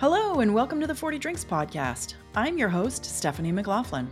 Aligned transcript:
Hello, 0.00 0.38
and 0.38 0.54
welcome 0.54 0.80
to 0.80 0.86
the 0.86 0.94
40 0.94 1.18
Drinks 1.18 1.44
Podcast. 1.44 2.14
I'm 2.36 2.56
your 2.56 2.68
host, 2.68 3.04
Stephanie 3.04 3.50
McLaughlin. 3.50 4.08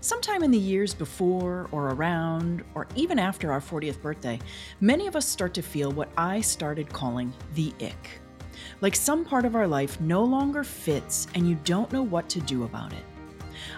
Sometime 0.00 0.42
in 0.42 0.50
the 0.50 0.56
years 0.56 0.94
before, 0.94 1.68
or 1.72 1.88
around, 1.90 2.64
or 2.74 2.86
even 2.96 3.18
after 3.18 3.52
our 3.52 3.60
40th 3.60 4.00
birthday, 4.00 4.40
many 4.80 5.06
of 5.06 5.14
us 5.14 5.28
start 5.28 5.52
to 5.52 5.62
feel 5.62 5.92
what 5.92 6.08
I 6.16 6.40
started 6.40 6.90
calling 6.90 7.34
the 7.54 7.74
ick. 7.82 8.18
Like 8.80 8.96
some 8.96 9.26
part 9.26 9.44
of 9.44 9.54
our 9.54 9.66
life 9.66 10.00
no 10.00 10.24
longer 10.24 10.64
fits 10.64 11.26
and 11.34 11.46
you 11.46 11.56
don't 11.64 11.92
know 11.92 12.02
what 12.02 12.30
to 12.30 12.40
do 12.40 12.64
about 12.64 12.94
it. 12.94 13.04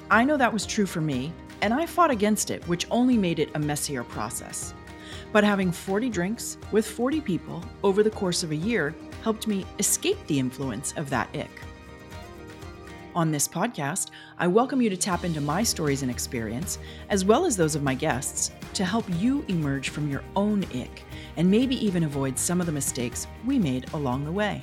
I 0.08 0.22
know 0.22 0.36
that 0.36 0.52
was 0.52 0.64
true 0.64 0.86
for 0.86 1.00
me, 1.00 1.32
and 1.61 1.74
I 1.74 1.86
fought 1.86 2.12
against 2.12 2.52
it, 2.52 2.62
which 2.68 2.86
only 2.88 3.16
made 3.16 3.40
it 3.40 3.50
a 3.56 3.58
messier 3.58 4.04
process. 4.04 4.74
But 5.32 5.43
having 5.43 5.72
40 5.72 6.08
drinks 6.08 6.56
with 6.70 6.86
40 6.86 7.20
people 7.20 7.64
over 7.82 8.04
the 8.04 8.11
course 8.11 8.45
of 8.45 8.52
a 8.52 8.56
year 8.56 8.95
helped 9.27 9.48
me 9.48 9.66
escape 9.80 10.24
the 10.29 10.38
influence 10.38 10.95
of 10.96 11.11
that 11.11 11.29
ick. 11.34 11.50
On 13.16 13.32
this 13.32 13.48
podcast, 13.48 14.10
I 14.38 14.46
welcome 14.46 14.80
you 14.80 14.88
to 14.88 14.96
tap 14.96 15.24
into 15.24 15.41
my 15.41 15.64
stories 15.64 16.02
and 16.02 16.10
experience, 16.12 16.78
as 17.09 17.24
well 17.24 17.45
as 17.45 17.56
those 17.56 17.74
of 17.74 17.82
my 17.82 17.92
guests, 17.92 18.52
to 18.74 18.84
help 18.84 19.04
you 19.18 19.45
emerge 19.48 19.88
from 19.88 20.09
your 20.09 20.23
own 20.37 20.62
ick 20.66 21.02
and 21.37 21.51
maybe 21.51 21.74
even 21.84 22.04
avoid 22.04 22.38
some 22.38 22.60
of 22.60 22.66
the 22.66 22.73
mistakes 22.73 23.27
we 23.45 23.59
made 23.59 23.92
along 23.95 24.24
the 24.24 24.30
way. 24.30 24.60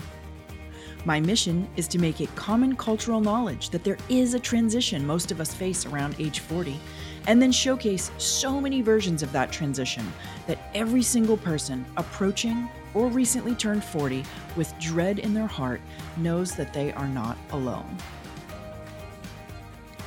My 1.04 1.20
mission 1.20 1.68
is 1.76 1.90
to 1.90 2.00
make 2.00 2.22
it 2.22 2.34
common 2.36 2.78
cultural 2.78 3.20
knowledge 3.20 3.70
that 3.72 3.84
there 3.84 3.98
is 4.08 4.34
a 4.34 4.40
transition 4.40 5.06
most 5.06 5.30
of 5.30 5.42
us 5.42 5.54
face 5.54 5.86
around 5.86 6.16
age 6.20 6.40
40, 6.40 6.80
and 7.28 7.42
then 7.42 7.52
showcase 7.52 8.12
so 8.18 8.60
many 8.60 8.82
versions 8.82 9.24
of 9.24 9.32
that 9.32 9.52
transition 9.52 10.06
that 10.48 10.70
every 10.74 11.02
single 11.02 11.38
person 11.38 11.86
approaching 11.98 12.70
or 12.94 13.08
recently 13.08 13.56
turned 13.56 13.84
40 13.84 14.24
with 14.56 14.78
dread 14.80 15.20
in 15.20 15.34
their 15.34 15.48
heart 15.48 15.82
knows 16.18 16.56
that 16.56 16.74
they 16.74 16.92
are 16.94 17.08
not 17.08 17.38
alone. 17.52 17.98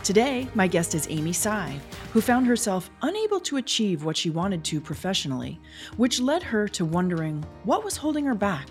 Today, 0.06 0.46
my 0.54 0.68
guest 0.68 0.94
is 0.94 1.08
Amy 1.10 1.32
Tsai, 1.32 1.80
who 2.12 2.20
found 2.20 2.46
herself 2.46 2.90
unable 3.02 3.40
to 3.40 3.56
achieve 3.56 4.04
what 4.04 4.16
she 4.16 4.30
wanted 4.30 4.62
to 4.64 4.80
professionally, 4.80 5.58
which 5.96 6.20
led 6.20 6.44
her 6.44 6.68
to 6.68 6.84
wondering 6.84 7.44
what 7.64 7.82
was 7.82 7.96
holding 7.96 8.24
her 8.24 8.34
back. 8.34 8.68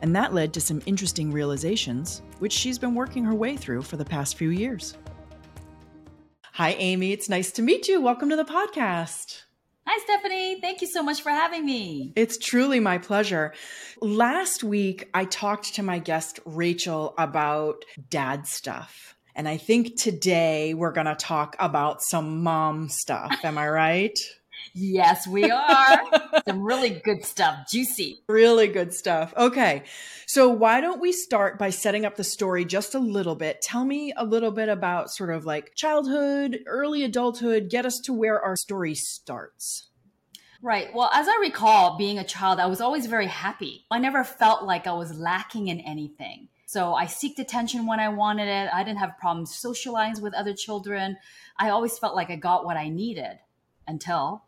And 0.00 0.14
that 0.14 0.32
led 0.32 0.54
to 0.54 0.60
some 0.60 0.80
interesting 0.86 1.32
realizations, 1.32 2.22
which 2.38 2.52
she's 2.52 2.78
been 2.78 2.94
working 2.94 3.24
her 3.24 3.34
way 3.34 3.56
through 3.56 3.82
for 3.82 3.96
the 3.96 4.04
past 4.04 4.36
few 4.36 4.50
years. 4.50 4.96
Hi, 6.60 6.72
Amy. 6.72 7.12
It's 7.12 7.30
nice 7.30 7.52
to 7.52 7.62
meet 7.62 7.88
you. 7.88 8.02
Welcome 8.02 8.28
to 8.28 8.36
the 8.36 8.44
podcast. 8.44 9.44
Hi, 9.86 9.98
Stephanie. 10.04 10.60
Thank 10.60 10.82
you 10.82 10.88
so 10.88 11.02
much 11.02 11.22
for 11.22 11.30
having 11.30 11.64
me. 11.64 12.12
It's 12.16 12.36
truly 12.36 12.80
my 12.80 12.98
pleasure. 12.98 13.54
Last 14.02 14.62
week, 14.62 15.08
I 15.14 15.24
talked 15.24 15.76
to 15.76 15.82
my 15.82 15.98
guest, 15.98 16.38
Rachel, 16.44 17.14
about 17.16 17.86
dad 18.10 18.46
stuff. 18.46 19.16
And 19.34 19.48
I 19.48 19.56
think 19.56 19.98
today 19.98 20.74
we're 20.74 20.92
going 20.92 21.06
to 21.06 21.14
talk 21.14 21.56
about 21.58 22.02
some 22.02 22.42
mom 22.42 22.90
stuff. 22.90 23.34
Am 23.42 23.56
I 23.56 23.66
right? 23.66 24.18
yes, 24.74 25.26
we 25.26 25.50
are. 25.50 26.02
some 26.48 26.62
really 26.62 26.90
good 26.90 27.24
stuff, 27.24 27.68
juicy. 27.70 28.22
Really 28.28 28.68
good 28.68 28.92
stuff. 28.92 29.32
Okay. 29.36 29.84
So, 30.26 30.48
why 30.48 30.80
don't 30.80 31.00
we 31.00 31.12
start 31.12 31.58
by 31.58 31.70
setting 31.70 32.04
up 32.04 32.16
the 32.16 32.24
story 32.24 32.64
just 32.64 32.94
a 32.94 32.98
little 32.98 33.34
bit? 33.34 33.62
Tell 33.62 33.84
me 33.84 34.12
a 34.16 34.24
little 34.24 34.50
bit 34.50 34.68
about 34.68 35.10
sort 35.10 35.30
of 35.30 35.44
like 35.44 35.74
childhood, 35.74 36.60
early 36.66 37.02
adulthood, 37.02 37.70
get 37.70 37.86
us 37.86 37.98
to 38.00 38.12
where 38.12 38.40
our 38.40 38.56
story 38.56 38.94
starts. 38.94 39.88
Right. 40.62 40.94
Well, 40.94 41.10
as 41.12 41.26
I 41.26 41.38
recall, 41.40 41.96
being 41.96 42.18
a 42.18 42.24
child, 42.24 42.60
I 42.60 42.66
was 42.66 42.82
always 42.82 43.06
very 43.06 43.26
happy. 43.26 43.86
I 43.90 43.98
never 43.98 44.24
felt 44.24 44.64
like 44.64 44.86
I 44.86 44.92
was 44.92 45.18
lacking 45.18 45.68
in 45.68 45.80
anything. 45.80 46.48
So 46.66 46.94
I 46.94 47.06
seeked 47.06 47.38
attention 47.38 47.86
when 47.86 47.98
I 47.98 48.10
wanted 48.10 48.46
it. 48.46 48.70
I 48.72 48.84
didn't 48.84 48.98
have 48.98 49.18
problems 49.18 49.56
socializing 49.56 50.22
with 50.22 50.34
other 50.34 50.54
children. 50.54 51.16
I 51.58 51.70
always 51.70 51.98
felt 51.98 52.14
like 52.14 52.30
I 52.30 52.36
got 52.36 52.64
what 52.64 52.76
I 52.76 52.90
needed 52.90 53.38
until. 53.86 54.44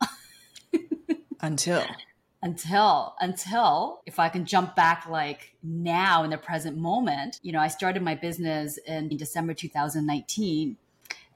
until. 1.40 1.84
Until, 2.44 3.14
until 3.20 4.02
if 4.04 4.18
I 4.18 4.28
can 4.28 4.44
jump 4.44 4.74
back 4.74 5.06
like 5.08 5.54
now 5.62 6.24
in 6.24 6.30
the 6.30 6.38
present 6.38 6.76
moment, 6.76 7.38
you 7.40 7.52
know, 7.52 7.60
I 7.60 7.68
started 7.68 8.02
my 8.02 8.16
business 8.16 8.80
in 8.84 9.16
December 9.16 9.54
2019 9.54 10.76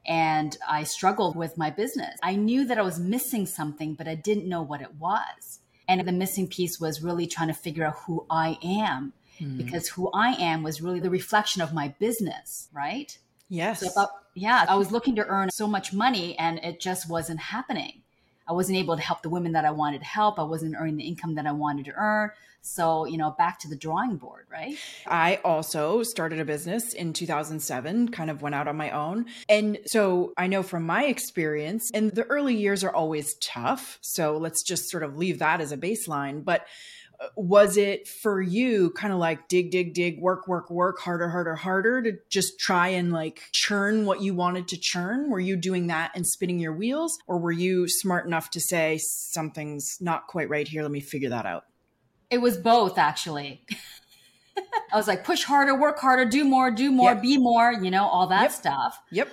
and 0.06 0.56
I 0.68 0.82
struggled 0.82 1.36
with 1.36 1.56
my 1.56 1.70
business. 1.70 2.18
I 2.24 2.34
knew 2.36 2.64
that 2.66 2.78
I 2.78 2.82
was 2.82 2.98
missing 2.98 3.46
something, 3.46 3.94
but 3.94 4.08
I 4.08 4.14
didn't 4.14 4.48
know 4.48 4.62
what 4.62 4.80
it 4.80 4.94
was. 4.96 5.60
And 5.88 6.06
the 6.06 6.12
missing 6.12 6.48
piece 6.48 6.80
was 6.80 7.02
really 7.02 7.26
trying 7.26 7.48
to 7.48 7.54
figure 7.54 7.84
out 7.84 7.98
who 8.06 8.26
I 8.28 8.58
am 8.64 9.12
mm. 9.40 9.56
because 9.56 9.88
who 9.88 10.10
I 10.12 10.30
am 10.32 10.62
was 10.62 10.82
really 10.82 11.00
the 11.00 11.10
reflection 11.10 11.62
of 11.62 11.72
my 11.72 11.94
business, 12.00 12.68
right? 12.72 13.16
Yes. 13.48 13.94
So 13.94 14.06
yeah, 14.34 14.66
I 14.68 14.76
was 14.76 14.90
looking 14.92 15.16
to 15.16 15.26
earn 15.26 15.50
so 15.50 15.66
much 15.66 15.92
money 15.92 16.38
and 16.38 16.58
it 16.58 16.80
just 16.80 17.08
wasn't 17.08 17.40
happening. 17.40 18.02
I 18.48 18.52
wasn't 18.52 18.78
able 18.78 18.96
to 18.96 19.02
help 19.02 19.22
the 19.22 19.28
women 19.28 19.52
that 19.52 19.64
I 19.64 19.70
wanted 19.70 20.00
to 20.00 20.06
help. 20.06 20.38
I 20.38 20.44
wasn't 20.44 20.76
earning 20.78 20.96
the 20.96 21.04
income 21.04 21.34
that 21.34 21.46
I 21.46 21.52
wanted 21.52 21.86
to 21.86 21.92
earn. 21.92 22.30
So, 22.62 23.06
you 23.06 23.16
know, 23.16 23.30
back 23.30 23.60
to 23.60 23.68
the 23.68 23.76
drawing 23.76 24.16
board, 24.16 24.46
right? 24.50 24.76
I 25.06 25.36
also 25.44 26.02
started 26.02 26.40
a 26.40 26.44
business 26.44 26.94
in 26.94 27.12
2007, 27.12 28.08
kind 28.08 28.28
of 28.28 28.42
went 28.42 28.56
out 28.56 28.66
on 28.66 28.76
my 28.76 28.90
own. 28.90 29.26
And 29.48 29.78
so 29.86 30.32
I 30.36 30.48
know 30.48 30.64
from 30.64 30.82
my 30.82 31.04
experience, 31.04 31.92
and 31.94 32.10
the 32.10 32.24
early 32.24 32.56
years 32.56 32.82
are 32.82 32.92
always 32.92 33.34
tough. 33.34 33.98
So 34.00 34.36
let's 34.36 34.64
just 34.64 34.90
sort 34.90 35.04
of 35.04 35.16
leave 35.16 35.38
that 35.38 35.60
as 35.60 35.70
a 35.70 35.76
baseline. 35.76 36.44
But 36.44 36.66
was 37.36 37.76
it 37.76 38.08
for 38.08 38.40
you 38.40 38.90
kind 38.90 39.12
of 39.12 39.18
like 39.18 39.48
dig 39.48 39.70
dig 39.70 39.94
dig 39.94 40.20
work 40.20 40.46
work 40.48 40.70
work 40.70 40.98
harder 40.98 41.28
harder 41.28 41.54
harder 41.54 42.02
to 42.02 42.12
just 42.30 42.58
try 42.58 42.88
and 42.88 43.12
like 43.12 43.42
churn 43.52 44.04
what 44.04 44.20
you 44.20 44.34
wanted 44.34 44.68
to 44.68 44.76
churn 44.76 45.30
were 45.30 45.40
you 45.40 45.56
doing 45.56 45.86
that 45.86 46.10
and 46.14 46.26
spinning 46.26 46.58
your 46.58 46.72
wheels 46.72 47.18
or 47.26 47.38
were 47.38 47.52
you 47.52 47.88
smart 47.88 48.26
enough 48.26 48.50
to 48.50 48.60
say 48.60 48.98
something's 49.00 49.98
not 50.00 50.26
quite 50.26 50.48
right 50.48 50.68
here 50.68 50.82
let 50.82 50.90
me 50.90 51.00
figure 51.00 51.30
that 51.30 51.46
out 51.46 51.64
it 52.30 52.38
was 52.38 52.56
both 52.56 52.98
actually 52.98 53.64
I 54.92 54.96
was 54.96 55.08
like, 55.08 55.24
push 55.24 55.42
harder, 55.42 55.74
work 55.74 55.98
harder, 55.98 56.24
do 56.24 56.44
more, 56.44 56.70
do 56.70 56.90
more, 56.90 57.12
yep. 57.12 57.22
be 57.22 57.36
more, 57.36 57.72
you 57.72 57.90
know, 57.90 58.06
all 58.06 58.28
that 58.28 58.42
yep. 58.42 58.52
stuff. 58.52 59.00
Yep. 59.10 59.28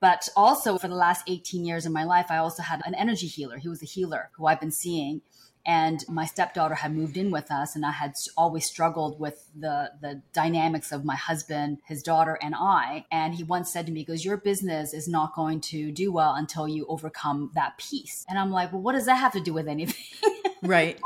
But 0.00 0.28
also 0.36 0.78
for 0.78 0.88
the 0.88 0.94
last 0.94 1.24
18 1.28 1.64
years 1.64 1.84
of 1.84 1.92
my 1.92 2.04
life, 2.04 2.26
I 2.30 2.38
also 2.38 2.62
had 2.62 2.80
an 2.86 2.94
energy 2.94 3.26
healer. 3.26 3.58
He 3.58 3.68
was 3.68 3.82
a 3.82 3.86
healer 3.86 4.30
who 4.36 4.46
I've 4.46 4.60
been 4.60 4.70
seeing 4.70 5.20
and 5.64 6.04
my 6.08 6.26
stepdaughter 6.26 6.74
had 6.74 6.94
moved 6.94 7.16
in 7.16 7.30
with 7.30 7.50
us 7.50 7.76
and 7.76 7.84
i 7.86 7.90
had 7.90 8.14
always 8.36 8.64
struggled 8.64 9.18
with 9.20 9.48
the 9.58 9.90
the 10.00 10.20
dynamics 10.32 10.92
of 10.92 11.04
my 11.04 11.16
husband 11.16 11.78
his 11.86 12.02
daughter 12.02 12.38
and 12.42 12.54
i. 12.56 13.04
And 13.10 13.34
he 13.34 13.44
once 13.44 13.72
said 13.72 13.86
to 13.86 13.92
me 13.92 14.00
he 14.00 14.04
goes 14.04 14.24
your 14.24 14.36
business 14.36 14.92
is 14.94 15.08
not 15.08 15.34
going 15.34 15.60
to 15.62 15.92
do 15.92 16.12
well 16.12 16.34
until 16.34 16.68
you 16.68 16.86
overcome 16.86 17.50
that 17.54 17.78
piece 17.78 18.24
and 18.28 18.38
i'm 18.38 18.50
like 18.50 18.72
well 18.72 18.82
what 18.82 18.92
does 18.92 19.06
that 19.06 19.16
have 19.16 19.32
to 19.32 19.40
do 19.40 19.52
with 19.52 19.68
anything? 19.68 20.04
Right 20.62 21.00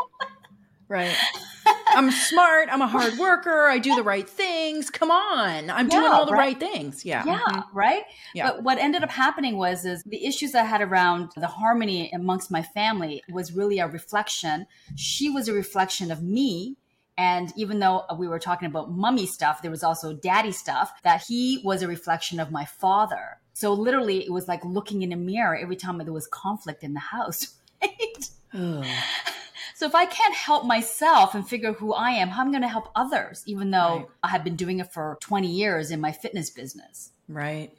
right 0.88 1.16
I'm 1.88 2.10
smart. 2.10 2.69
I'm 2.70 2.82
a 2.82 2.86
hard 2.86 3.16
worker. 3.19 3.69
I 3.69 3.78
do 3.78 3.94
the 3.94 4.02
right 4.02 4.28
things. 4.28 4.91
Come 4.91 5.10
on. 5.10 5.70
I'm 5.70 5.86
yeah, 5.86 6.00
doing 6.00 6.12
all 6.12 6.26
the 6.26 6.32
right, 6.32 6.38
right 6.38 6.60
things. 6.60 7.04
Yeah. 7.04 7.24
Yeah. 7.24 7.41
Mm-hmm. 7.41 7.76
Right. 7.76 8.02
Yeah. 8.34 8.50
But 8.50 8.62
what 8.64 8.78
ended 8.78 9.02
up 9.02 9.10
happening 9.10 9.56
was, 9.56 9.84
is 9.84 10.02
the 10.04 10.26
issues 10.26 10.54
I 10.54 10.64
had 10.64 10.82
around 10.82 11.32
the 11.36 11.46
harmony 11.46 12.10
amongst 12.12 12.50
my 12.50 12.62
family 12.62 13.22
was 13.30 13.52
really 13.52 13.78
a 13.78 13.86
reflection. 13.86 14.66
She 14.94 15.30
was 15.30 15.48
a 15.48 15.52
reflection 15.52 16.10
of 16.10 16.22
me. 16.22 16.76
And 17.19 17.50
even 17.56 17.78
though 17.78 18.04
we 18.19 18.28
were 18.28 18.38
talking 18.38 18.66
about 18.66 18.91
mummy 18.91 19.26
stuff, 19.26 19.62
there 19.62 19.70
was 19.70 19.82
also 19.82 20.12
daddy 20.12 20.52
stuff 20.52 20.92
that 21.02 21.22
he 21.26 21.62
was 21.64 21.80
a 21.80 21.88
reflection 21.88 22.38
of 22.38 22.50
my 22.52 22.66
father. 22.66 23.38
So 23.54 23.72
literally 23.72 24.22
it 24.22 24.32
was 24.32 24.48
like 24.48 24.62
looking 24.66 25.00
in 25.00 25.12
a 25.12 25.16
mirror 25.16 25.56
every 25.56 25.76
time 25.76 25.96
there 25.96 26.12
was 26.12 26.26
conflict 26.26 26.84
in 26.84 26.94
the 26.94 27.00
house. 27.00 27.54
Right? 27.82 28.30
So 29.76 29.84
if 29.84 29.94
I 29.94 30.06
can't 30.06 30.34
help 30.34 30.64
myself 30.64 31.34
and 31.34 31.47
figure 31.47 31.75
who 31.75 31.92
I 31.92 32.12
am, 32.12 32.31
how 32.31 32.41
am 32.41 32.48
I 32.48 32.53
going 32.53 32.62
to 32.62 32.69
help 32.69 32.88
others, 32.97 33.42
even 33.44 33.72
though 33.72 33.97
right. 33.97 34.06
I 34.22 34.28
have 34.28 34.42
been 34.42 34.56
doing 34.56 34.81
it 34.81 34.91
for 34.91 35.19
20 35.20 35.48
years 35.48 35.91
in 35.91 36.00
my 36.00 36.12
fitness 36.12 36.49
business? 36.49 37.12
Right. 37.28 37.73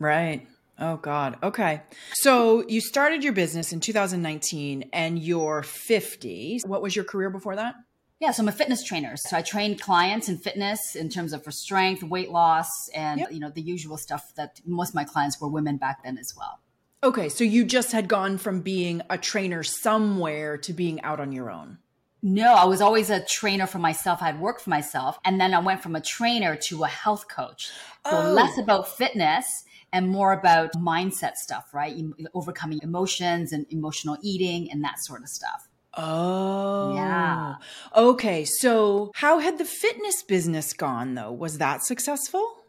Right. 0.00 0.44
Oh 0.76 0.96
God. 0.96 1.38
Okay. 1.44 1.82
So 2.14 2.66
you 2.66 2.80
started 2.80 3.22
your 3.22 3.32
business 3.32 3.72
in 3.72 3.78
2019 3.78 4.90
and 4.92 5.20
you're 5.20 5.62
50. 5.62 6.62
What 6.66 6.82
was 6.82 6.96
your 6.96 7.04
career 7.04 7.30
before 7.30 7.54
that? 7.54 7.76
Yeah, 8.18 8.32
so 8.32 8.42
I'm 8.42 8.48
a 8.48 8.52
fitness 8.52 8.82
trainer. 8.82 9.16
So 9.16 9.36
I 9.36 9.42
train 9.42 9.78
clients 9.78 10.28
in 10.28 10.38
fitness 10.38 10.96
in 10.96 11.10
terms 11.10 11.32
of 11.32 11.44
for 11.44 11.52
strength, 11.52 12.02
weight 12.02 12.30
loss, 12.30 12.68
and 12.92 13.20
yep. 13.20 13.30
you 13.30 13.38
know 13.38 13.50
the 13.50 13.60
usual 13.60 13.98
stuff 13.98 14.32
that 14.36 14.60
most 14.64 14.88
of 14.88 14.94
my 14.96 15.04
clients 15.04 15.40
were 15.40 15.48
women 15.48 15.76
back 15.76 16.02
then 16.02 16.18
as 16.18 16.32
well. 16.36 16.58
Okay, 17.02 17.28
so 17.28 17.44
you 17.44 17.64
just 17.64 17.92
had 17.92 18.08
gone 18.08 18.38
from 18.38 18.60
being 18.62 19.02
a 19.10 19.18
trainer 19.18 19.62
somewhere 19.62 20.56
to 20.58 20.72
being 20.72 21.00
out 21.02 21.20
on 21.20 21.32
your 21.32 21.50
own. 21.50 21.78
No, 22.22 22.54
I 22.54 22.64
was 22.64 22.80
always 22.80 23.10
a 23.10 23.24
trainer 23.24 23.66
for 23.66 23.78
myself. 23.78 24.20
I'd 24.22 24.40
worked 24.40 24.62
for 24.62 24.70
myself. 24.70 25.18
And 25.24 25.40
then 25.40 25.54
I 25.54 25.60
went 25.60 25.82
from 25.82 25.94
a 25.94 26.00
trainer 26.00 26.56
to 26.68 26.84
a 26.84 26.88
health 26.88 27.28
coach. 27.28 27.70
So 28.10 28.16
oh. 28.16 28.32
less 28.32 28.58
about 28.58 28.88
fitness 28.88 29.64
and 29.92 30.08
more 30.08 30.32
about 30.32 30.72
mindset 30.72 31.34
stuff, 31.34 31.72
right? 31.72 31.94
Overcoming 32.34 32.80
emotions 32.82 33.52
and 33.52 33.66
emotional 33.70 34.16
eating 34.22 34.70
and 34.72 34.82
that 34.82 34.98
sort 34.98 35.22
of 35.22 35.28
stuff. 35.28 35.68
Oh. 35.94 36.94
Yeah. 36.94 37.54
Okay. 37.94 38.44
So, 38.44 39.12
how 39.14 39.38
had 39.38 39.58
the 39.58 39.64
fitness 39.64 40.22
business 40.22 40.72
gone 40.72 41.14
though? 41.14 41.32
Was 41.32 41.58
that 41.58 41.84
successful? 41.84 42.65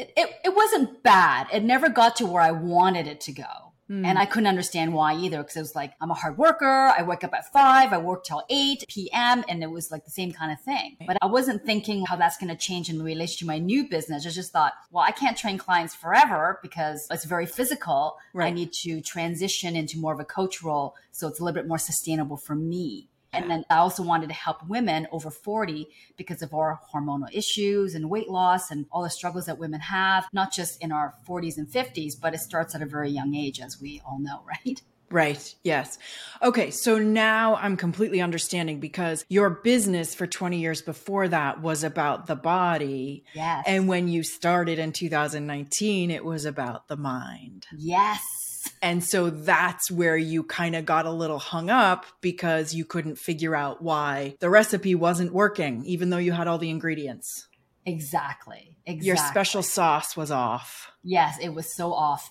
It, 0.00 0.12
it, 0.16 0.30
it 0.46 0.54
wasn't 0.56 1.02
bad. 1.02 1.46
It 1.52 1.62
never 1.62 1.90
got 1.90 2.16
to 2.16 2.26
where 2.26 2.40
I 2.40 2.52
wanted 2.52 3.06
it 3.06 3.20
to 3.22 3.32
go. 3.32 3.70
Mm. 3.90 4.06
And 4.06 4.18
I 4.18 4.24
couldn't 4.24 4.46
understand 4.46 4.94
why 4.94 5.14
either 5.14 5.38
because 5.38 5.56
it 5.56 5.60
was 5.60 5.74
like, 5.74 5.92
I'm 6.00 6.10
a 6.10 6.14
hard 6.14 6.38
worker. 6.38 6.94
I 6.96 7.02
wake 7.02 7.22
up 7.22 7.34
at 7.34 7.52
five, 7.52 7.92
I 7.92 7.98
work 7.98 8.24
till 8.24 8.42
8 8.48 8.84
p.m. 8.88 9.44
And 9.46 9.62
it 9.62 9.70
was 9.70 9.90
like 9.90 10.04
the 10.06 10.10
same 10.10 10.32
kind 10.32 10.52
of 10.52 10.60
thing. 10.60 10.96
But 11.06 11.18
I 11.20 11.26
wasn't 11.26 11.66
thinking 11.66 12.06
how 12.06 12.16
that's 12.16 12.38
going 12.38 12.48
to 12.48 12.56
change 12.56 12.88
in 12.88 13.02
relation 13.02 13.40
to 13.40 13.46
my 13.46 13.58
new 13.58 13.88
business. 13.88 14.26
I 14.26 14.30
just 14.30 14.52
thought, 14.52 14.72
well, 14.90 15.04
I 15.04 15.10
can't 15.10 15.36
train 15.36 15.58
clients 15.58 15.94
forever 15.94 16.60
because 16.62 17.06
it's 17.10 17.24
very 17.24 17.46
physical. 17.46 18.16
Right. 18.32 18.46
I 18.46 18.50
need 18.52 18.72
to 18.84 19.02
transition 19.02 19.76
into 19.76 19.98
more 19.98 20.14
of 20.14 20.20
a 20.20 20.24
coach 20.24 20.62
role. 20.62 20.94
So 21.10 21.28
it's 21.28 21.40
a 21.40 21.44
little 21.44 21.60
bit 21.60 21.68
more 21.68 21.78
sustainable 21.78 22.38
for 22.38 22.54
me. 22.54 23.09
And 23.32 23.50
then 23.50 23.64
I 23.70 23.76
also 23.76 24.02
wanted 24.02 24.28
to 24.28 24.34
help 24.34 24.66
women 24.68 25.06
over 25.12 25.30
40 25.30 25.86
because 26.16 26.42
of 26.42 26.52
our 26.52 26.80
hormonal 26.92 27.32
issues 27.32 27.94
and 27.94 28.10
weight 28.10 28.28
loss 28.28 28.70
and 28.70 28.86
all 28.90 29.02
the 29.02 29.10
struggles 29.10 29.46
that 29.46 29.58
women 29.58 29.80
have, 29.80 30.26
not 30.32 30.52
just 30.52 30.82
in 30.82 30.92
our 30.92 31.14
40s 31.28 31.56
and 31.56 31.68
50s, 31.68 32.12
but 32.20 32.34
it 32.34 32.40
starts 32.40 32.74
at 32.74 32.82
a 32.82 32.86
very 32.86 33.10
young 33.10 33.34
age, 33.34 33.60
as 33.60 33.80
we 33.80 34.02
all 34.04 34.18
know, 34.18 34.42
right? 34.66 34.82
Right. 35.10 35.54
Yes. 35.64 35.98
Okay. 36.40 36.70
So 36.70 36.98
now 36.98 37.56
I'm 37.56 37.76
completely 37.76 38.20
understanding 38.20 38.78
because 38.78 39.24
your 39.28 39.50
business 39.50 40.14
for 40.14 40.26
20 40.26 40.60
years 40.60 40.82
before 40.82 41.26
that 41.26 41.60
was 41.60 41.82
about 41.82 42.28
the 42.28 42.36
body. 42.36 43.24
Yes. 43.34 43.64
And 43.66 43.88
when 43.88 44.06
you 44.06 44.22
started 44.22 44.78
in 44.78 44.92
2019, 44.92 46.12
it 46.12 46.24
was 46.24 46.44
about 46.44 46.86
the 46.86 46.96
mind. 46.96 47.66
Yes. 47.76 48.39
And 48.82 49.04
so 49.04 49.28
that's 49.30 49.90
where 49.90 50.16
you 50.16 50.42
kind 50.42 50.74
of 50.74 50.86
got 50.86 51.04
a 51.04 51.10
little 51.10 51.38
hung 51.38 51.68
up 51.68 52.06
because 52.20 52.74
you 52.74 52.84
couldn't 52.84 53.16
figure 53.16 53.54
out 53.54 53.82
why 53.82 54.36
the 54.40 54.48
recipe 54.48 54.94
wasn't 54.94 55.32
working, 55.32 55.84
even 55.84 56.10
though 56.10 56.18
you 56.18 56.32
had 56.32 56.48
all 56.48 56.58
the 56.58 56.70
ingredients. 56.70 57.48
Exactly. 57.84 58.76
Exactly. 58.86 59.06
Your 59.06 59.16
special 59.16 59.62
sauce 59.62 60.16
was 60.16 60.30
off. 60.30 60.90
Yes, 61.02 61.38
it 61.40 61.50
was 61.50 61.74
so 61.74 61.92
off. 61.92 62.30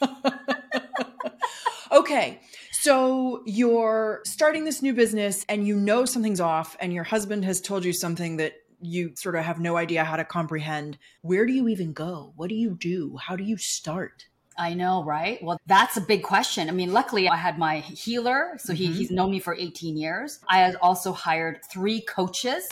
okay. 1.92 2.40
So 2.72 3.42
you're 3.46 4.20
starting 4.24 4.64
this 4.64 4.82
new 4.82 4.94
business 4.94 5.44
and 5.48 5.66
you 5.66 5.76
know 5.76 6.04
something's 6.04 6.40
off, 6.40 6.76
and 6.80 6.92
your 6.92 7.04
husband 7.04 7.44
has 7.44 7.60
told 7.60 7.84
you 7.84 7.92
something 7.92 8.36
that 8.38 8.54
you 8.80 9.12
sort 9.16 9.36
of 9.36 9.44
have 9.44 9.58
no 9.58 9.76
idea 9.76 10.04
how 10.04 10.16
to 10.16 10.24
comprehend. 10.24 10.98
Where 11.22 11.46
do 11.46 11.52
you 11.52 11.68
even 11.68 11.92
go? 11.92 12.32
What 12.36 12.48
do 12.48 12.54
you 12.54 12.76
do? 12.78 13.16
How 13.16 13.36
do 13.36 13.44
you 13.44 13.56
start? 13.56 14.26
I 14.56 14.74
know, 14.74 15.02
right? 15.02 15.42
Well, 15.42 15.58
that's 15.66 15.96
a 15.96 16.00
big 16.00 16.22
question. 16.22 16.68
I 16.68 16.72
mean, 16.72 16.92
luckily 16.92 17.28
I 17.28 17.36
had 17.36 17.58
my 17.58 17.80
healer. 17.80 18.56
So 18.58 18.72
he, 18.72 18.86
mm-hmm. 18.86 18.94
he's 18.94 19.10
known 19.10 19.30
me 19.30 19.40
for 19.40 19.54
18 19.54 19.96
years. 19.96 20.40
I 20.48 20.58
had 20.58 20.76
also 20.76 21.12
hired 21.12 21.60
three 21.70 22.00
coaches. 22.02 22.68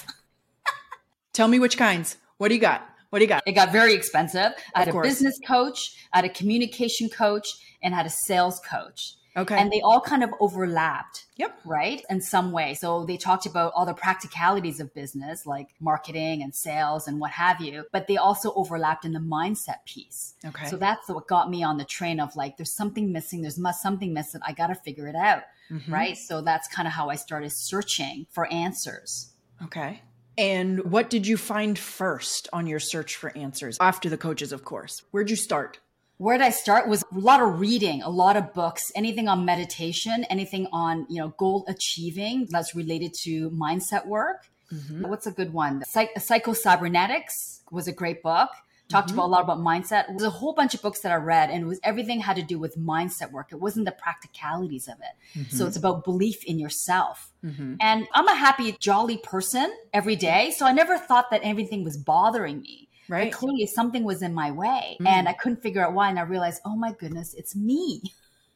Tell 1.33 1.49
me 1.49 1.59
which 1.59 1.77
kinds. 1.77 2.19
What 2.39 2.49
do 2.49 2.55
you 2.55 2.61
got? 2.61 2.89
What 3.11 3.19
do 3.19 3.25
you 3.25 3.29
got? 3.29 3.43
It 3.47 3.53
got 3.53 3.73
very 3.73 3.95
expensive. 3.95 4.53
I 4.75 4.79
had 4.81 4.89
a 4.89 5.01
business 5.03 5.39
coach, 5.47 5.97
I 6.13 6.19
had 6.19 6.25
a 6.25 6.31
communication 6.31 7.11
coach, 7.11 7.47
and 7.83 7.95
I 7.95 7.99
had 7.99 8.07
a 8.07 8.11
sales 8.11 8.59
coach. 8.61 9.17
Okay. 9.37 9.57
And 9.57 9.73
they 9.73 9.81
all 9.81 10.01
kind 10.01 10.23
of 10.23 10.31
overlapped. 10.41 11.27
Yep. 11.37 11.61
Right. 11.65 12.05
In 12.11 12.21
some 12.21 12.53
way. 12.53 12.75
So 12.75 13.05
they 13.07 13.17
talked 13.17 13.47
about 13.47 13.73
all 13.75 13.87
the 13.87 13.95
practicalities 13.95 14.79
of 14.79 14.93
business, 14.95 15.47
like 15.47 15.69
marketing 15.81 16.43
and 16.43 16.55
sales 16.55 17.09
and 17.09 17.19
what 17.19 17.31
have 17.31 17.61
you, 17.61 17.87
but 17.93 18.07
they 18.07 18.19
also 18.19 18.53
overlapped 18.55 19.05
in 19.05 19.13
the 19.13 19.21
mindset 19.21 19.85
piece. 19.87 20.35
Okay. 20.45 20.67
So 20.67 20.77
that's 20.77 21.09
what 21.09 21.27
got 21.27 21.49
me 21.49 21.63
on 21.63 21.79
the 21.79 21.85
train 21.85 22.21
of 22.21 22.37
like, 22.37 22.59
there's 22.59 22.75
something 22.75 23.11
missing. 23.11 23.43
There's 23.43 23.59
must 23.59 23.83
something 23.83 24.13
missing. 24.13 24.43
I 24.47 24.53
got 24.53 24.67
to 24.67 24.75
figure 24.75 25.09
it 25.09 25.17
out. 25.17 25.45
Mm-hmm. 25.71 25.93
Right. 25.93 26.17
So 26.19 26.43
that's 26.43 26.69
kind 26.69 26.87
of 26.87 26.93
how 26.93 27.09
I 27.09 27.17
started 27.17 27.51
searching 27.53 28.27
for 28.31 28.53
answers. 28.53 29.33
Okay. 29.65 30.03
And 30.37 30.91
what 30.91 31.11
did 31.11 31.27
you 31.27 31.37
find 31.37 31.79
first 31.79 32.49
on 32.53 32.67
your 32.67 32.81
search 32.81 33.17
for 33.17 33.37
answers 33.37 33.77
after 33.81 34.09
the 34.09 34.17
coaches, 34.17 34.53
of 34.53 34.65
course? 34.65 35.03
Where'd 35.11 35.29
you 35.29 35.37
start? 35.37 35.79
Where 36.23 36.39
did 36.39 36.47
I 36.47 36.51
start 36.51 36.89
was 36.89 37.03
a 37.03 37.19
lot 37.19 37.43
of 37.43 37.59
reading, 37.59 38.01
a 38.03 38.09
lot 38.09 38.37
of 38.37 38.55
books, 38.55 38.93
anything 38.95 39.27
on 39.27 39.45
meditation, 39.45 40.25
anything 40.31 40.69
on, 40.73 41.05
you 41.11 41.21
know, 41.21 41.31
goal 41.37 41.65
achieving 41.67 42.47
that's 42.49 42.77
related 42.77 43.13
to 43.25 43.51
mindset 43.51 44.07
work. 44.07 44.47
Mm-hmm. 44.73 45.09
What's 45.09 45.27
a 45.27 45.33
good 45.33 45.53
one? 45.53 45.83
Psych- 45.85 46.17
Psycho-Cybernetics 46.17 47.63
was 47.73 47.89
a 47.89 47.93
great 47.93 48.23
book. 48.23 48.51
Talked 48.89 49.09
mm-hmm. 49.09 49.19
about 49.19 49.27
a 49.27 49.33
lot 49.33 49.43
about 49.43 49.59
mindset. 49.59 50.07
There's 50.07 50.23
a 50.23 50.31
whole 50.31 50.55
bunch 50.55 50.75
of 50.75 50.83
books 50.83 51.01
that 51.01 51.11
I 51.11 51.17
read, 51.17 51.51
and 51.51 51.65
it 51.65 51.67
was 51.67 51.81
everything 51.83 52.21
had 52.21 52.37
to 52.37 52.43
do 52.43 52.59
with 52.59 52.79
mindset 52.79 53.33
work. 53.33 53.49
It 53.51 53.61
wasn't 53.61 53.87
the 53.87 53.93
practicalities 53.93 54.87
of 54.87 54.95
it. 55.01 55.39
Mm-hmm. 55.39 55.57
So 55.57 55.67
it's 55.67 55.77
about 55.77 56.05
belief 56.05 56.45
in 56.45 56.59
yourself. 56.59 57.33
Mm-hmm. 57.45 57.77
And 57.81 58.07
I'm 58.15 58.29
a 58.29 58.35
happy, 58.37 58.77
jolly 58.79 59.17
person 59.17 59.73
every 59.93 60.15
day. 60.15 60.53
So 60.57 60.67
I 60.67 60.73
never 60.73 60.99
thought 60.99 61.31
that 61.31 61.43
everything 61.43 61.83
was 61.83 61.97
bothering 61.97 62.61
me. 62.61 62.89
Right. 63.09 63.31
But 63.31 63.39
clearly 63.39 63.67
something 63.67 64.05
was 64.05 64.23
in 64.23 64.35
my 64.35 64.51
way 64.51 64.97
mm. 65.01 65.07
and 65.07 65.29
I 65.29 65.33
couldn't 65.33 65.63
figure 65.63 65.85
out 65.85 65.93
why. 65.93 66.09
And 66.09 66.19
I 66.19 66.23
realized, 66.23 66.61
oh 66.65 66.77
my 66.77 66.93
goodness, 66.93 67.35
it's 67.35 67.57
me. 67.57 68.03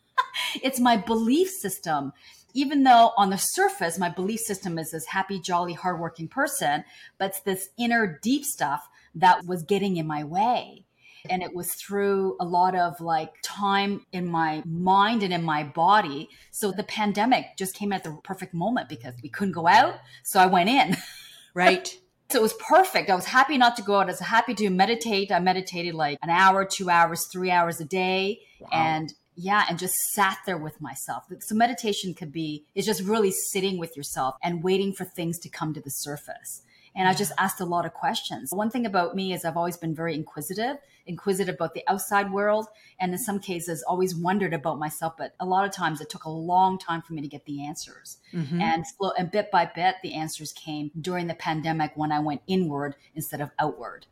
it's 0.62 0.80
my 0.80 0.96
belief 0.96 1.48
system. 1.48 2.12
Even 2.54 2.84
though 2.84 3.12
on 3.18 3.30
the 3.30 3.36
surface, 3.36 3.98
my 3.98 4.08
belief 4.08 4.40
system 4.40 4.78
is 4.78 4.92
this 4.92 5.06
happy, 5.06 5.38
jolly, 5.38 5.74
hardworking 5.74 6.28
person, 6.28 6.84
but 7.18 7.30
it's 7.30 7.40
this 7.40 7.68
inner 7.76 8.18
deep 8.22 8.44
stuff 8.44 8.88
that 9.14 9.44
was 9.44 9.62
getting 9.62 9.96
in 9.96 10.06
my 10.06 10.24
way. 10.24 10.84
And 11.28 11.42
it 11.42 11.54
was 11.54 11.72
through 11.74 12.36
a 12.40 12.44
lot 12.44 12.76
of 12.76 13.00
like 13.00 13.32
time 13.42 14.06
in 14.12 14.26
my 14.26 14.62
mind 14.64 15.22
and 15.22 15.32
in 15.32 15.42
my 15.42 15.64
body. 15.64 16.28
So 16.52 16.70
the 16.70 16.84
pandemic 16.84 17.56
just 17.58 17.74
came 17.74 17.92
at 17.92 18.04
the 18.04 18.16
perfect 18.22 18.54
moment 18.54 18.88
because 18.88 19.14
we 19.22 19.28
couldn't 19.28 19.52
go 19.52 19.66
out. 19.66 19.96
So 20.22 20.38
I 20.38 20.46
went 20.46 20.68
in. 20.68 20.96
right. 21.54 21.98
So 22.30 22.38
it 22.40 22.42
was 22.42 22.54
perfect. 22.54 23.08
I 23.08 23.14
was 23.14 23.26
happy 23.26 23.56
not 23.56 23.76
to 23.76 23.82
go 23.82 23.96
out. 23.96 24.06
I 24.08 24.10
was 24.10 24.20
happy 24.20 24.54
to 24.54 24.70
meditate. 24.70 25.30
I 25.30 25.38
meditated 25.38 25.94
like 25.94 26.18
an 26.22 26.30
hour, 26.30 26.64
two 26.64 26.90
hours, 26.90 27.26
three 27.26 27.50
hours 27.50 27.80
a 27.80 27.84
day. 27.84 28.40
Wow. 28.60 28.68
And 28.72 29.14
yeah, 29.36 29.66
and 29.68 29.78
just 29.78 29.94
sat 30.12 30.38
there 30.46 30.56
with 30.56 30.80
myself. 30.80 31.24
So 31.40 31.54
meditation 31.54 32.14
could 32.14 32.32
be, 32.32 32.64
is 32.74 32.86
just 32.86 33.02
really 33.02 33.30
sitting 33.30 33.78
with 33.78 33.96
yourself 33.96 34.34
and 34.42 34.64
waiting 34.64 34.92
for 34.92 35.04
things 35.04 35.38
to 35.40 35.48
come 35.48 35.74
to 35.74 35.80
the 35.80 35.90
surface. 35.90 36.62
And 36.96 37.06
I 37.06 37.14
just 37.14 37.32
asked 37.36 37.60
a 37.60 37.66
lot 37.66 37.84
of 37.84 37.92
questions. 37.92 38.50
One 38.52 38.70
thing 38.70 38.86
about 38.86 39.14
me 39.14 39.34
is 39.34 39.44
I've 39.44 39.56
always 39.56 39.76
been 39.76 39.94
very 39.94 40.14
inquisitive, 40.14 40.78
inquisitive 41.06 41.56
about 41.56 41.74
the 41.74 41.84
outside 41.86 42.32
world, 42.32 42.66
and 42.98 43.12
in 43.12 43.18
some 43.18 43.38
cases, 43.38 43.84
always 43.86 44.14
wondered 44.16 44.54
about 44.54 44.78
myself. 44.78 45.14
But 45.18 45.34
a 45.38 45.44
lot 45.44 45.66
of 45.66 45.72
times, 45.72 46.00
it 46.00 46.08
took 46.08 46.24
a 46.24 46.30
long 46.30 46.78
time 46.78 47.02
for 47.02 47.12
me 47.12 47.20
to 47.20 47.28
get 47.28 47.44
the 47.44 47.66
answers. 47.66 48.16
Mm-hmm. 48.32 48.60
And 48.62 48.86
slow, 48.86 49.12
and 49.18 49.30
bit 49.30 49.50
by 49.50 49.66
bit, 49.66 49.96
the 50.02 50.14
answers 50.14 50.52
came 50.52 50.90
during 50.98 51.26
the 51.26 51.34
pandemic 51.34 51.92
when 51.96 52.12
I 52.12 52.20
went 52.20 52.40
inward 52.46 52.96
instead 53.14 53.42
of 53.42 53.50
outward. 53.58 54.06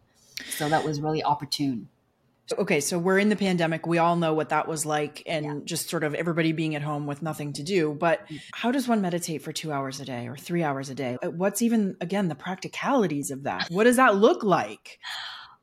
So 0.50 0.68
that 0.68 0.84
was 0.84 1.00
really 1.00 1.22
opportune. 1.22 1.88
Okay, 2.58 2.80
so 2.80 2.98
we're 2.98 3.18
in 3.18 3.30
the 3.30 3.36
pandemic. 3.36 3.86
We 3.86 3.96
all 3.98 4.16
know 4.16 4.34
what 4.34 4.50
that 4.50 4.68
was 4.68 4.84
like 4.84 5.22
and 5.26 5.46
yeah. 5.46 5.54
just 5.64 5.88
sort 5.88 6.04
of 6.04 6.14
everybody 6.14 6.52
being 6.52 6.74
at 6.74 6.82
home 6.82 7.06
with 7.06 7.22
nothing 7.22 7.54
to 7.54 7.62
do. 7.62 7.94
But 7.94 8.28
mm. 8.28 8.40
how 8.52 8.70
does 8.70 8.86
one 8.86 9.00
meditate 9.00 9.40
for 9.40 9.52
two 9.52 9.72
hours 9.72 9.98
a 9.98 10.04
day 10.04 10.28
or 10.28 10.36
three 10.36 10.62
hours 10.62 10.90
a 10.90 10.94
day? 10.94 11.16
Uh, 11.22 11.30
what's 11.30 11.62
even, 11.62 11.96
again, 12.02 12.28
the 12.28 12.34
practicalities 12.34 13.30
of 13.30 13.44
that? 13.44 13.68
What 13.70 13.84
does 13.84 13.96
that 13.96 14.16
look 14.16 14.42
like? 14.42 14.98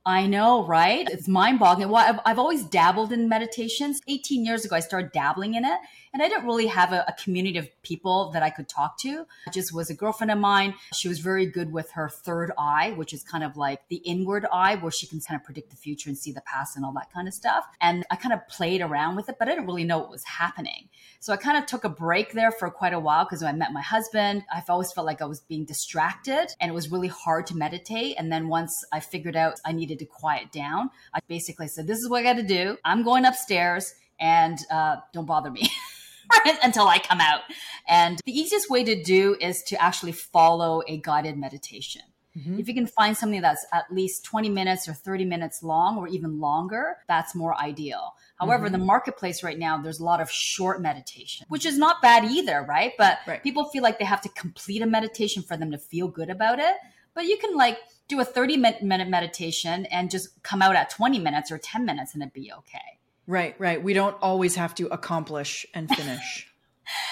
I 0.05 0.25
know, 0.25 0.65
right? 0.65 1.07
It's 1.07 1.27
mind 1.27 1.59
boggling. 1.59 1.89
Well, 1.89 2.03
I've, 2.03 2.19
I've, 2.25 2.39
always 2.39 2.63
dabbled 2.63 3.11
in 3.11 3.29
meditations. 3.29 4.01
18 4.07 4.43
years 4.43 4.65
ago, 4.65 4.75
I 4.75 4.79
started 4.79 5.11
dabbling 5.11 5.53
in 5.53 5.63
it. 5.63 5.77
And 6.13 6.21
I 6.21 6.27
didn't 6.27 6.45
really 6.45 6.67
have 6.67 6.91
a, 6.91 7.05
a, 7.07 7.13
community 7.13 7.57
of 7.57 7.69
people 7.83 8.31
that 8.31 8.43
I 8.43 8.49
could 8.49 8.67
talk 8.67 8.97
to. 8.99 9.25
It 9.47 9.53
just 9.53 9.73
was 9.73 9.89
a 9.89 9.93
girlfriend 9.93 10.31
of 10.31 10.39
mine. 10.39 10.73
She 10.93 11.07
was 11.07 11.19
very 11.19 11.45
good 11.45 11.71
with 11.71 11.91
her 11.91 12.09
third 12.09 12.51
eye, 12.57 12.91
which 12.91 13.13
is 13.13 13.23
kind 13.23 13.43
of 13.43 13.55
like 13.55 13.87
the 13.87 13.97
inward 13.97 14.45
eye 14.51 14.75
where 14.75 14.91
she 14.91 15.07
can 15.07 15.21
kind 15.21 15.39
of 15.39 15.45
predict 15.45 15.69
the 15.69 15.77
future 15.77 16.09
and 16.09 16.17
see 16.17 16.33
the 16.33 16.41
past 16.41 16.75
and 16.75 16.83
all 16.83 16.91
that 16.93 17.11
kind 17.13 17.27
of 17.27 17.33
stuff. 17.33 17.65
And 17.79 18.05
I 18.11 18.17
kind 18.17 18.33
of 18.33 18.45
played 18.49 18.81
around 18.81 19.15
with 19.15 19.29
it, 19.29 19.35
but 19.39 19.47
I 19.47 19.51
didn't 19.51 19.67
really 19.67 19.85
know 19.85 19.99
what 19.99 20.09
was 20.09 20.23
happening. 20.25 20.89
So 21.21 21.31
I 21.31 21.37
kind 21.37 21.57
of 21.57 21.65
took 21.65 21.85
a 21.85 21.89
break 21.89 22.33
there 22.33 22.51
for 22.51 22.69
quite 22.69 22.93
a 22.93 22.99
while 22.99 23.23
because 23.23 23.43
I 23.43 23.53
met 23.53 23.71
my 23.71 23.81
husband, 23.81 24.43
I've 24.53 24.69
always 24.69 24.91
felt 24.91 25.07
like 25.07 25.21
I 25.21 25.25
was 25.25 25.39
being 25.39 25.65
distracted 25.65 26.47
and 26.59 26.69
it 26.69 26.73
was 26.73 26.91
really 26.91 27.07
hard 27.07 27.47
to 27.47 27.55
meditate. 27.55 28.15
And 28.17 28.31
then 28.31 28.49
once 28.49 28.83
I 28.91 28.99
figured 28.99 29.35
out 29.37 29.61
I 29.65 29.71
needed 29.71 29.99
to 29.99 30.05
quiet 30.05 30.51
down, 30.51 30.89
I 31.13 31.19
basically 31.27 31.67
said, 31.67 31.87
This 31.87 31.99
is 31.99 32.09
what 32.09 32.19
I 32.19 32.23
got 32.23 32.37
to 32.37 32.43
do. 32.43 32.77
I'm 32.83 33.03
going 33.03 33.25
upstairs 33.25 33.93
and 34.19 34.57
uh, 34.71 34.97
don't 35.13 35.25
bother 35.25 35.51
me. 35.51 35.69
until 36.63 36.87
I 36.87 36.99
come 36.99 37.21
out. 37.21 37.41
And 37.87 38.19
the 38.25 38.37
easiest 38.37 38.69
way 38.69 38.83
to 38.83 39.01
do 39.01 39.35
is 39.39 39.63
to 39.63 39.81
actually 39.81 40.11
follow 40.13 40.81
a 40.87 40.97
guided 40.97 41.37
meditation. 41.37 42.01
Mm-hmm. 42.37 42.59
If 42.59 42.67
you 42.67 42.73
can 42.73 42.87
find 42.87 43.17
something 43.17 43.41
that's 43.41 43.65
at 43.73 43.91
least 43.91 44.23
20 44.23 44.49
minutes 44.49 44.87
or 44.87 44.93
30 44.93 45.25
minutes 45.25 45.63
long 45.63 45.97
or 45.97 46.07
even 46.07 46.39
longer, 46.39 46.97
that's 47.07 47.35
more 47.35 47.59
ideal. 47.59 48.13
However, 48.39 48.65
mm-hmm. 48.65 48.73
the 48.73 48.85
marketplace 48.85 49.43
right 49.43 49.59
now, 49.59 49.77
there's 49.77 49.99
a 49.99 50.05
lot 50.05 50.21
of 50.21 50.31
short 50.31 50.81
meditation, 50.81 51.45
which 51.49 51.65
is 51.65 51.77
not 51.77 52.01
bad 52.01 52.23
either, 52.25 52.65
right? 52.67 52.93
But 52.97 53.19
right. 53.27 53.43
people 53.43 53.65
feel 53.65 53.83
like 53.83 53.99
they 53.99 54.05
have 54.05 54.21
to 54.21 54.29
complete 54.29 54.81
a 54.81 54.85
meditation 54.85 55.43
for 55.43 55.57
them 55.57 55.71
to 55.71 55.77
feel 55.77 56.07
good 56.07 56.29
about 56.29 56.59
it. 56.59 56.75
But 57.13 57.25
you 57.25 57.37
can 57.37 57.55
like 57.55 57.79
do 58.07 58.21
a 58.21 58.25
30 58.25 58.57
minute 58.57 59.09
meditation 59.09 59.85
and 59.87 60.09
just 60.09 60.41
come 60.43 60.61
out 60.61 60.75
at 60.75 60.89
20 60.89 61.19
minutes 61.19 61.51
or 61.51 61.57
10 61.57 61.85
minutes 61.85 62.13
and 62.13 62.23
it'd 62.23 62.33
be 62.33 62.51
okay. 62.59 62.99
Right, 63.27 63.55
right. 63.59 63.81
We 63.81 63.93
don't 63.93 64.15
always 64.21 64.55
have 64.55 64.75
to 64.75 64.87
accomplish 64.87 65.65
and 65.73 65.89
finish. 65.95 66.47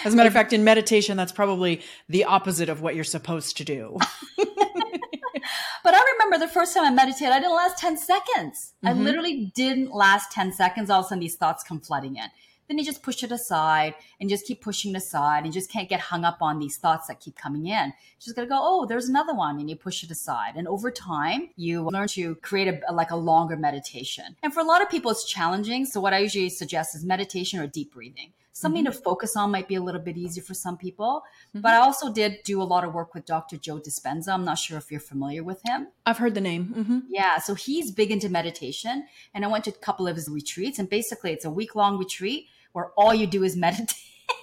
As 0.03 0.13
a 0.13 0.17
matter 0.17 0.27
of 0.27 0.33
fact, 0.33 0.51
in 0.51 0.63
meditation, 0.63 1.15
that's 1.15 1.31
probably 1.31 1.81
the 2.09 2.25
opposite 2.25 2.69
of 2.69 2.81
what 2.81 2.95
you're 2.95 3.03
supposed 3.03 3.57
to 3.57 3.63
do. 3.63 3.97
but 4.37 5.93
I 5.93 6.13
remember 6.13 6.37
the 6.37 6.51
first 6.51 6.73
time 6.73 6.85
I 6.85 6.89
meditated, 6.89 7.31
I 7.31 7.39
didn't 7.39 7.55
last 7.55 7.77
10 7.77 7.97
seconds. 7.97 8.73
Mm-hmm. 8.83 8.87
I 8.87 8.93
literally 8.93 9.51
didn't 9.55 9.93
last 9.93 10.31
10 10.31 10.51
seconds. 10.51 10.89
All 10.89 10.99
of 10.99 11.05
a 11.05 11.09
sudden, 11.09 11.21
these 11.21 11.35
thoughts 11.35 11.63
come 11.63 11.79
flooding 11.79 12.17
in 12.17 12.25
then 12.69 12.77
you 12.77 12.85
just 12.85 13.01
push 13.01 13.23
it 13.23 13.31
aside 13.31 13.95
and 14.21 14.29
just 14.29 14.45
keep 14.45 14.61
pushing 14.61 14.91
it 14.91 14.97
aside 14.97 15.43
and 15.43 15.51
just 15.51 15.71
can't 15.71 15.89
get 15.89 15.99
hung 15.99 16.23
up 16.23 16.37
on 16.41 16.59
these 16.59 16.77
thoughts 16.77 17.07
that 17.07 17.19
keep 17.19 17.35
coming 17.35 17.65
in. 17.65 17.87
You 17.87 18.19
just 18.19 18.35
gotta 18.35 18.47
go, 18.47 18.59
oh, 18.59 18.85
there's 18.85 19.09
another 19.09 19.33
one, 19.33 19.59
and 19.59 19.69
you 19.69 19.75
push 19.75 20.03
it 20.03 20.11
aside. 20.11 20.53
And 20.55 20.67
over 20.67 20.91
time, 20.91 21.49
you 21.55 21.89
learn 21.91 22.07
to 22.09 22.35
create 22.35 22.67
a, 22.67 22.91
a, 22.91 22.93
like 22.93 23.11
a 23.11 23.15
longer 23.15 23.57
meditation. 23.57 24.35
And 24.43 24.53
for 24.53 24.59
a 24.59 24.65
lot 24.65 24.81
of 24.81 24.89
people, 24.89 25.09
it's 25.11 25.27
challenging. 25.27 25.85
So 25.85 25.99
what 25.99 26.13
I 26.13 26.19
usually 26.19 26.49
suggest 26.49 26.95
is 26.95 27.03
meditation 27.03 27.59
or 27.59 27.67
deep 27.67 27.93
breathing 27.93 28.33
something 28.59 28.83
mm-hmm. 28.83 28.91
to 28.91 28.99
focus 28.99 29.35
on 29.35 29.51
might 29.51 29.67
be 29.67 29.75
a 29.75 29.81
little 29.81 30.01
bit 30.01 30.17
easier 30.17 30.43
for 30.43 30.53
some 30.53 30.77
people. 30.77 31.23
Mm-hmm. 31.49 31.61
But 31.61 31.73
I 31.73 31.77
also 31.77 32.11
did 32.11 32.39
do 32.43 32.61
a 32.61 32.63
lot 32.63 32.83
of 32.83 32.93
work 32.93 33.13
with 33.13 33.25
Dr. 33.25 33.57
Joe 33.57 33.79
Dispenza. 33.79 34.29
I'm 34.29 34.45
not 34.45 34.57
sure 34.57 34.77
if 34.77 34.91
you're 34.91 34.99
familiar 34.99 35.43
with 35.43 35.61
him. 35.65 35.87
I've 36.05 36.17
heard 36.17 36.35
the 36.35 36.41
name. 36.41 36.73
Mm-hmm. 36.77 36.99
Yeah. 37.09 37.39
So 37.39 37.53
he's 37.55 37.91
big 37.91 38.11
into 38.11 38.29
meditation. 38.29 39.07
And 39.33 39.45
I 39.45 39.47
went 39.47 39.63
to 39.65 39.71
a 39.71 39.73
couple 39.73 40.07
of 40.07 40.15
his 40.15 40.29
retreats. 40.29 40.79
And 40.79 40.89
basically, 40.89 41.31
it's 41.31 41.45
a 41.45 41.49
week 41.49 41.75
long 41.75 41.97
retreat 41.97 42.47
where 42.73 42.91
all 42.97 43.13
you 43.13 43.27
do 43.27 43.43
is 43.43 43.55
meditate. 43.55 43.95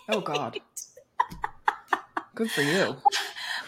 Oh 0.09 0.21
God. 0.21 0.59
Good 2.35 2.51
for 2.51 2.63
you. 2.63 2.97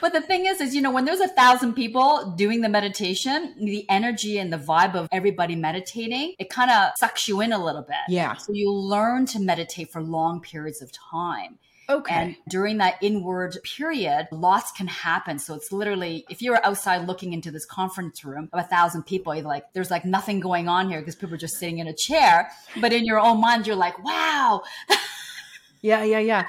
But 0.01 0.13
the 0.13 0.21
thing 0.21 0.47
is, 0.47 0.61
is, 0.61 0.75
you 0.75 0.81
know, 0.81 0.91
when 0.91 1.05
there's 1.05 1.21
a 1.21 1.29
thousand 1.29 1.75
people 1.75 2.33
doing 2.37 2.61
the 2.61 2.69
meditation, 2.69 3.55
the 3.59 3.85
energy 3.89 4.39
and 4.39 4.53
the 4.53 4.59
vibe 4.59 4.95
of 4.95 5.09
everybody 5.11 5.57
meditating, 5.57 6.35
it 6.39 6.51
kind 6.51 6.71
of 6.71 6.93
sucks 6.97 7.27
you 7.27 7.41
in 7.41 7.53
a 7.53 7.63
little 7.63 7.83
bit. 7.83 7.97
Yeah. 8.09 8.35
So 8.37 8.53
you 8.53 8.73
learn 8.73 9.27
to 9.27 9.41
meditate 9.41 9.91
for 9.91 10.01
long 10.01 10.41
periods 10.41 10.81
of 10.83 10.93
time. 10.93 11.59
Okay. 11.91 12.15
And 12.15 12.37
during 12.49 12.79
that 12.79 12.97
inward 13.01 13.57
period, 13.65 14.29
lots 14.31 14.71
can 14.73 14.87
happen. 14.87 15.39
So 15.39 15.55
it's 15.55 15.73
literally, 15.73 16.27
if 16.29 16.43
you're 16.43 16.65
outside 16.65 17.07
looking 17.07 17.33
into 17.33 17.51
this 17.51 17.65
conference 17.65 18.25
room 18.25 18.51
of 18.53 18.61
a 18.61 18.69
thousand 18.69 19.05
people, 19.05 19.35
you're 19.35 19.45
like, 19.45 19.73
there's 19.73 19.91
like 19.91 20.05
nothing 20.05 20.39
going 20.39 20.69
on 20.69 20.91
here 20.91 21.01
because 21.01 21.17
people 21.17 21.35
are 21.35 21.39
just 21.39 21.57
sitting 21.57 21.79
in 21.79 21.87
a 21.87 21.95
chair. 21.95 22.51
But 22.81 22.93
in 22.93 23.07
your 23.07 23.19
own 23.19 23.41
mind, 23.41 23.67
you're 23.67 23.77
like, 23.77 24.03
wow. 24.05 24.63
Yeah, 25.81 26.03
yeah, 26.03 26.19
yeah. 26.19 26.49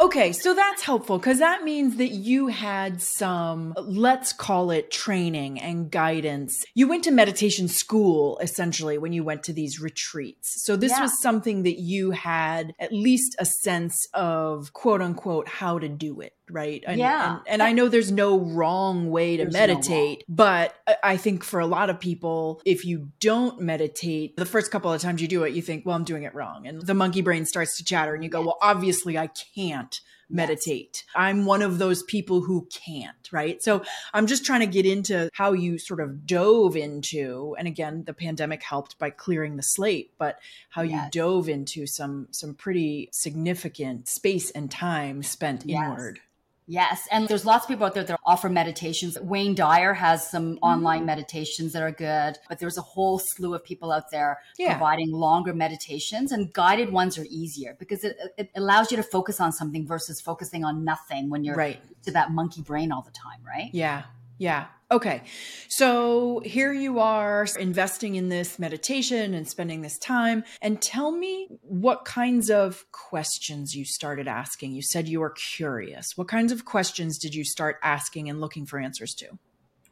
Okay, 0.00 0.32
so 0.32 0.54
that's 0.54 0.82
helpful 0.82 1.18
because 1.18 1.38
that 1.38 1.62
means 1.62 1.96
that 1.96 2.08
you 2.08 2.48
had 2.48 3.00
some, 3.00 3.74
let's 3.78 4.32
call 4.32 4.70
it 4.70 4.90
training 4.90 5.60
and 5.60 5.90
guidance. 5.90 6.64
You 6.74 6.88
went 6.88 7.04
to 7.04 7.10
meditation 7.10 7.68
school 7.68 8.38
essentially 8.38 8.98
when 8.98 9.12
you 9.12 9.22
went 9.22 9.44
to 9.44 9.52
these 9.52 9.80
retreats. 9.80 10.64
So 10.64 10.74
this 10.76 10.92
yeah. 10.92 11.02
was 11.02 11.20
something 11.20 11.62
that 11.62 11.78
you 11.78 12.10
had 12.10 12.74
at 12.80 12.92
least 12.92 13.36
a 13.38 13.44
sense 13.44 14.08
of 14.14 14.72
quote 14.72 15.02
unquote 15.02 15.48
how 15.48 15.78
to 15.78 15.88
do 15.88 16.20
it 16.20 16.32
right? 16.52 16.82
And, 16.86 16.98
yeah. 16.98 17.36
And, 17.36 17.40
and, 17.46 17.62
I 17.62 17.72
know 17.72 17.88
there's 17.88 18.12
no 18.12 18.38
wrong 18.38 19.10
way 19.10 19.36
to 19.36 19.44
there's 19.44 19.52
meditate, 19.52 20.24
no 20.28 20.34
but 20.34 20.74
I 21.02 21.16
think 21.16 21.44
for 21.44 21.60
a 21.60 21.66
lot 21.66 21.90
of 21.90 21.98
people, 21.98 22.60
if 22.64 22.84
you 22.84 23.10
don't 23.20 23.60
meditate, 23.60 24.36
the 24.36 24.46
first 24.46 24.70
couple 24.70 24.92
of 24.92 25.00
times 25.00 25.22
you 25.22 25.28
do 25.28 25.44
it, 25.44 25.54
you 25.54 25.62
think, 25.62 25.86
well, 25.86 25.96
I'm 25.96 26.04
doing 26.04 26.24
it 26.24 26.34
wrong. 26.34 26.66
And 26.66 26.82
the 26.82 26.94
monkey 26.94 27.22
brain 27.22 27.46
starts 27.46 27.76
to 27.78 27.84
chatter 27.84 28.14
and 28.14 28.22
you 28.22 28.30
go, 28.30 28.42
well, 28.42 28.58
obviously 28.60 29.18
I 29.18 29.28
can't 29.28 30.00
meditate. 30.32 31.04
Yes. 31.06 31.14
I'm 31.14 31.44
one 31.44 31.62
of 31.62 31.78
those 31.78 32.02
people 32.02 32.40
who 32.40 32.66
can't, 32.72 33.28
right? 33.30 33.62
So 33.62 33.82
I'm 34.12 34.26
just 34.26 34.44
trying 34.44 34.60
to 34.60 34.66
get 34.66 34.86
into 34.86 35.28
how 35.32 35.52
you 35.52 35.78
sort 35.78 36.00
of 36.00 36.26
dove 36.26 36.76
into, 36.76 37.54
and 37.58 37.68
again, 37.68 38.04
the 38.04 38.14
pandemic 38.14 38.62
helped 38.62 38.98
by 38.98 39.10
clearing 39.10 39.56
the 39.56 39.62
slate, 39.62 40.12
but 40.18 40.38
how 40.70 40.82
yes. 40.82 41.04
you 41.04 41.20
dove 41.20 41.48
into 41.48 41.86
some 41.86 42.28
some 42.30 42.54
pretty 42.54 43.10
significant 43.12 44.08
space 44.08 44.50
and 44.50 44.70
time 44.70 45.22
spent 45.22 45.64
yes. 45.66 45.82
inward. 45.84 46.20
Yes. 46.66 47.08
And 47.10 47.28
there's 47.28 47.44
lots 47.44 47.64
of 47.64 47.68
people 47.68 47.86
out 47.86 47.94
there 47.94 48.04
that 48.04 48.18
offer 48.24 48.48
meditations. 48.48 49.18
Wayne 49.20 49.54
Dyer 49.54 49.94
has 49.94 50.28
some 50.28 50.54
mm-hmm. 50.54 50.64
online 50.64 51.04
meditations 51.04 51.72
that 51.72 51.82
are 51.82 51.90
good, 51.90 52.38
but 52.48 52.58
there's 52.58 52.78
a 52.78 52.82
whole 52.82 53.18
slew 53.18 53.54
of 53.54 53.64
people 53.64 53.90
out 53.92 54.10
there 54.10 54.38
yeah. 54.58 54.72
providing 54.72 55.12
longer 55.12 55.52
meditations 55.52 56.32
and 56.32 56.52
guided 56.52 56.90
ones 56.90 57.18
are 57.18 57.26
easier 57.28 57.76
because 57.78 58.04
it, 58.04 58.16
it 58.36 58.50
allows 58.56 58.90
you 58.90 58.96
to 58.96 59.02
focus 59.02 59.40
on 59.40 59.52
something 59.52 59.86
versus 59.86 60.20
focusing 60.20 60.64
on 60.64 60.84
nothing 60.84 61.30
when 61.30 61.44
you're 61.44 61.56
right. 61.56 61.80
to 62.04 62.10
that 62.12 62.30
monkey 62.30 62.62
brain 62.62 62.92
all 62.92 63.02
the 63.02 63.10
time, 63.10 63.40
right? 63.46 63.70
Yeah. 63.72 64.04
Yeah. 64.38 64.66
Okay. 64.92 65.22
So 65.68 66.42
here 66.44 66.70
you 66.70 66.98
are 66.98 67.46
investing 67.58 68.16
in 68.16 68.28
this 68.28 68.58
meditation 68.58 69.32
and 69.32 69.48
spending 69.48 69.80
this 69.80 69.96
time. 69.96 70.44
And 70.60 70.82
tell 70.82 71.10
me 71.10 71.48
what 71.62 72.04
kinds 72.04 72.50
of 72.50 72.84
questions 72.92 73.74
you 73.74 73.86
started 73.86 74.28
asking. 74.28 74.72
You 74.72 74.82
said 74.82 75.08
you 75.08 75.20
were 75.20 75.30
curious. 75.56 76.14
What 76.18 76.28
kinds 76.28 76.52
of 76.52 76.66
questions 76.66 77.18
did 77.18 77.34
you 77.34 77.42
start 77.42 77.78
asking 77.82 78.28
and 78.28 78.38
looking 78.38 78.66
for 78.66 78.78
answers 78.78 79.14
to? 79.14 79.38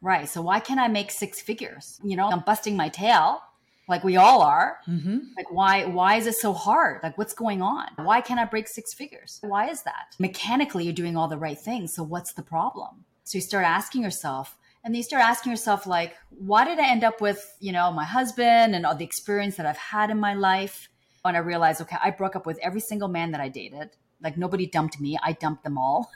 Right. 0.03 0.29
So 0.29 0.43
why 0.43 0.59
can't 0.59 0.79
I 0.79 0.87
make 0.87 1.09
six 1.09 1.41
figures? 1.41 1.99
You 2.03 2.15
know, 2.15 2.29
I'm 2.29 2.41
busting 2.41 2.77
my 2.77 2.89
tail 2.89 3.41
like 3.87 4.03
we 4.03 4.17
all 4.17 4.43
are 4.43 4.77
mm-hmm. 4.87 5.17
like 5.35 5.51
why 5.51 5.85
why 5.85 6.15
is 6.15 6.27
it 6.27 6.35
so 6.35 6.53
hard 6.53 7.01
like 7.01 7.17
what's 7.17 7.33
going 7.33 7.61
on 7.61 7.87
why 7.97 8.21
can't 8.21 8.39
i 8.39 8.45
break 8.45 8.67
six 8.67 8.93
figures 8.93 9.39
why 9.41 9.67
is 9.69 9.81
that 9.83 10.15
mechanically 10.17 10.85
you're 10.85 10.93
doing 10.93 11.17
all 11.17 11.27
the 11.27 11.37
right 11.37 11.59
things 11.59 11.93
so 11.93 12.03
what's 12.03 12.31
the 12.33 12.43
problem 12.43 13.03
so 13.25 13.37
you 13.37 13.41
start 13.41 13.65
asking 13.65 14.03
yourself 14.03 14.57
and 14.83 14.93
then 14.93 14.97
you 14.97 15.03
start 15.03 15.23
asking 15.23 15.51
yourself 15.51 15.85
like 15.85 16.15
why 16.29 16.65
did 16.65 16.79
i 16.79 16.89
end 16.89 17.03
up 17.03 17.21
with 17.21 17.55
you 17.59 17.71
know 17.71 17.91
my 17.91 18.05
husband 18.05 18.75
and 18.75 18.85
all 18.85 18.95
the 18.95 19.05
experience 19.05 19.55
that 19.57 19.65
i've 19.65 19.77
had 19.77 20.09
in 20.09 20.19
my 20.19 20.33
life? 20.33 20.89
And 21.23 21.37
i 21.37 21.39
realized 21.39 21.81
okay 21.81 21.97
i 22.03 22.09
broke 22.09 22.35
up 22.35 22.45
with 22.45 22.59
every 22.61 22.81
single 22.81 23.07
man 23.07 23.31
that 23.31 23.41
i 23.41 23.47
dated. 23.47 23.91
Like 24.23 24.37
nobody 24.37 24.67
dumped 24.67 24.99
me. 24.99 25.17
I 25.21 25.33
dumped 25.33 25.63
them 25.63 25.77
all. 25.77 26.09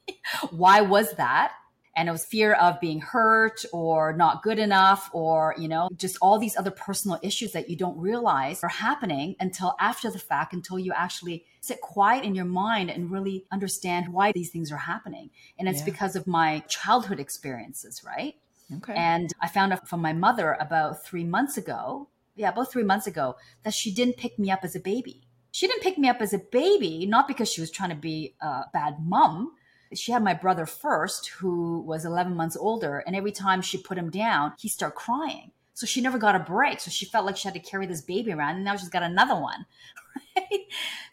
Why 0.50 0.80
was 0.80 1.12
that? 1.14 1.52
And 1.94 2.08
it 2.08 2.12
was 2.12 2.24
fear 2.24 2.54
of 2.54 2.80
being 2.80 3.00
hurt 3.00 3.66
or 3.70 4.14
not 4.14 4.42
good 4.42 4.58
enough 4.58 5.10
or 5.12 5.54
you 5.58 5.68
know 5.68 5.90
just 5.94 6.16
all 6.22 6.38
these 6.38 6.56
other 6.56 6.70
personal 6.70 7.18
issues 7.22 7.52
that 7.52 7.68
you 7.68 7.76
don't 7.76 7.98
realize 7.98 8.62
are 8.62 8.68
happening 8.68 9.36
until 9.38 9.74
after 9.78 10.10
the 10.10 10.18
fact 10.18 10.54
until 10.54 10.78
you 10.78 10.92
actually 10.96 11.44
sit 11.62 11.80
quiet 11.80 12.24
in 12.24 12.34
your 12.34 12.44
mind 12.44 12.90
and 12.90 13.10
really 13.10 13.46
understand 13.50 14.12
why 14.12 14.32
these 14.32 14.50
things 14.50 14.70
are 14.70 14.76
happening 14.76 15.30
and 15.58 15.68
it's 15.68 15.78
yeah. 15.78 15.84
because 15.86 16.14
of 16.14 16.26
my 16.26 16.58
childhood 16.68 17.18
experiences 17.18 18.02
right 18.04 18.34
okay 18.76 18.94
and 18.94 19.32
i 19.40 19.48
found 19.48 19.72
out 19.72 19.88
from 19.88 20.00
my 20.00 20.12
mother 20.12 20.56
about 20.60 21.04
3 21.04 21.24
months 21.24 21.56
ago 21.56 22.08
yeah 22.36 22.50
about 22.50 22.70
3 22.70 22.82
months 22.82 23.06
ago 23.06 23.36
that 23.62 23.72
she 23.72 23.90
didn't 23.90 24.16
pick 24.16 24.38
me 24.38 24.50
up 24.50 24.60
as 24.62 24.76
a 24.76 24.80
baby 24.80 25.22
she 25.52 25.66
didn't 25.66 25.82
pick 25.82 25.96
me 25.98 26.08
up 26.08 26.20
as 26.20 26.34
a 26.34 26.38
baby 26.38 27.06
not 27.06 27.26
because 27.26 27.50
she 27.50 27.60
was 27.60 27.70
trying 27.70 27.90
to 27.90 27.96
be 27.96 28.34
a 28.42 28.64
bad 28.72 28.96
mom 29.00 29.52
she 29.94 30.12
had 30.12 30.22
my 30.22 30.34
brother 30.34 30.66
first, 30.66 31.28
who 31.28 31.80
was 31.80 32.04
11 32.04 32.34
months 32.34 32.56
older. 32.56 32.98
And 33.06 33.14
every 33.14 33.32
time 33.32 33.62
she 33.62 33.78
put 33.78 33.98
him 33.98 34.10
down, 34.10 34.54
he 34.58 34.68
started 34.68 34.96
crying. 34.96 35.52
So 35.74 35.86
she 35.86 36.00
never 36.00 36.18
got 36.18 36.34
a 36.34 36.40
break. 36.40 36.80
So 36.80 36.90
she 36.90 37.06
felt 37.06 37.26
like 37.26 37.36
she 37.36 37.48
had 37.48 37.54
to 37.54 37.60
carry 37.60 37.86
this 37.86 38.02
baby 38.02 38.32
around. 38.32 38.56
And 38.56 38.64
now 38.64 38.76
she's 38.76 38.88
got 38.88 39.02
another 39.02 39.34
one. 39.36 39.66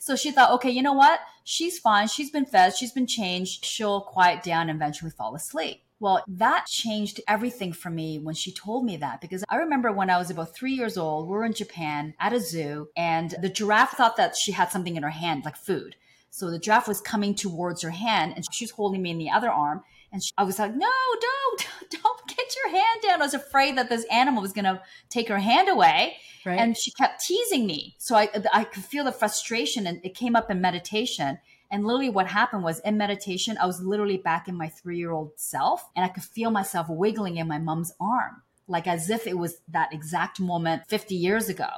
So 0.09 0.15
she 0.15 0.31
thought, 0.31 0.51
okay, 0.53 0.71
you 0.71 0.81
know 0.81 0.93
what? 0.93 1.19
She's 1.43 1.77
fine. 1.77 2.07
She's 2.07 2.31
been 2.31 2.47
fed. 2.47 2.75
She's 2.75 2.91
been 2.91 3.05
changed. 3.05 3.63
She'll 3.63 4.01
quiet 4.01 4.41
down 4.41 4.69
and 4.69 4.77
eventually 4.77 5.11
fall 5.11 5.35
asleep. 5.35 5.83
Well, 5.99 6.23
that 6.27 6.65
changed 6.65 7.21
everything 7.27 7.73
for 7.73 7.91
me 7.91 8.17
when 8.17 8.33
she 8.33 8.51
told 8.51 8.85
me 8.85 8.97
that 8.97 9.21
because 9.21 9.43
I 9.49 9.57
remember 9.57 9.91
when 9.91 10.09
I 10.09 10.17
was 10.17 10.31
about 10.31 10.55
three 10.55 10.71
years 10.71 10.97
old, 10.97 11.27
we 11.27 11.33
were 11.33 11.45
in 11.45 11.53
Japan 11.53 12.15
at 12.19 12.33
a 12.33 12.39
zoo 12.39 12.87
and 12.97 13.35
the 13.39 13.49
giraffe 13.49 13.91
thought 13.91 14.15
that 14.15 14.35
she 14.35 14.53
had 14.53 14.71
something 14.71 14.95
in 14.95 15.03
her 15.03 15.09
hand, 15.09 15.43
like 15.45 15.57
food. 15.57 15.95
So 16.31 16.49
the 16.49 16.57
giraffe 16.57 16.87
was 16.87 17.01
coming 17.01 17.35
towards 17.35 17.83
her 17.83 17.91
hand 17.91 18.33
and 18.35 18.45
she 18.51 18.63
was 18.63 18.71
holding 18.71 19.03
me 19.03 19.11
in 19.11 19.19
the 19.19 19.29
other 19.29 19.51
arm. 19.51 19.83
And 20.11 20.23
she, 20.23 20.31
I 20.39 20.43
was 20.43 20.57
like, 20.57 20.73
no, 20.73 20.89
don't, 21.21 21.67
don't 22.01 22.27
get 22.49 22.55
your 22.63 22.81
hand 22.81 23.01
down. 23.01 23.21
I 23.21 23.25
was 23.25 23.33
afraid 23.33 23.77
that 23.77 23.89
this 23.89 24.05
animal 24.11 24.41
was 24.41 24.53
going 24.53 24.65
to 24.65 24.81
take 25.09 25.27
her 25.29 25.39
hand 25.39 25.69
away. 25.69 26.17
Right. 26.45 26.59
And 26.59 26.77
she 26.77 26.91
kept 26.91 27.25
teasing 27.25 27.65
me. 27.65 27.95
So 27.97 28.15
I, 28.15 28.29
I 28.53 28.63
could 28.63 28.83
feel 28.83 29.03
the 29.03 29.11
frustration 29.11 29.85
and 29.85 29.99
it 30.03 30.15
came 30.15 30.35
up 30.35 30.49
in 30.49 30.61
meditation. 30.61 31.39
And 31.71 31.85
literally 31.85 32.09
what 32.09 32.27
happened 32.27 32.63
was 32.63 32.79
in 32.79 32.97
meditation, 32.97 33.57
I 33.61 33.65
was 33.65 33.81
literally 33.81 34.17
back 34.17 34.47
in 34.47 34.55
my 34.55 34.69
three 34.69 34.97
year 34.97 35.11
old 35.11 35.31
self 35.35 35.89
and 35.95 36.05
I 36.05 36.07
could 36.07 36.23
feel 36.23 36.49
myself 36.49 36.87
wiggling 36.89 37.37
in 37.37 37.47
my 37.47 37.59
mom's 37.59 37.93
arm, 37.99 38.41
like 38.67 38.87
as 38.87 39.09
if 39.09 39.27
it 39.27 39.37
was 39.37 39.57
that 39.67 39.93
exact 39.93 40.39
moment 40.39 40.83
50 40.87 41.15
years 41.15 41.49
ago. 41.49 41.69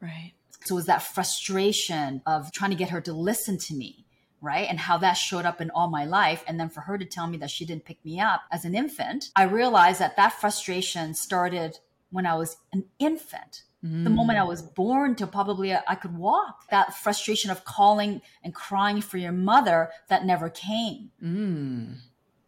Right. 0.00 0.32
So 0.64 0.74
it 0.74 0.76
was 0.76 0.86
that 0.86 1.02
frustration 1.02 2.20
of 2.26 2.52
trying 2.52 2.70
to 2.70 2.76
get 2.76 2.90
her 2.90 3.00
to 3.02 3.12
listen 3.12 3.56
to 3.58 3.74
me, 3.74 4.04
right? 4.40 4.66
And 4.68 4.78
how 4.78 4.98
that 4.98 5.14
showed 5.14 5.44
up 5.44 5.60
in 5.60 5.70
all 5.70 5.88
my 5.88 6.04
life. 6.04 6.44
And 6.46 6.58
then 6.58 6.68
for 6.68 6.80
her 6.82 6.98
to 6.98 7.04
tell 7.04 7.26
me 7.26 7.38
that 7.38 7.50
she 7.50 7.64
didn't 7.64 7.84
pick 7.84 8.04
me 8.04 8.20
up 8.20 8.42
as 8.50 8.64
an 8.64 8.74
infant, 8.74 9.30
I 9.36 9.44
realized 9.44 10.00
that 10.00 10.16
that 10.16 10.32
frustration 10.34 11.14
started 11.14 11.78
when 12.10 12.26
I 12.26 12.34
was 12.36 12.56
an 12.72 12.84
infant. 12.98 13.64
Mm. 13.84 14.04
The 14.04 14.10
moment 14.10 14.38
I 14.38 14.44
was 14.44 14.62
born 14.62 15.14
to 15.16 15.26
probably 15.26 15.72
uh, 15.72 15.80
I 15.86 15.94
could 15.94 16.16
walk. 16.16 16.68
That 16.70 16.94
frustration 16.94 17.50
of 17.50 17.64
calling 17.64 18.22
and 18.42 18.54
crying 18.54 19.00
for 19.00 19.18
your 19.18 19.32
mother 19.32 19.90
that 20.08 20.24
never 20.24 20.50
came. 20.50 21.10
Mm. 21.22 21.96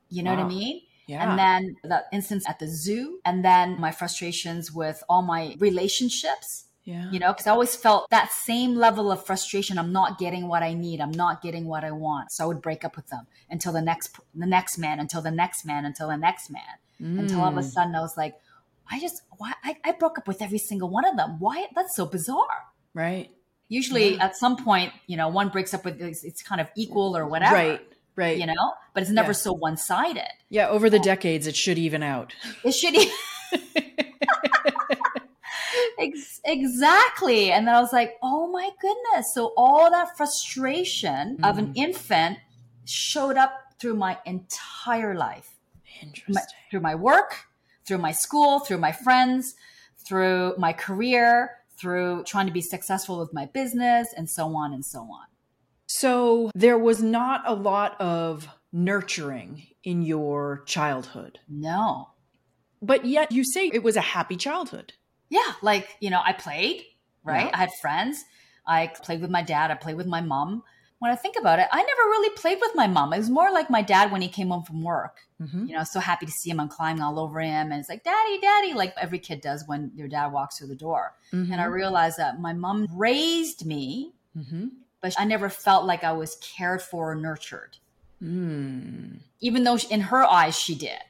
You 0.08 0.22
know 0.22 0.34
wow. 0.34 0.44
what 0.44 0.46
I 0.46 0.48
mean? 0.48 0.82
Yeah. 1.06 1.28
And 1.28 1.38
then 1.38 1.76
that 1.84 2.04
instance 2.12 2.48
at 2.48 2.60
the 2.60 2.68
zoo, 2.68 3.18
and 3.24 3.44
then 3.44 3.80
my 3.80 3.90
frustrations 3.90 4.70
with 4.70 5.02
all 5.08 5.22
my 5.22 5.56
relationships 5.58 6.66
Yeah. 6.84 7.10
You 7.10 7.18
know, 7.18 7.32
because 7.32 7.46
I 7.46 7.50
always 7.50 7.76
felt 7.76 8.08
that 8.10 8.32
same 8.32 8.74
level 8.74 9.12
of 9.12 9.24
frustration. 9.24 9.78
I'm 9.78 9.92
not 9.92 10.18
getting 10.18 10.48
what 10.48 10.62
I 10.62 10.72
need. 10.72 11.00
I'm 11.00 11.10
not 11.10 11.42
getting 11.42 11.66
what 11.66 11.84
I 11.84 11.90
want. 11.90 12.32
So 12.32 12.44
I 12.44 12.46
would 12.46 12.62
break 12.62 12.84
up 12.84 12.96
with 12.96 13.06
them 13.08 13.26
until 13.50 13.72
the 13.72 13.82
next, 13.82 14.18
the 14.34 14.46
next 14.46 14.78
man, 14.78 14.98
until 14.98 15.20
the 15.20 15.30
next 15.30 15.64
man, 15.64 15.84
until 15.84 16.08
the 16.08 16.16
next 16.16 16.50
man, 16.50 16.62
mm. 17.00 17.18
until 17.18 17.40
all 17.40 17.48
of 17.48 17.56
a 17.56 17.60
mm. 17.60 17.70
sudden 17.70 17.94
I 17.94 18.00
was 18.00 18.16
like, 18.16 18.34
I 18.90 18.98
just, 18.98 19.22
why? 19.36 19.52
I, 19.62 19.76
I 19.84 19.92
broke 19.92 20.18
up 20.18 20.26
with 20.26 20.42
every 20.42 20.58
single 20.58 20.88
one 20.88 21.04
of 21.04 21.16
them. 21.16 21.38
Why? 21.38 21.66
That's 21.74 21.94
so 21.94 22.06
bizarre. 22.06 22.64
Right. 22.94 23.30
Usually 23.68 24.16
yeah. 24.16 24.24
at 24.24 24.36
some 24.36 24.56
point, 24.56 24.92
you 25.06 25.16
know, 25.16 25.28
one 25.28 25.50
breaks 25.50 25.74
up 25.74 25.84
with, 25.84 26.00
it's, 26.00 26.24
it's 26.24 26.42
kind 26.42 26.60
of 26.60 26.68
equal 26.76 27.16
or 27.16 27.26
whatever. 27.26 27.54
Right. 27.54 27.80
Right. 28.16 28.36
You 28.36 28.46
know, 28.46 28.72
but 28.92 29.02
it's 29.02 29.12
never 29.12 29.28
yeah. 29.28 29.32
so 29.32 29.52
one 29.52 29.76
sided. 29.76 30.28
Yeah. 30.48 30.68
Over 30.68 30.90
the 30.90 30.98
decades, 30.98 31.46
it 31.46 31.54
should 31.54 31.78
even 31.78 32.02
out. 32.02 32.34
It 32.64 32.72
should. 32.72 32.94
even. 32.94 33.14
Ex- 36.00 36.40
exactly. 36.44 37.52
And 37.52 37.66
then 37.66 37.74
I 37.74 37.80
was 37.80 37.92
like, 37.92 38.14
oh 38.22 38.50
my 38.50 38.70
goodness. 38.80 39.32
So 39.34 39.52
all 39.56 39.90
that 39.90 40.16
frustration 40.16 41.38
mm. 41.38 41.48
of 41.48 41.58
an 41.58 41.68
mm. 41.68 41.76
infant 41.76 42.38
showed 42.84 43.36
up 43.36 43.52
through 43.78 43.94
my 43.94 44.18
entire 44.26 45.14
life. 45.14 45.56
Interesting. 46.02 46.34
My, 46.34 46.42
through 46.70 46.80
my 46.80 46.94
work, 46.94 47.46
through 47.86 47.98
my 47.98 48.12
school, 48.12 48.60
through 48.60 48.78
my 48.78 48.92
friends, 48.92 49.54
through 50.06 50.54
my 50.58 50.72
career, 50.72 51.58
through 51.78 52.24
trying 52.24 52.46
to 52.46 52.52
be 52.52 52.60
successful 52.60 53.18
with 53.18 53.32
my 53.32 53.46
business, 53.46 54.08
and 54.16 54.28
so 54.28 54.54
on 54.54 54.72
and 54.72 54.84
so 54.84 55.00
on. 55.00 55.26
So 55.86 56.50
there 56.54 56.78
was 56.78 57.02
not 57.02 57.42
a 57.46 57.54
lot 57.54 58.00
of 58.00 58.48
nurturing 58.72 59.66
in 59.82 60.02
your 60.02 60.62
childhood. 60.66 61.40
No. 61.48 62.10
But 62.82 63.04
yet 63.04 63.32
you 63.32 63.44
say 63.44 63.70
it 63.72 63.82
was 63.82 63.96
a 63.96 64.00
happy 64.00 64.36
childhood. 64.36 64.92
Yeah, 65.30 65.52
like, 65.62 65.96
you 66.00 66.10
know, 66.10 66.20
I 66.24 66.32
played, 66.32 66.84
right? 67.24 67.46
Yeah. 67.46 67.50
I 67.54 67.56
had 67.56 67.70
friends. 67.80 68.24
I 68.66 68.88
played 68.88 69.20
with 69.20 69.30
my 69.30 69.42
dad, 69.42 69.70
I 69.70 69.74
played 69.74 69.96
with 69.96 70.06
my 70.06 70.20
mom. 70.20 70.62
When 70.98 71.10
I 71.10 71.16
think 71.16 71.36
about 71.38 71.58
it, 71.58 71.66
I 71.72 71.78
never 71.78 72.02
really 72.10 72.28
played 72.36 72.58
with 72.60 72.72
my 72.74 72.86
mom. 72.86 73.14
It 73.14 73.18
was 73.18 73.30
more 73.30 73.50
like 73.50 73.70
my 73.70 73.80
dad 73.80 74.12
when 74.12 74.20
he 74.20 74.28
came 74.28 74.48
home 74.48 74.62
from 74.62 74.82
work. 74.82 75.20
Mm-hmm. 75.40 75.66
You 75.66 75.74
know, 75.74 75.82
so 75.82 75.98
happy 75.98 76.26
to 76.26 76.32
see 76.32 76.50
him. 76.50 76.60
I'm 76.60 76.68
climbing 76.68 77.02
all 77.02 77.18
over 77.18 77.40
him. 77.40 77.72
And 77.72 77.80
it's 77.80 77.88
like, 77.88 78.04
Daddy, 78.04 78.38
Daddy, 78.38 78.74
like 78.74 78.94
every 79.00 79.18
kid 79.18 79.40
does 79.40 79.66
when 79.66 79.92
their 79.96 80.08
dad 80.08 80.26
walks 80.26 80.58
through 80.58 80.68
the 80.68 80.76
door. 80.76 81.14
Mm-hmm. 81.32 81.52
And 81.52 81.60
I 81.60 81.64
realized 81.64 82.18
that 82.18 82.38
my 82.38 82.52
mom 82.52 82.86
raised 82.94 83.64
me, 83.64 84.12
mm-hmm. 84.36 84.66
but 85.00 85.14
I 85.18 85.24
never 85.24 85.48
felt 85.48 85.86
like 85.86 86.04
I 86.04 86.12
was 86.12 86.36
cared 86.36 86.82
for 86.82 87.12
or 87.12 87.14
nurtured. 87.14 87.78
Mm. 88.22 89.20
Even 89.40 89.64
though 89.64 89.78
in 89.88 90.02
her 90.02 90.22
eyes 90.22 90.58
she 90.58 90.74
did. 90.74 91.00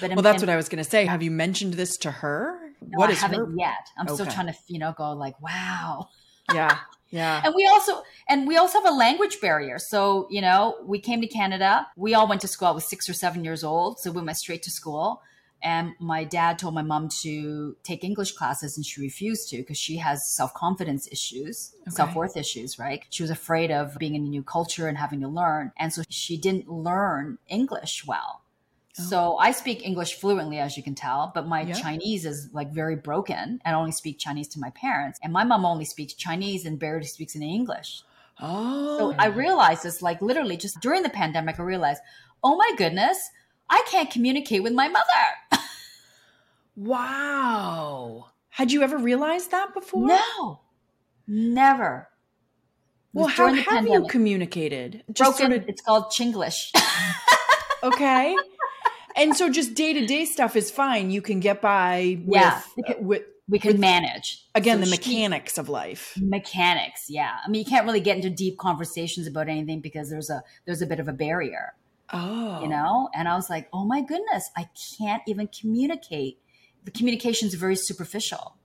But 0.00 0.10
well, 0.10 0.22
that's 0.22 0.42
what 0.42 0.48
I 0.48 0.54
was 0.54 0.68
going 0.68 0.82
to 0.82 0.88
say. 0.88 1.06
Have 1.06 1.24
you 1.24 1.32
mentioned 1.32 1.74
this 1.74 1.96
to 1.98 2.12
her? 2.12 2.63
No, 2.88 2.98
what 2.98 3.10
I 3.10 3.14
haven't 3.14 3.40
her? 3.40 3.54
yet. 3.56 3.90
I'm 3.98 4.06
okay. 4.06 4.14
still 4.14 4.26
trying 4.26 4.46
to, 4.48 4.54
you 4.68 4.78
know, 4.78 4.94
go 4.96 5.12
like, 5.12 5.40
wow. 5.40 6.08
Yeah. 6.52 6.78
Yeah. 7.10 7.42
and 7.44 7.54
we 7.54 7.64
also 7.68 8.02
and 8.28 8.48
we 8.48 8.56
also 8.56 8.82
have 8.82 8.92
a 8.92 8.96
language 8.96 9.40
barrier. 9.40 9.78
So, 9.78 10.26
you 10.30 10.40
know, 10.40 10.76
we 10.84 10.98
came 10.98 11.20
to 11.20 11.28
Canada. 11.28 11.86
We 11.96 12.14
all 12.14 12.26
went 12.26 12.40
to 12.40 12.48
school. 12.48 12.66
I 12.66 12.72
was 12.72 12.88
six 12.88 13.08
or 13.08 13.12
seven 13.12 13.44
years 13.44 13.62
old. 13.62 14.00
So 14.00 14.10
we 14.10 14.20
went 14.20 14.36
straight 14.36 14.64
to 14.64 14.70
school. 14.72 15.22
And 15.64 15.94
my 15.98 16.24
dad 16.24 16.58
told 16.58 16.74
my 16.74 16.82
mom 16.82 17.08
to 17.22 17.74
take 17.84 18.04
English 18.04 18.32
classes 18.32 18.76
and 18.76 18.84
she 18.84 19.00
refused 19.00 19.48
to 19.48 19.56
because 19.56 19.78
she 19.78 19.96
has 19.96 20.28
self 20.28 20.52
confidence 20.52 21.08
issues, 21.10 21.74
okay. 21.82 21.90
self 21.90 22.14
worth 22.14 22.36
issues, 22.36 22.78
right? 22.78 23.02
She 23.08 23.22
was 23.22 23.30
afraid 23.30 23.70
of 23.70 23.96
being 23.98 24.14
in 24.14 24.24
a 24.24 24.28
new 24.28 24.42
culture 24.42 24.88
and 24.88 24.98
having 24.98 25.20
to 25.20 25.28
learn. 25.28 25.72
And 25.78 25.92
so 25.92 26.02
she 26.10 26.36
didn't 26.36 26.68
learn 26.68 27.38
English 27.48 28.04
well. 28.06 28.43
Oh. 28.98 29.02
So 29.02 29.36
I 29.38 29.50
speak 29.50 29.84
English 29.84 30.14
fluently, 30.14 30.58
as 30.58 30.76
you 30.76 30.82
can 30.82 30.94
tell, 30.94 31.32
but 31.34 31.46
my 31.48 31.62
yeah. 31.62 31.74
Chinese 31.74 32.24
is 32.24 32.48
like 32.52 32.72
very 32.72 32.96
broken. 32.96 33.60
And 33.64 33.76
I 33.76 33.78
only 33.78 33.92
speak 33.92 34.18
Chinese 34.18 34.48
to 34.48 34.60
my 34.60 34.70
parents. 34.70 35.18
And 35.22 35.32
my 35.32 35.44
mom 35.44 35.64
only 35.64 35.84
speaks 35.84 36.14
Chinese 36.14 36.64
and 36.64 36.78
barely 36.78 37.06
speaks 37.06 37.34
any 37.34 37.54
English. 37.54 38.02
Oh. 38.40 38.98
So 38.98 39.14
I 39.18 39.26
realized 39.26 39.82
this 39.82 40.02
like 40.02 40.22
literally 40.22 40.56
just 40.56 40.80
during 40.80 41.02
the 41.02 41.10
pandemic, 41.10 41.58
I 41.58 41.64
realized, 41.64 42.02
oh 42.42 42.56
my 42.56 42.72
goodness, 42.76 43.30
I 43.68 43.84
can't 43.88 44.10
communicate 44.10 44.62
with 44.62 44.72
my 44.72 44.88
mother. 44.88 45.62
wow. 46.76 48.26
Had 48.50 48.70
you 48.70 48.82
ever 48.82 48.98
realized 48.98 49.50
that 49.50 49.74
before? 49.74 50.06
No, 50.06 50.60
never. 51.26 52.08
Well, 53.12 53.26
how 53.26 53.52
have 53.52 53.64
pandemic. 53.66 53.92
you 53.92 54.06
communicated? 54.08 55.04
Just 55.12 55.38
Broken. 55.38 55.52
Sort 55.52 55.62
of... 55.62 55.68
It's 55.68 55.82
called 55.82 56.04
Chinglish. 56.06 56.72
okay 57.82 58.36
and 59.14 59.36
so 59.36 59.48
just 59.50 59.74
day 59.74 59.92
to 59.92 60.06
day 60.06 60.24
stuff 60.24 60.56
is 60.56 60.70
fine. 60.70 61.10
You 61.10 61.22
can 61.22 61.40
get 61.40 61.60
by 61.60 62.18
with, 62.24 62.40
yeah. 62.40 62.62
Uh, 62.88 62.94
with 63.00 63.22
we 63.48 63.58
can 63.58 63.72
with, 63.72 63.80
manage. 63.80 64.46
again 64.54 64.78
so 64.78 64.84
the 64.84 64.90
mechanics 64.90 65.54
she, 65.54 65.60
of 65.60 65.68
life. 65.68 66.14
Mechanics 66.20 67.06
yeah. 67.08 67.36
I 67.44 67.48
mean 67.48 67.60
you 67.60 67.66
can't 67.66 67.84
really 67.84 68.00
get 68.00 68.16
into 68.16 68.30
deep 68.30 68.58
conversations 68.58 69.26
about 69.26 69.48
anything 69.48 69.80
because 69.80 70.10
there's 70.10 70.30
a 70.30 70.42
there's 70.64 70.82
a 70.82 70.86
bit 70.86 71.00
of 71.00 71.08
a 71.08 71.12
barrier 71.12 71.74
oh. 72.12 72.62
you 72.62 72.68
know? 72.68 73.08
And 73.14 73.28
i 73.28 73.34
was 73.34 73.50
like 73.50 73.68
oh 73.72 73.84
my 73.84 74.00
goodness 74.00 74.50
i 74.56 74.68
can't 74.98 75.22
even 75.26 75.48
communicate. 75.48 76.38
The 76.84 76.90
communication 76.90 77.48
is 77.48 77.54
very 77.54 77.76
superficial 77.76 78.56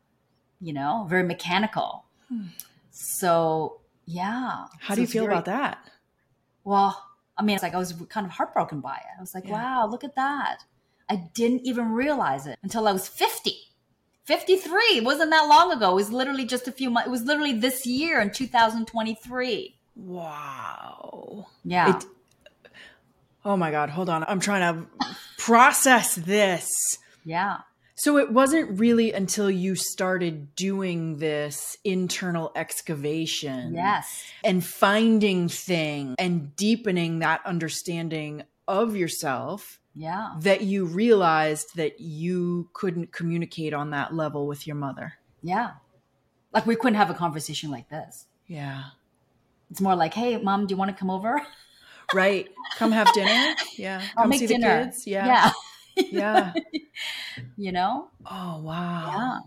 you 0.62 0.74
know 0.74 1.06
very 1.10 1.24
mechanical. 1.24 2.06
Hmm. 2.30 2.48
so 2.92 3.82
yeah. 4.06 4.66
How 4.80 4.94
so 4.94 4.96
do 4.96 5.02
you 5.02 5.08
feel 5.08 5.24
very, 5.24 5.34
about 5.36 5.46
that? 5.46 5.80
Well 6.64 7.09
I 7.40 7.44
mean, 7.44 7.56
it's 7.56 7.64
like 7.64 7.74
I 7.74 7.78
was 7.78 7.94
kind 8.10 8.26
of 8.26 8.32
heartbroken 8.34 8.82
by 8.82 8.96
it. 8.96 9.18
I 9.18 9.22
was 9.22 9.34
like, 9.34 9.46
yeah. 9.46 9.54
wow, 9.54 9.88
look 9.88 10.04
at 10.04 10.16
that. 10.16 10.66
I 11.10 11.16
didn't 11.34 11.62
even 11.66 11.94
realize 11.94 12.46
it 12.46 12.60
until 12.62 12.88
I 12.88 12.92
was 12.92 13.08
50. 13.08 13.56
53. 14.26 14.80
It 14.98 15.04
wasn't 15.04 15.32
that 15.32 15.48
long 15.48 15.72
ago. 15.72 15.92
It 15.92 15.96
was 15.96 16.12
literally 16.12 16.46
just 16.46 16.68
a 16.68 16.72
few 16.72 16.92
months. 16.92 17.08
It 17.08 17.12
was 17.12 17.24
literally 17.24 17.54
this 17.54 17.88
year 17.88 18.20
in 18.20 18.30
2023. 18.30 19.76
Wow. 19.96 21.48
Yeah. 21.64 21.98
It, 21.98 22.06
oh 23.44 23.58
my 23.58 23.72
God. 23.72 23.90
Hold 23.90 24.10
on. 24.10 24.24
I'm 24.26 24.40
trying 24.40 24.76
to 24.76 25.16
process 25.40 26.14
this. 26.14 26.70
Yeah. 27.26 27.60
So 28.00 28.18
it 28.18 28.32
wasn't 28.32 28.80
really 28.80 29.12
until 29.12 29.52
you 29.52 29.76
started 29.76 30.56
doing 30.56 31.18
this 31.18 31.78
internal 31.84 32.50
excavation. 32.56 33.74
Yes. 33.74 34.24
And 34.42 34.64
finding 34.64 35.50
things 35.50 36.16
and 36.18 36.56
deepening 36.56 37.20
that 37.20 37.46
understanding 37.46 38.44
of 38.70 38.96
yourself. 38.96 39.82
Yeah. 39.96 40.30
That 40.40 40.62
you 40.62 40.86
realized 40.86 41.76
that 41.76 42.00
you 42.00 42.70
couldn't 42.72 43.12
communicate 43.12 43.74
on 43.74 43.90
that 43.90 44.14
level 44.14 44.48
with 44.48 44.66
your 44.66 44.78
mother. 44.78 45.16
Yeah. 45.44 45.72
Like 46.54 46.66
we 46.66 46.78
couldn't 46.78 46.96
have 46.96 47.10
a 47.10 47.14
conversation 47.14 47.70
like 47.70 47.90
this. 47.90 48.28
Yeah. 48.48 48.82
It's 49.72 49.82
more 49.82 49.98
like, 49.98 50.14
hey, 50.14 50.38
mom, 50.38 50.68
do 50.68 50.74
you 50.74 50.78
want 50.78 50.90
to 50.90 50.98
come 50.98 51.10
over? 51.10 51.42
Right. 52.14 52.48
Come 52.78 52.94
have 52.94 53.12
dinner. 53.14 53.56
Yeah. 53.78 54.02
I'll 54.16 54.24
come 54.24 54.34
see 54.34 54.48
dinner. 54.48 54.80
the 54.80 54.86
kids. 54.86 55.06
Yeah. 55.06 55.26
Yeah 55.28 55.52
yeah. 56.12 56.54
you 57.58 57.72
know? 57.72 58.10
Oh, 58.26 58.62
wow. 58.62 59.14
Yeah. 59.16 59.40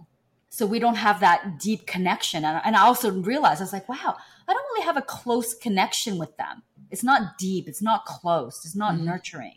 So 0.48 0.66
we 0.66 0.78
don't 0.78 0.96
have 0.96 1.20
that 1.20 1.58
deep 1.58 1.86
connection. 1.86 2.44
And, 2.44 2.60
and 2.64 2.76
I 2.76 2.82
also 2.82 3.10
realized, 3.10 3.60
I 3.60 3.64
was 3.64 3.72
like, 3.72 3.88
wow, 3.88 4.16
I 4.48 4.52
don't 4.52 4.64
really 4.74 4.84
have 4.84 4.96
a 4.96 5.02
close 5.02 5.54
connection 5.54 6.18
with 6.18 6.36
them. 6.36 6.62
It's 6.90 7.02
not 7.02 7.38
deep. 7.38 7.68
It's 7.68 7.80
not 7.80 8.04
close. 8.04 8.62
It's 8.64 8.76
not 8.76 8.94
mm. 8.94 9.04
nurturing. 9.04 9.56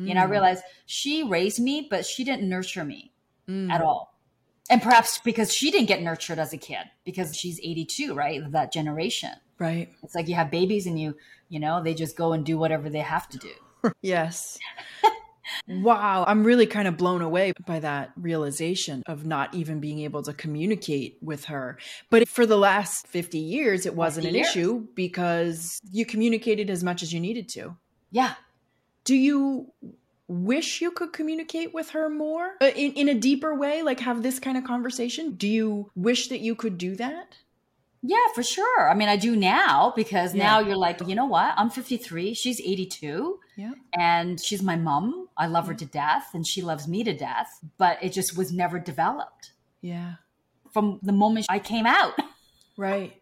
Mm. 0.00 0.08
You 0.08 0.14
know, 0.14 0.22
I 0.22 0.24
realized 0.24 0.64
she 0.86 1.22
raised 1.22 1.60
me, 1.60 1.86
but 1.90 2.06
she 2.06 2.24
didn't 2.24 2.48
nurture 2.48 2.84
me 2.84 3.12
mm. 3.48 3.70
at 3.70 3.82
all. 3.82 4.18
And 4.70 4.80
perhaps 4.80 5.18
because 5.18 5.52
she 5.52 5.70
didn't 5.70 5.88
get 5.88 6.02
nurtured 6.02 6.38
as 6.38 6.54
a 6.54 6.56
kid 6.56 6.84
because 7.04 7.36
she's 7.36 7.60
82, 7.60 8.14
right? 8.14 8.40
That 8.52 8.72
generation. 8.72 9.32
Right. 9.58 9.90
It's 10.02 10.14
like 10.14 10.28
you 10.28 10.34
have 10.34 10.50
babies 10.50 10.86
and 10.86 10.98
you, 10.98 11.14
you 11.50 11.60
know, 11.60 11.82
they 11.82 11.92
just 11.94 12.16
go 12.16 12.32
and 12.32 12.44
do 12.44 12.56
whatever 12.56 12.88
they 12.88 13.00
have 13.00 13.28
to 13.28 13.38
do. 13.38 13.92
yes. 14.00 14.58
Wow, 15.68 16.24
I'm 16.26 16.44
really 16.44 16.66
kind 16.66 16.88
of 16.88 16.96
blown 16.96 17.22
away 17.22 17.52
by 17.66 17.80
that 17.80 18.12
realization 18.16 19.02
of 19.06 19.26
not 19.26 19.54
even 19.54 19.80
being 19.80 20.00
able 20.00 20.22
to 20.22 20.32
communicate 20.32 21.18
with 21.22 21.46
her. 21.46 21.78
But 22.10 22.28
for 22.28 22.46
the 22.46 22.58
last 22.58 23.06
50 23.06 23.38
years, 23.38 23.86
it 23.86 23.94
wasn't 23.94 24.26
an 24.26 24.34
years. 24.34 24.48
issue 24.48 24.86
because 24.94 25.80
you 25.90 26.06
communicated 26.06 26.70
as 26.70 26.82
much 26.82 27.02
as 27.02 27.12
you 27.12 27.20
needed 27.20 27.48
to. 27.50 27.76
Yeah. 28.10 28.34
Do 29.04 29.14
you 29.14 29.72
wish 30.28 30.80
you 30.80 30.90
could 30.90 31.12
communicate 31.12 31.74
with 31.74 31.90
her 31.90 32.08
more 32.08 32.52
uh, 32.60 32.70
in, 32.74 32.92
in 32.92 33.08
a 33.08 33.14
deeper 33.14 33.54
way, 33.54 33.82
like 33.82 34.00
have 34.00 34.22
this 34.22 34.38
kind 34.38 34.56
of 34.56 34.64
conversation? 34.64 35.32
Do 35.32 35.48
you 35.48 35.90
wish 35.94 36.28
that 36.28 36.40
you 36.40 36.54
could 36.54 36.78
do 36.78 36.96
that? 36.96 37.36
Yeah, 38.02 38.26
for 38.34 38.42
sure. 38.42 38.90
I 38.90 38.94
mean, 38.94 39.08
I 39.08 39.16
do 39.16 39.36
now 39.36 39.92
because 39.94 40.34
yeah. 40.34 40.42
now 40.42 40.60
you're 40.60 40.76
like, 40.76 41.06
you 41.06 41.14
know 41.14 41.26
what? 41.26 41.54
I'm 41.56 41.70
53. 41.70 42.34
She's 42.34 42.60
82. 42.60 43.38
Yeah. 43.56 43.72
And 43.98 44.40
she's 44.40 44.62
my 44.62 44.76
mom. 44.76 45.28
I 45.36 45.46
love 45.46 45.66
her 45.66 45.74
to 45.74 45.84
death 45.86 46.30
and 46.34 46.46
she 46.46 46.62
loves 46.62 46.88
me 46.88 47.04
to 47.04 47.12
death, 47.12 47.60
but 47.78 48.02
it 48.02 48.12
just 48.12 48.36
was 48.36 48.52
never 48.52 48.78
developed. 48.78 49.52
Yeah. 49.80 50.14
From 50.72 51.00
the 51.02 51.12
moment 51.12 51.46
I 51.48 51.58
came 51.58 51.86
out. 51.86 52.14
Right. 52.78 53.12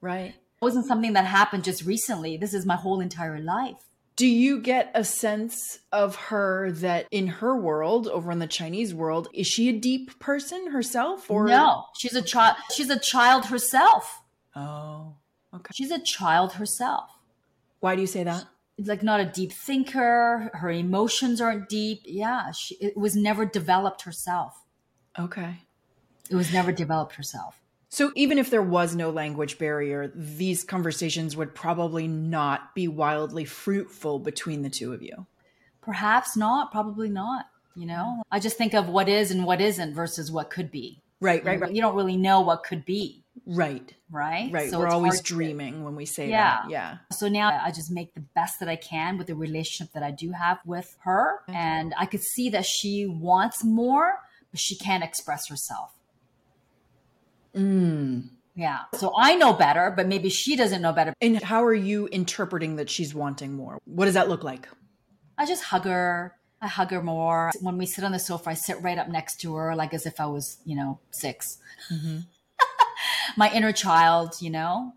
Right. 0.00 0.28
It 0.28 0.62
wasn't 0.62 0.86
something 0.86 1.14
that 1.14 1.24
happened 1.24 1.64
just 1.64 1.84
recently. 1.84 2.36
This 2.36 2.54
is 2.54 2.64
my 2.64 2.76
whole 2.76 3.00
entire 3.00 3.40
life. 3.40 3.88
Do 4.14 4.26
you 4.26 4.60
get 4.60 4.90
a 4.94 5.02
sense 5.02 5.80
of 5.92 6.14
her 6.14 6.70
that 6.72 7.06
in 7.10 7.26
her 7.26 7.56
world, 7.56 8.06
over 8.06 8.30
in 8.30 8.38
the 8.38 8.46
Chinese 8.46 8.94
world, 8.94 9.28
is 9.34 9.46
she 9.46 9.68
a 9.68 9.72
deep 9.72 10.18
person 10.20 10.70
herself 10.70 11.30
or 11.30 11.46
No, 11.46 11.86
she's 11.98 12.14
a 12.14 12.22
child 12.22 12.56
she's 12.72 12.88
a 12.88 12.98
child 12.98 13.46
herself. 13.46 14.22
Oh. 14.54 15.16
Okay. 15.54 15.72
She's 15.74 15.90
a 15.90 15.98
child 16.00 16.52
herself. 16.52 17.10
Why 17.80 17.96
do 17.96 18.02
you 18.02 18.06
say 18.06 18.22
that? 18.24 18.44
Like 18.82 19.02
not 19.02 19.20
a 19.20 19.26
deep 19.26 19.52
thinker, 19.52 20.50
her 20.54 20.70
emotions 20.70 21.40
aren't 21.40 21.68
deep. 21.68 22.02
Yeah, 22.04 22.50
she 22.52 22.76
it 22.76 22.96
was 22.96 23.14
never 23.14 23.44
developed 23.44 24.02
herself. 24.02 24.64
Okay. 25.18 25.62
It 26.30 26.36
was 26.36 26.52
never 26.52 26.72
developed 26.72 27.16
herself. 27.16 27.60
So 27.88 28.12
even 28.14 28.38
if 28.38 28.50
there 28.50 28.62
was 28.62 28.94
no 28.94 29.10
language 29.10 29.58
barrier, 29.58 30.12
these 30.14 30.62
conversations 30.62 31.36
would 31.36 31.56
probably 31.56 32.06
not 32.06 32.72
be 32.74 32.86
wildly 32.86 33.44
fruitful 33.44 34.20
between 34.20 34.62
the 34.62 34.70
two 34.70 34.92
of 34.92 35.02
you. 35.02 35.26
Perhaps 35.80 36.36
not, 36.36 36.70
probably 36.70 37.10
not. 37.10 37.46
You 37.74 37.86
know, 37.86 38.22
I 38.30 38.38
just 38.40 38.56
think 38.56 38.74
of 38.74 38.88
what 38.88 39.08
is 39.08 39.30
and 39.30 39.44
what 39.44 39.60
isn't 39.60 39.94
versus 39.94 40.30
what 40.30 40.50
could 40.50 40.70
be. 40.70 41.02
Right, 41.20 41.44
right, 41.44 41.60
right. 41.60 41.72
You 41.72 41.82
don't 41.82 41.96
really 41.96 42.16
know 42.16 42.40
what 42.40 42.62
could 42.62 42.84
be. 42.84 43.24
Right. 43.46 43.94
Right. 44.10 44.52
Right. 44.52 44.70
So 44.70 44.78
We're 44.78 44.88
always 44.88 45.20
dreaming 45.20 45.74
to, 45.74 45.80
when 45.80 45.96
we 45.96 46.06
say 46.06 46.28
yeah. 46.28 46.60
that. 46.62 46.70
Yeah. 46.70 46.98
So 47.12 47.28
now 47.28 47.48
I 47.62 47.70
just 47.70 47.90
make 47.90 48.14
the 48.14 48.20
best 48.20 48.60
that 48.60 48.68
I 48.68 48.76
can 48.76 49.18
with 49.18 49.26
the 49.26 49.34
relationship 49.34 49.92
that 49.94 50.02
I 50.02 50.10
do 50.10 50.32
have 50.32 50.58
with 50.64 50.96
her. 51.00 51.40
Okay. 51.48 51.58
And 51.58 51.94
I 51.98 52.06
could 52.06 52.22
see 52.22 52.50
that 52.50 52.64
she 52.64 53.06
wants 53.06 53.64
more, 53.64 54.20
but 54.50 54.60
she 54.60 54.76
can't 54.76 55.02
express 55.02 55.48
herself. 55.48 55.92
Mm. 57.54 58.30
Yeah. 58.54 58.80
So 58.94 59.12
I 59.16 59.36
know 59.36 59.52
better, 59.52 59.92
but 59.96 60.06
maybe 60.06 60.28
she 60.28 60.56
doesn't 60.56 60.82
know 60.82 60.92
better. 60.92 61.14
And 61.20 61.42
how 61.42 61.64
are 61.64 61.74
you 61.74 62.08
interpreting 62.08 62.76
that 62.76 62.90
she's 62.90 63.14
wanting 63.14 63.54
more? 63.54 63.78
What 63.84 64.04
does 64.04 64.14
that 64.14 64.28
look 64.28 64.44
like? 64.44 64.68
I 65.38 65.46
just 65.46 65.64
hug 65.64 65.84
her. 65.84 66.36
I 66.60 66.68
hug 66.68 66.90
her 66.90 67.02
more. 67.02 67.50
When 67.60 67.78
we 67.78 67.86
sit 67.86 68.04
on 68.04 68.12
the 68.12 68.18
sofa, 68.18 68.50
I 68.50 68.54
sit 68.54 68.82
right 68.82 68.98
up 68.98 69.08
next 69.08 69.40
to 69.40 69.54
her, 69.54 69.74
like 69.74 69.94
as 69.94 70.04
if 70.04 70.20
I 70.20 70.26
was, 70.26 70.58
you 70.66 70.76
know, 70.76 71.00
6 71.10 71.58
mm-hmm. 71.90 72.18
My 73.36 73.52
inner 73.52 73.72
child, 73.72 74.34
you 74.40 74.50
know? 74.50 74.94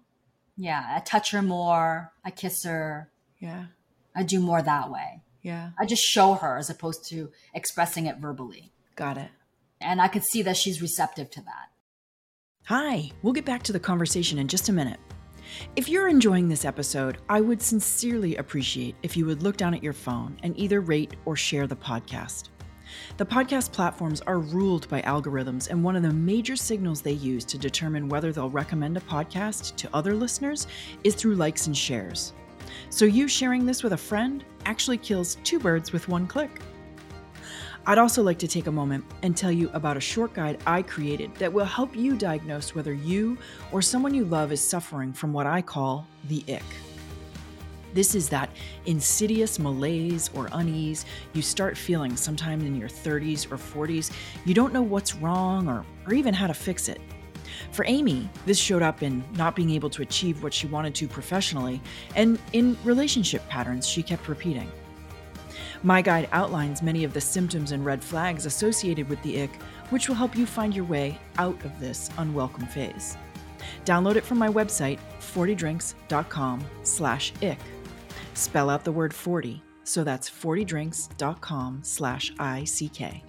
Yeah. 0.58 0.86
I 0.96 1.00
touch 1.00 1.32
her 1.32 1.42
more. 1.42 2.12
I 2.24 2.32
kiss 2.32 2.64
her. 2.64 3.10
Yeah. 3.40 3.66
I 4.16 4.24
do 4.24 4.40
more 4.40 4.62
that 4.62 4.92
way. 4.92 5.22
Yeah. 5.42 5.72
I 5.80 5.86
just 5.86 6.04
show 6.04 6.36
her 6.36 6.58
as 6.58 6.70
opposed 6.70 7.08
to 7.10 7.32
expressing 7.54 8.06
it 8.06 8.18
verbally. 8.18 8.72
Got 8.96 9.18
it. 9.18 9.30
And 9.82 10.02
I 10.02 10.08
could 10.08 10.24
see 10.24 10.42
that 10.44 10.58
she's 10.58 10.82
receptive 10.82 11.30
to 11.32 11.42
that. 11.42 11.70
Hi, 12.68 13.12
we'll 13.22 13.34
get 13.34 13.44
back 13.44 13.64
to 13.64 13.74
the 13.74 13.80
conversation 13.80 14.40
in 14.40 14.48
just 14.48 14.70
a 14.70 14.74
minute. 14.74 15.00
If 15.76 15.90
you're 15.90 16.08
enjoying 16.08 16.48
this 16.48 16.64
episode, 16.64 17.18
I 17.28 17.42
would 17.42 17.62
sincerely 17.62 18.38
appreciate 18.38 18.96
if 19.04 19.18
you 19.18 19.26
would 19.26 19.44
look 19.44 19.58
down 19.58 19.74
at 19.74 19.84
your 19.84 19.94
phone 19.94 20.38
and 20.44 20.58
either 20.58 20.80
rate 20.80 21.16
or 21.26 21.36
share 21.36 21.68
the 21.68 21.76
podcast. 21.76 22.50
The 23.18 23.26
podcast 23.26 23.72
platforms 23.72 24.22
are 24.22 24.40
ruled 24.40 24.88
by 24.90 25.02
algorithms, 25.02 25.70
and 25.70 25.84
one 25.84 25.96
of 25.96 26.04
the 26.04 26.12
major 26.12 26.56
signals 26.56 27.02
they 27.02 27.14
use 27.14 27.46
to 27.46 27.58
determine 27.58 28.10
whether 28.10 28.32
they'll 28.32 28.50
recommend 28.50 28.98
a 28.98 29.02
podcast 29.02 29.76
to 29.78 29.90
other 29.94 30.14
listeners 30.14 30.68
is 31.04 31.16
through 31.16 31.36
likes 31.36 31.68
and 31.68 31.78
shares. 31.78 32.34
So, 32.90 33.06
you 33.06 33.28
sharing 33.28 33.66
this 33.66 33.84
with 33.84 33.94
a 33.94 33.98
friend 33.98 34.44
actually 34.66 34.98
kills 34.98 35.38
two 35.44 35.60
birds 35.60 35.92
with 35.92 36.08
one 36.08 36.28
click. 36.28 36.62
I'd 37.86 37.98
also 37.98 38.24
like 38.24 38.40
to 38.40 38.48
take 38.48 38.68
a 38.68 38.72
moment 38.72 39.04
and 39.24 39.36
tell 39.36 39.52
you 39.52 39.70
about 39.74 39.98
a 39.98 40.02
short 40.02 40.34
guide 40.34 40.58
I 40.66 40.82
created 40.82 41.36
that 41.36 41.52
will 41.52 41.66
help 41.66 41.96
you 41.96 42.16
diagnose 42.16 42.74
whether 42.74 42.94
you 42.94 43.38
or 43.74 43.82
someone 43.82 44.14
you 44.14 44.24
love 44.24 44.54
is 44.54 44.62
suffering 44.62 45.12
from 45.12 45.34
what 45.34 45.46
I 45.46 45.62
call 45.62 46.08
the 46.30 46.46
ick. 46.48 46.64
This 47.94 48.16
is 48.16 48.30
that 48.30 48.50
insidious 48.86 49.60
malaise 49.60 50.30
or 50.34 50.50
unease 50.52 51.06
you 51.34 51.42
start 51.42 51.78
feeling 51.78 52.16
sometime 52.16 52.62
in 52.62 52.76
your 52.76 52.90
30s 52.90 53.52
or 53.52 53.58
40s. 53.58 54.12
You 54.46 54.54
don't 54.54 54.74
know 54.74 54.82
what's 54.82 55.16
wrong 55.16 55.68
or, 55.68 55.86
or 56.08 56.14
even 56.14 56.34
how 56.34 56.48
to 56.48 56.54
fix 56.54 56.90
it. 56.90 57.00
For 57.72 57.86
Amy, 57.86 58.30
this 58.46 58.58
showed 58.58 58.82
up 58.82 59.04
in 59.04 59.24
not 59.36 59.56
being 59.56 59.70
able 59.72 59.90
to 59.92 60.02
achieve 60.02 60.42
what 60.42 60.54
she 60.54 60.68
wanted 60.68 60.96
to 60.96 61.08
professionally 61.08 61.82
and 62.16 62.40
in 62.54 62.78
relationship 62.84 63.48
patterns 63.48 63.88
she 63.88 64.02
kept 64.02 64.28
repeating. 64.28 64.72
My 65.84 66.02
guide 66.02 66.30
outlines 66.32 66.82
many 66.82 67.04
of 67.04 67.14
the 67.14 67.22
symptoms 67.22 67.74
and 67.74 67.86
red 67.86 68.02
flags 68.02 68.46
associated 68.46 69.10
with 69.10 69.22
the 69.22 69.42
ick, 69.42 69.52
which 69.90 70.08
will 70.08 70.16
help 70.16 70.36
you 70.36 70.46
find 70.46 70.74
your 70.74 70.86
way 70.86 71.20
out 71.38 71.64
of 71.66 71.78
this 71.80 72.10
unwelcome 72.18 72.68
phase. 72.68 73.18
Download 73.86 74.16
it 74.16 74.24
from 74.24 74.38
my 74.38 74.50
website, 74.50 75.00
40drinks.com 75.20 76.64
slash 76.84 77.34
ick. 77.42 77.60
Spell 78.34 78.70
out 78.70 78.84
the 78.84 78.92
word 78.92 79.14
40, 79.14 79.62
so 79.84 80.04
that's 80.04 80.30
40drinks.com 80.30 81.80
slash 81.84 82.34
ICK. 82.34 83.22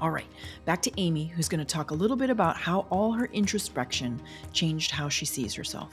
All 0.00 0.10
right, 0.10 0.26
back 0.64 0.82
to 0.82 0.92
Amy, 0.98 1.26
who's 1.26 1.48
going 1.48 1.58
to 1.58 1.64
talk 1.64 1.90
a 1.90 1.94
little 1.94 2.16
bit 2.16 2.28
about 2.30 2.56
how 2.56 2.86
all 2.90 3.12
her 3.12 3.26
introspection 3.32 4.20
changed 4.52 4.90
how 4.90 5.08
she 5.08 5.24
sees 5.24 5.54
herself. 5.54 5.90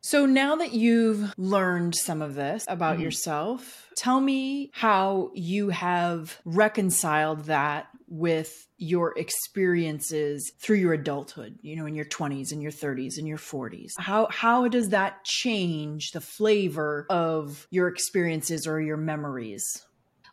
So 0.00 0.26
now 0.26 0.56
that 0.56 0.72
you've 0.72 1.32
learned 1.38 1.94
some 1.94 2.20
of 2.20 2.34
this 2.34 2.64
about 2.68 2.94
mm-hmm. 2.94 3.04
yourself, 3.04 3.88
tell 3.96 4.20
me 4.20 4.70
how 4.72 5.30
you 5.32 5.70
have 5.70 6.38
reconciled 6.44 7.44
that 7.46 7.88
with 8.06 8.66
your 8.84 9.14
experiences 9.16 10.52
through 10.58 10.76
your 10.76 10.92
adulthood, 10.92 11.58
you 11.62 11.74
know, 11.74 11.86
in 11.86 11.94
your 11.94 12.04
20s 12.04 12.52
and 12.52 12.62
your 12.62 12.72
30s 12.72 13.18
and 13.18 13.26
your 13.26 13.38
40s. 13.38 13.92
How 13.98 14.28
how 14.30 14.68
does 14.68 14.90
that 14.90 15.24
change 15.24 16.10
the 16.12 16.20
flavor 16.20 17.06
of 17.08 17.66
your 17.70 17.88
experiences 17.88 18.66
or 18.66 18.80
your 18.80 18.96
memories? 18.96 19.64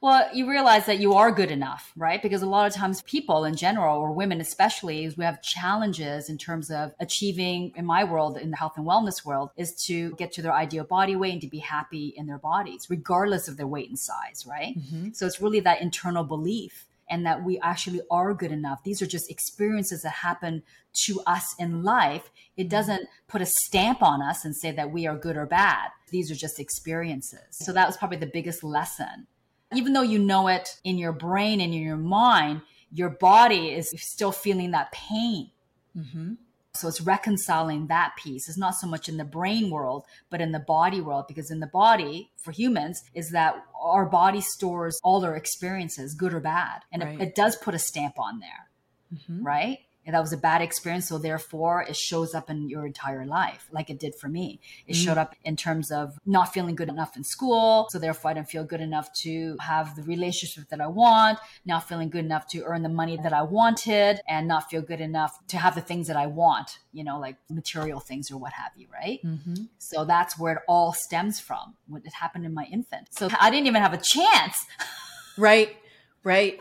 Well, 0.02 0.28
you 0.34 0.50
realize 0.50 0.88
that 0.88 1.00
you 1.00 1.14
are 1.14 1.32
good 1.32 1.52
enough, 1.52 1.92
right? 1.96 2.20
Because 2.24 2.42
a 2.42 2.48
lot 2.48 2.66
of 2.66 2.74
times 2.74 3.04
people 3.04 3.46
in 3.46 3.56
general, 3.56 4.00
or 4.00 4.12
women 4.12 4.42
especially, 4.42 5.08
we 5.16 5.24
have 5.24 5.44
challenges 5.44 6.28
in 6.28 6.40
terms 6.40 6.72
of 6.72 6.92
achieving, 7.00 7.72
in 7.76 7.86
my 7.86 8.04
world, 8.04 8.38
in 8.38 8.50
the 8.50 8.58
health 8.58 8.74
and 8.78 8.88
wellness 8.88 9.24
world, 9.24 9.52
is 9.58 9.76
to 9.86 10.16
get 10.16 10.32
to 10.34 10.42
their 10.42 10.54
ideal 10.54 10.86
body 10.86 11.16
weight 11.16 11.34
and 11.34 11.42
to 11.42 11.48
be 11.48 11.60
happy 11.60 12.16
in 12.18 12.26
their 12.26 12.40
bodies, 12.40 12.88
regardless 12.90 13.48
of 13.48 13.58
their 13.58 13.68
weight 13.68 13.90
and 13.90 14.00
size, 14.00 14.44
right? 14.48 14.76
Mm-hmm. 14.76 15.10
So 15.14 15.28
it's 15.28 15.40
really 15.40 15.60
that 15.60 15.82
internal 15.82 16.24
belief 16.24 16.88
and 17.12 17.26
that 17.26 17.44
we 17.44 17.60
actually 17.60 18.02
are 18.10 18.34
good 18.34 18.52
enough. 18.52 18.84
These 18.84 19.02
are 19.02 19.08
just 19.08 19.30
experiences 19.30 20.02
that 20.02 20.14
happen 20.14 20.64
to 21.06 21.22
us 21.28 21.54
in 21.60 21.84
life. 21.84 22.32
It 22.58 22.70
doesn't 22.70 23.08
put 23.28 23.42
a 23.42 23.46
stamp 23.46 24.02
on 24.02 24.24
us 24.24 24.46
and 24.46 24.56
say 24.56 24.72
that 24.72 24.92
we 24.92 25.06
are 25.06 25.16
good 25.16 25.38
or 25.38 25.46
bad. 25.46 25.90
These 26.10 26.32
are 26.32 26.36
just 26.36 26.60
experiences. 26.60 27.42
So 27.52 27.72
that 27.74 27.86
was 27.86 27.98
probably 27.98 28.18
the 28.18 28.26
biggest 28.26 28.64
lesson 28.64 29.28
even 29.74 29.94
though 29.94 30.02
you 30.02 30.20
know 30.20 30.48
it 30.48 30.80
in 30.84 30.98
your 30.98 31.14
brain 31.14 31.62
and 31.62 31.74
in 31.74 31.82
your 31.82 31.98
mind, 31.98 32.62
your 32.92 33.10
body 33.10 33.70
is 33.70 33.94
still 33.98 34.32
feeling 34.32 34.72
that 34.72 34.92
pain. 34.92 35.52
Mm-hmm. 35.98 36.34
So 36.74 36.88
it's 36.88 37.02
reconciling 37.02 37.88
that 37.88 38.14
piece. 38.18 38.48
It's 38.48 38.58
not 38.58 38.76
so 38.76 38.88
much 38.88 39.10
in 39.10 39.18
the 39.18 39.26
brain 39.26 39.70
world, 39.70 40.06
but 40.30 40.42
in 40.42 40.52
the 40.52 40.60
body 40.60 41.02
world, 41.02 41.26
because 41.28 41.52
in 41.52 41.60
the 41.60 41.68
body 41.68 42.32
for 42.38 42.52
humans 42.52 43.02
is 43.14 43.32
that 43.32 43.66
our 43.80 44.06
body 44.06 44.42
stores 44.42 44.98
all 45.04 45.20
their 45.20 45.36
experiences, 45.36 46.16
good 46.16 46.34
or 46.34 46.40
bad. 46.40 46.84
And 46.94 47.04
right. 47.04 47.20
it, 47.20 47.30
it, 47.30 47.36
does 47.36 47.58
put 47.58 47.76
a 47.76 47.80
stamp 47.80 48.18
on 48.18 48.40
there. 48.40 48.70
Mm-hmm. 49.14 49.46
Right 49.46 49.80
and 50.12 50.18
that 50.18 50.22
was 50.22 50.34
a 50.34 50.38
bad 50.38 50.62
experience. 50.62 51.08
So 51.08 51.18
therefore, 51.18 51.84
it 51.88 51.96
shows 51.96 52.36
up 52.36 52.50
in 52.50 52.68
your 52.68 52.86
entire 52.86 53.26
life, 53.26 53.70
like 53.72 53.90
it 53.90 53.98
did 53.98 54.14
for 54.14 54.28
me. 54.28 54.60
It 54.88 54.96
mm 54.96 55.02
showed 55.02 55.18
up 55.18 55.36
in 55.44 55.56
terms 55.56 55.90
of 55.90 56.20
not 56.28 56.54
feeling 56.54 56.76
good 56.76 56.90
enough 56.90 57.18
in 57.18 57.24
school. 57.24 57.88
So 57.90 57.98
therefore, 57.98 58.32
I 58.32 58.34
didn't 58.36 58.50
feel 58.50 58.64
good 58.64 58.82
enough 58.82 59.12
to 59.24 59.56
have 59.60 59.96
the 59.96 60.04
relationship 60.04 60.70
that 60.70 60.80
I 60.80 60.88
want. 60.88 61.40
Not 61.66 61.88
feeling 61.88 62.10
good 62.10 62.26
enough 62.26 62.46
to 62.50 62.62
earn 62.66 62.84
the 62.84 62.90
money 62.90 63.18
that 63.24 63.34
I 63.34 63.42
wanted, 63.42 64.20
and 64.28 64.48
not 64.48 64.70
feel 64.70 64.82
good 64.82 65.02
enough 65.02 65.40
to 65.48 65.58
have 65.58 65.74
the 65.74 65.82
things 65.82 66.08
that 66.08 66.18
I 66.18 66.28
want. 66.28 66.80
You 66.92 67.04
know, 67.06 67.20
like 67.20 67.38
material 67.50 68.02
things 68.02 68.30
or 68.30 68.38
what 68.38 68.54
have 68.54 68.74
you. 68.76 68.88
Right. 68.92 69.22
Mm-hmm. 69.26 69.64
So 69.78 70.04
that's 70.04 70.38
where 70.38 70.54
it 70.58 70.62
all 70.68 70.94
stems 70.94 71.40
from. 71.40 71.76
What 71.88 72.06
it 72.06 72.14
happened 72.14 72.46
in 72.46 72.54
my 72.54 72.66
infant. 72.66 73.08
So 73.12 73.30
I 73.40 73.50
didn't 73.50 73.68
even 73.68 73.82
have 73.82 73.94
a 73.94 74.04
chance. 74.16 74.66
right. 75.38 75.76
Right. 76.24 76.60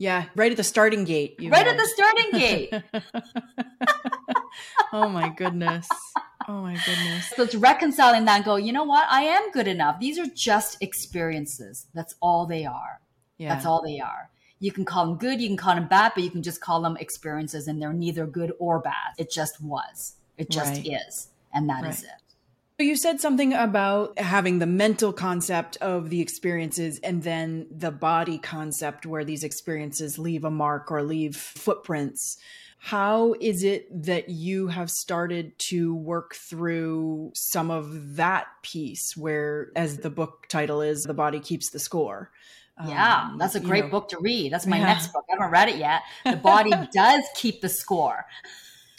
Yeah, 0.00 0.24
right 0.34 0.50
at 0.50 0.56
the 0.56 0.64
starting 0.64 1.04
gate. 1.04 1.36
right 1.38 1.66
had. 1.66 1.66
at 1.66 1.76
the 1.76 1.86
starting 1.86 2.30
gate. 2.32 2.72
oh 4.94 5.10
my 5.10 5.28
goodness. 5.28 5.86
Oh 6.48 6.62
my 6.62 6.72
goodness. 6.86 7.30
So 7.36 7.42
it's 7.42 7.54
reconciling 7.54 8.24
that 8.24 8.36
and 8.36 8.44
go, 8.46 8.56
you 8.56 8.72
know 8.72 8.84
what? 8.84 9.06
I 9.10 9.24
am 9.24 9.50
good 9.50 9.68
enough. 9.68 10.00
These 10.00 10.18
are 10.18 10.24
just 10.34 10.82
experiences. 10.82 11.86
That's 11.92 12.14
all 12.22 12.46
they 12.46 12.64
are. 12.64 13.02
Yeah. 13.36 13.54
That's 13.54 13.66
all 13.66 13.82
they 13.82 14.00
are. 14.00 14.30
You 14.58 14.72
can 14.72 14.86
call 14.86 15.04
them 15.04 15.18
good, 15.18 15.38
you 15.38 15.48
can 15.48 15.58
call 15.58 15.74
them 15.74 15.86
bad, 15.86 16.12
but 16.14 16.24
you 16.24 16.30
can 16.30 16.42
just 16.42 16.62
call 16.62 16.80
them 16.80 16.96
experiences 16.96 17.68
and 17.68 17.80
they're 17.80 17.92
neither 17.92 18.26
good 18.26 18.54
or 18.58 18.78
bad. 18.78 19.12
It 19.18 19.30
just 19.30 19.60
was. 19.62 20.14
It 20.38 20.48
just 20.48 20.76
right. 20.76 21.02
is. 21.06 21.28
And 21.52 21.68
that 21.68 21.82
right. 21.82 21.92
is 21.92 22.04
it. 22.04 22.10
You 22.80 22.96
said 22.96 23.20
something 23.20 23.52
about 23.52 24.18
having 24.18 24.58
the 24.58 24.66
mental 24.66 25.12
concept 25.12 25.76
of 25.78 26.08
the 26.08 26.20
experiences 26.20 26.98
and 27.00 27.22
then 27.22 27.66
the 27.70 27.90
body 27.90 28.38
concept 28.38 29.04
where 29.04 29.24
these 29.24 29.44
experiences 29.44 30.18
leave 30.18 30.44
a 30.44 30.50
mark 30.50 30.90
or 30.90 31.02
leave 31.02 31.36
footprints. 31.36 32.38
How 32.78 33.34
is 33.38 33.62
it 33.62 34.04
that 34.04 34.30
you 34.30 34.68
have 34.68 34.90
started 34.90 35.58
to 35.58 35.94
work 35.94 36.34
through 36.34 37.32
some 37.34 37.70
of 37.70 38.16
that 38.16 38.46
piece 38.62 39.14
where, 39.14 39.70
as 39.76 39.98
the 39.98 40.08
book 40.08 40.46
title 40.48 40.80
is, 40.80 41.02
The 41.02 41.12
Body 41.12 41.40
Keeps 41.40 41.68
the 41.70 41.78
Score? 41.78 42.30
Yeah, 42.86 43.28
um, 43.30 43.36
that's 43.36 43.54
a 43.54 43.60
great 43.60 43.84
know, 43.84 43.90
book 43.90 44.08
to 44.08 44.18
read. 44.18 44.52
That's 44.52 44.66
my 44.66 44.78
yeah. 44.78 44.86
next 44.86 45.12
book. 45.12 45.26
I 45.28 45.34
haven't 45.34 45.52
read 45.52 45.68
it 45.68 45.76
yet. 45.76 46.00
The 46.24 46.36
body 46.36 46.72
does 46.94 47.22
keep 47.34 47.60
the 47.60 47.68
score. 47.68 48.24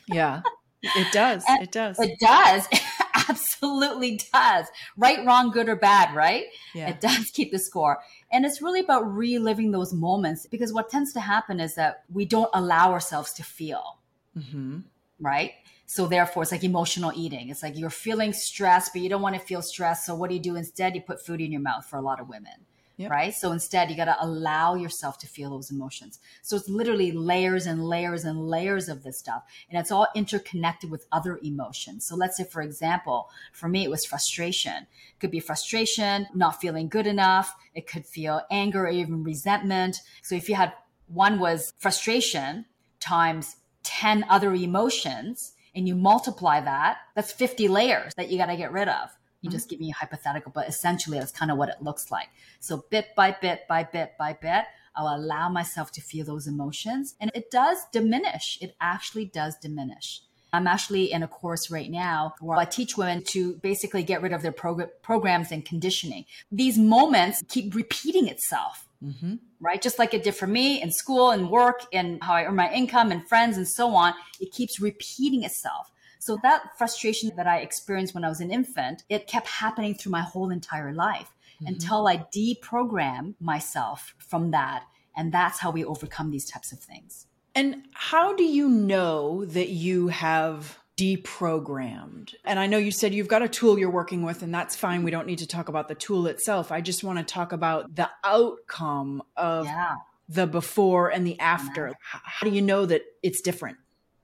Yeah, 0.08 0.44
it 0.84 1.12
does. 1.12 1.44
it 1.48 1.72
does. 1.72 2.00
It 2.00 2.20
does. 2.20 2.68
Absolutely 3.30 4.20
does. 4.34 4.68
Right, 4.98 5.26
wrong, 5.26 5.52
good, 5.52 5.70
or 5.70 5.76
bad, 5.76 6.16
right? 6.16 6.46
Yeah. 6.74 6.90
It 6.90 7.02
does 7.02 7.32
keep 7.32 7.52
the 7.52 7.60
score. 7.60 8.00
And 8.32 8.46
it's 8.46 8.62
really 8.62 8.80
about 8.80 9.12
reliving 9.14 9.72
those 9.72 9.94
moments 9.94 10.46
because 10.46 10.74
what 10.74 10.90
tends 10.90 11.14
to 11.14 11.20
happen 11.20 11.60
is 11.60 11.76
that 11.76 12.04
we 12.12 12.26
don't 12.26 12.50
allow 12.54 12.92
ourselves 12.92 13.34
to 13.34 13.44
feel. 13.44 14.00
Mm-hmm. 14.38 14.80
Right? 15.20 15.52
So 15.86 16.08
therefore, 16.08 16.44
it's 16.44 16.52
like 16.52 16.64
emotional 16.64 17.12
eating. 17.16 17.50
It's 17.50 17.62
like 17.62 17.78
you're 17.78 17.90
feeling 17.90 18.34
stressed, 18.34 18.94
but 18.94 19.02
you 19.02 19.10
don't 19.10 19.22
want 19.22 19.36
to 19.36 19.42
feel 19.42 19.62
stressed. 19.62 20.06
So 20.06 20.16
what 20.16 20.30
do 20.30 20.36
you 20.36 20.42
do 20.42 20.56
instead? 20.56 20.96
You 20.96 21.02
put 21.02 21.26
food 21.26 21.42
in 21.42 21.52
your 21.52 21.62
mouth 21.62 21.86
for 21.86 21.98
a 21.98 22.02
lot 22.02 22.20
of 22.20 22.30
women 22.30 22.66
Yep. 23.02 23.10
Right. 23.10 23.34
So 23.34 23.52
instead, 23.52 23.90
you 23.90 23.98
got 23.98 24.06
to 24.06 24.24
allow 24.24 24.76
yourself 24.76 25.18
to 25.20 25.28
feel 25.28 25.50
those 25.50 25.72
emotions. 25.72 26.20
So 26.44 26.56
it's 26.56 26.70
literally 26.70 27.12
layers 27.12 27.66
and 27.66 27.84
layers 27.84 28.26
and 28.26 28.48
layers 28.48 28.90
of 28.90 29.02
this 29.02 29.18
stuff. 29.18 29.42
And 29.70 29.80
it's 29.80 29.92
all 29.92 30.08
interconnected 30.16 30.92
with 30.92 31.08
other 31.12 31.40
emotions. 31.42 32.06
So 32.06 32.16
let's 32.16 32.38
say, 32.38 32.44
for 32.44 32.62
example, 32.62 33.32
for 33.54 33.68
me, 33.68 33.84
it 33.84 33.90
was 33.90 34.06
frustration. 34.06 34.84
It 34.84 35.20
could 35.20 35.32
be 35.32 35.40
frustration, 35.40 36.28
not 36.36 36.62
feeling 36.62 36.90
good 36.90 37.08
enough. 37.08 37.56
It 37.74 37.88
could 37.88 38.06
feel 38.06 38.42
anger 38.52 38.86
or 38.86 38.90
even 38.90 39.24
resentment. 39.24 39.98
So 40.22 40.36
if 40.36 40.48
you 40.48 40.54
had 40.54 40.74
one 41.08 41.40
was 41.40 41.74
frustration 41.80 42.66
times 43.00 43.56
10 43.82 44.26
other 44.30 44.54
emotions, 44.54 45.54
and 45.74 45.88
you 45.88 45.96
multiply 45.96 46.60
that, 46.62 46.98
that's 47.16 47.32
50 47.32 47.68
layers 47.68 48.14
that 48.16 48.30
you 48.30 48.38
got 48.38 48.48
to 48.48 48.58
get 48.58 48.72
rid 48.72 48.90
of. 48.90 49.10
You 49.42 49.50
mm-hmm. 49.50 49.56
just 49.56 49.70
give 49.70 49.80
me 49.80 49.90
a 49.90 49.94
hypothetical, 49.94 50.52
but 50.54 50.68
essentially 50.68 51.20
that's 51.20 51.32
kind 51.32 51.52
of 51.52 51.58
what 51.58 51.70
it 51.70 51.82
looks 51.82 52.12
like. 52.12 52.30
So 52.60 52.86
bit 52.90 53.16
by 53.16 53.32
bit 53.32 53.68
by 53.68 53.84
bit 53.84 54.14
by 54.18 54.34
bit, 54.34 54.66
I'll 54.96 55.16
allow 55.16 55.50
myself 55.50 55.92
to 55.94 56.02
feel 56.02 56.26
those 56.26 56.48
emotions 56.48 57.16
and 57.20 57.32
it 57.34 57.50
does 57.52 57.86
diminish. 57.92 58.58
It 58.62 58.76
actually 58.80 59.26
does 59.26 59.56
diminish. 59.58 60.22
I'm 60.54 60.68
actually 60.68 61.12
in 61.12 61.24
a 61.24 61.28
course 61.28 61.72
right 61.72 61.90
now 61.90 62.34
where 62.42 62.58
I 62.58 62.66
teach 62.66 62.98
women 62.98 63.24
to 63.28 63.54
basically 63.56 64.04
get 64.04 64.22
rid 64.22 64.34
of 64.34 64.42
their 64.42 64.52
prog- 64.52 64.90
programs 65.02 65.52
and 65.52 65.64
conditioning. 65.64 66.26
These 66.52 66.78
moments 66.78 67.42
keep 67.48 67.74
repeating 67.74 68.28
itself. 68.28 68.88
Mm-hmm. 69.04 69.36
Right? 69.60 69.82
Just 69.82 69.98
like 69.98 70.14
it 70.14 70.24
did 70.24 70.36
for 70.36 70.48
me 70.48 70.82
in 70.82 70.92
school 70.92 71.32
and 71.32 71.50
work 71.50 71.86
and 71.94 72.22
how 72.24 72.34
I 72.34 72.46
earn 72.46 72.56
my 72.56 72.72
income 72.72 73.12
and 73.12 73.28
friends 73.28 73.58
and 73.58 73.68
so 73.68 73.96
on. 73.96 74.14
It 74.40 74.52
keeps 74.52 74.80
repeating 74.80 75.44
itself. 75.44 75.91
So 76.22 76.38
that 76.44 76.78
frustration 76.78 77.32
that 77.36 77.48
I 77.48 77.62
experienced 77.62 78.14
when 78.14 78.24
I 78.24 78.30
was 78.30 78.42
an 78.42 78.52
infant, 78.52 79.04
it 79.10 79.26
kept 79.26 79.48
happening 79.48 79.96
through 79.96 80.12
my 80.12 80.22
whole 80.22 80.52
entire 80.52 80.94
life 80.94 81.34
mm-hmm. 81.56 81.66
until 81.66 82.08
I 82.08 82.18
deprogram 82.18 83.34
myself 83.40 84.14
from 84.20 84.52
that. 84.52 84.84
And 85.18 85.32
that's 85.32 85.58
how 85.58 85.72
we 85.72 85.84
overcome 85.84 86.30
these 86.30 86.48
types 86.48 86.72
of 86.72 86.78
things. 86.78 87.26
And 87.56 87.86
how 87.94 88.36
do 88.36 88.44
you 88.44 88.70
know 88.70 89.46
that 89.46 89.70
you 89.70 90.10
have 90.10 90.78
deprogrammed? 90.96 92.36
And 92.46 92.60
I 92.60 92.68
know 92.68 92.78
you 92.78 92.92
said 92.92 93.16
you've 93.16 93.28
got 93.28 93.42
a 93.42 93.50
tool 93.50 93.80
you're 93.80 93.90
working 93.90 94.22
with, 94.22 94.44
and 94.44 94.54
that's 94.54 94.76
fine. 94.76 95.02
We 95.02 95.10
don't 95.10 95.26
need 95.26 95.40
to 95.40 95.48
talk 95.48 95.70
about 95.70 95.88
the 95.88 95.96
tool 95.96 96.28
itself. 96.28 96.72
I 96.72 96.82
just 96.82 97.04
want 97.04 97.18
to 97.18 97.26
talk 97.26 97.52
about 97.52 97.96
the 97.96 98.12
outcome 98.24 99.24
of 99.36 99.66
yeah. 99.66 99.96
the 100.30 100.46
before 100.46 101.10
and 101.10 101.26
the 101.26 101.40
after. 101.40 101.88
Yeah. 101.88 101.94
How 102.04 102.48
do 102.48 102.54
you 102.54 102.62
know 102.62 102.86
that 102.86 103.02
it's 103.24 103.42
different? 103.42 103.78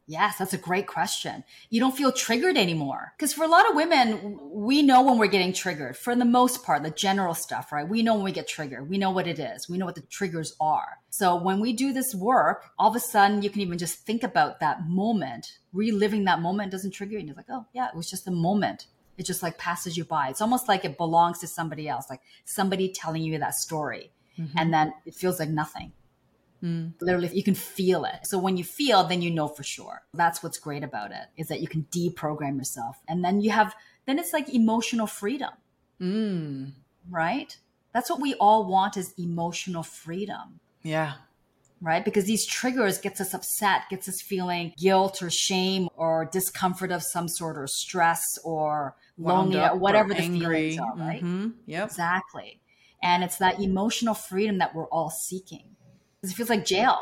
Yes, 0.09 0.37
that's 0.37 0.53
a 0.53 0.57
great 0.57 0.87
question. 0.87 1.43
You 1.69 1.81
don't 1.81 1.95
feel 1.95 2.13
triggered 2.13 2.55
anymore. 2.55 3.11
Because 3.17 3.33
for 3.33 3.43
a 3.43 3.49
lot 3.49 3.69
of 3.69 3.75
women, 3.75 4.39
we 4.53 4.81
know 4.81 5.01
when 5.01 5.17
we're 5.17 5.27
getting 5.27 5.51
triggered. 5.51 5.97
For 5.97 6.15
the 6.15 6.23
most 6.23 6.63
part, 6.63 6.83
the 6.83 6.91
general 6.91 7.33
stuff, 7.33 7.73
right? 7.73 7.87
We 7.87 8.03
know 8.03 8.15
when 8.15 8.23
we 8.23 8.31
get 8.31 8.47
triggered. 8.47 8.89
We 8.89 8.97
know 8.97 9.11
what 9.11 9.27
it 9.27 9.37
is. 9.37 9.67
We 9.67 9.77
know 9.77 9.85
what 9.85 9.95
the 9.95 10.01
triggers 10.01 10.55
are. 10.61 10.99
So 11.09 11.35
when 11.35 11.59
we 11.59 11.73
do 11.73 11.91
this 11.91 12.15
work, 12.15 12.71
all 12.79 12.89
of 12.89 12.95
a 12.95 13.01
sudden 13.01 13.41
you 13.41 13.49
can 13.49 13.59
even 13.59 13.77
just 13.77 14.05
think 14.05 14.23
about 14.23 14.61
that 14.61 14.87
moment. 14.87 15.57
Reliving 15.73 16.23
that 16.23 16.39
moment 16.39 16.71
doesn't 16.71 16.91
trigger 16.91 17.13
you. 17.13 17.19
And 17.19 17.27
you're 17.27 17.35
like, 17.35 17.49
oh, 17.49 17.65
yeah, 17.73 17.89
it 17.89 17.95
was 17.95 18.09
just 18.09 18.29
a 18.29 18.31
moment. 18.31 18.87
It 19.17 19.25
just 19.25 19.43
like 19.43 19.57
passes 19.57 19.97
you 19.97 20.05
by. 20.05 20.29
It's 20.29 20.41
almost 20.41 20.69
like 20.69 20.85
it 20.85 20.97
belongs 20.97 21.39
to 21.39 21.47
somebody 21.47 21.89
else, 21.89 22.09
like 22.09 22.21
somebody 22.45 22.87
telling 22.93 23.23
you 23.23 23.37
that 23.39 23.55
story. 23.55 24.11
Mm-hmm. 24.39 24.57
And 24.57 24.73
then 24.73 24.93
it 25.05 25.15
feels 25.15 25.37
like 25.37 25.49
nothing. 25.49 25.91
Mm. 26.63 26.93
Literally, 27.01 27.29
you 27.33 27.43
can 27.43 27.55
feel 27.55 28.05
it. 28.05 28.25
So 28.25 28.37
when 28.37 28.57
you 28.57 28.63
feel, 28.63 29.03
then 29.03 29.21
you 29.21 29.31
know 29.31 29.47
for 29.47 29.63
sure. 29.63 30.03
That's 30.13 30.41
what's 30.41 30.57
great 30.57 30.83
about 30.83 31.11
it 31.11 31.27
is 31.37 31.47
that 31.47 31.61
you 31.61 31.67
can 31.67 31.85
deprogram 31.91 32.57
yourself, 32.57 32.97
and 33.07 33.23
then 33.23 33.41
you 33.41 33.51
have 33.51 33.75
then 34.05 34.19
it's 34.19 34.33
like 34.33 34.53
emotional 34.53 35.05
freedom, 35.05 35.51
mm. 36.01 36.71
right? 37.09 37.57
That's 37.93 38.09
what 38.09 38.21
we 38.21 38.35
all 38.35 38.65
want 38.65 38.97
is 38.97 39.13
emotional 39.17 39.83
freedom. 39.83 40.59
Yeah. 40.83 41.13
Right? 41.79 42.03
Because 42.03 42.25
these 42.25 42.45
triggers 42.45 42.97
gets 42.97 43.21
us 43.21 43.35
upset, 43.35 43.81
gets 43.89 44.09
us 44.09 44.21
feeling 44.21 44.73
guilt 44.77 45.21
or 45.21 45.29
shame 45.29 45.89
or 45.95 46.27
discomfort 46.31 46.91
of 46.91 47.03
some 47.03 47.27
sort 47.27 47.57
or 47.57 47.67
stress 47.67 48.39
or 48.43 48.95
lonely 49.17 49.59
or 49.59 49.75
whatever 49.75 50.11
or 50.11 50.15
the 50.15 50.21
angry. 50.21 50.71
feelings 50.71 50.79
are, 50.79 50.95
right? 50.95 51.23
Mm-hmm. 51.23 51.49
Yep. 51.67 51.85
Exactly. 51.85 52.61
And 53.03 53.23
it's 53.23 53.37
that 53.37 53.59
emotional 53.59 54.15
freedom 54.15 54.57
that 54.57 54.73
we're 54.73 54.87
all 54.87 55.11
seeking 55.11 55.75
because 56.21 56.33
it 56.33 56.35
feels 56.35 56.49
like 56.49 56.65
jail. 56.65 56.99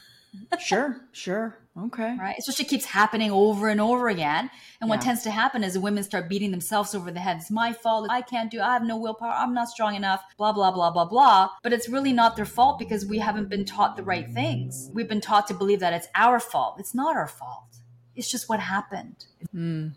sure, 0.60 1.00
sure. 1.12 1.58
Okay. 1.86 2.16
Right. 2.18 2.34
Especially 2.38 2.64
keeps 2.64 2.84
happening 2.84 3.30
over 3.30 3.68
and 3.68 3.80
over 3.80 4.08
again. 4.08 4.50
And 4.80 4.90
what 4.90 5.00
tends 5.00 5.22
to 5.22 5.30
happen 5.30 5.62
is 5.62 5.78
women 5.78 6.02
start 6.02 6.28
beating 6.28 6.50
themselves 6.50 6.94
over 6.94 7.10
the 7.10 7.20
head. 7.20 7.36
It's 7.38 7.50
my 7.50 7.72
fault. 7.72 8.08
I 8.10 8.22
can't 8.22 8.50
do 8.50 8.60
I 8.60 8.72
have 8.72 8.82
no 8.82 8.96
willpower. 8.96 9.30
I'm 9.30 9.54
not 9.54 9.68
strong 9.68 9.94
enough. 9.94 10.22
Blah, 10.36 10.52
blah, 10.52 10.72
blah, 10.72 10.90
blah, 10.90 11.04
blah. 11.04 11.50
But 11.62 11.72
it's 11.72 11.88
really 11.88 12.12
not 12.12 12.34
their 12.36 12.44
fault 12.44 12.78
because 12.78 13.06
we 13.06 13.18
haven't 13.18 13.48
been 13.48 13.64
taught 13.64 13.96
the 13.96 14.02
right 14.02 14.28
things. 14.32 14.90
We've 14.92 15.08
been 15.08 15.20
taught 15.20 15.46
to 15.48 15.54
believe 15.54 15.80
that 15.80 15.92
it's 15.92 16.08
our 16.14 16.40
fault. 16.40 16.76
It's 16.80 16.94
not 16.94 17.16
our 17.16 17.28
fault. 17.28 17.76
It's 18.16 18.30
just 18.30 18.48
what 18.48 18.58
happened. 18.58 19.26
Mm. 19.54 19.92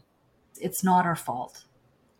It's 0.59 0.83
not 0.83 1.05
our 1.05 1.15
fault. 1.15 1.63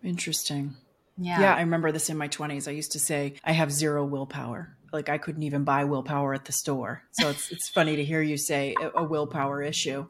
Interesting. 0.04 0.76
Yeah. 1.18 1.40
Yeah. 1.40 1.56
I 1.56 1.62
remember 1.62 1.92
this 1.92 2.10
in 2.10 2.18
my 2.18 2.28
20s. 2.28 2.68
I 2.68 2.72
used 2.72 2.94
to 2.94 3.00
say, 3.00 3.36
I 3.44 3.52
have 3.52 3.72
zero 3.72 4.04
willpower 4.04 4.76
like 4.92 5.10
I 5.10 5.18
couldn't 5.18 5.44
even 5.44 5.64
buy 5.64 5.84
willpower 5.84 6.34
at 6.34 6.46
the 6.46 6.52
store. 6.52 7.04
So 7.12 7.30
it's 7.30 7.52
it's 7.52 7.70
funny 7.70 7.96
to 7.96 8.04
hear 8.04 8.22
you 8.22 8.38
say 8.38 8.76
a, 8.96 9.04
willpower 9.04 9.62
issue. 9.62 10.08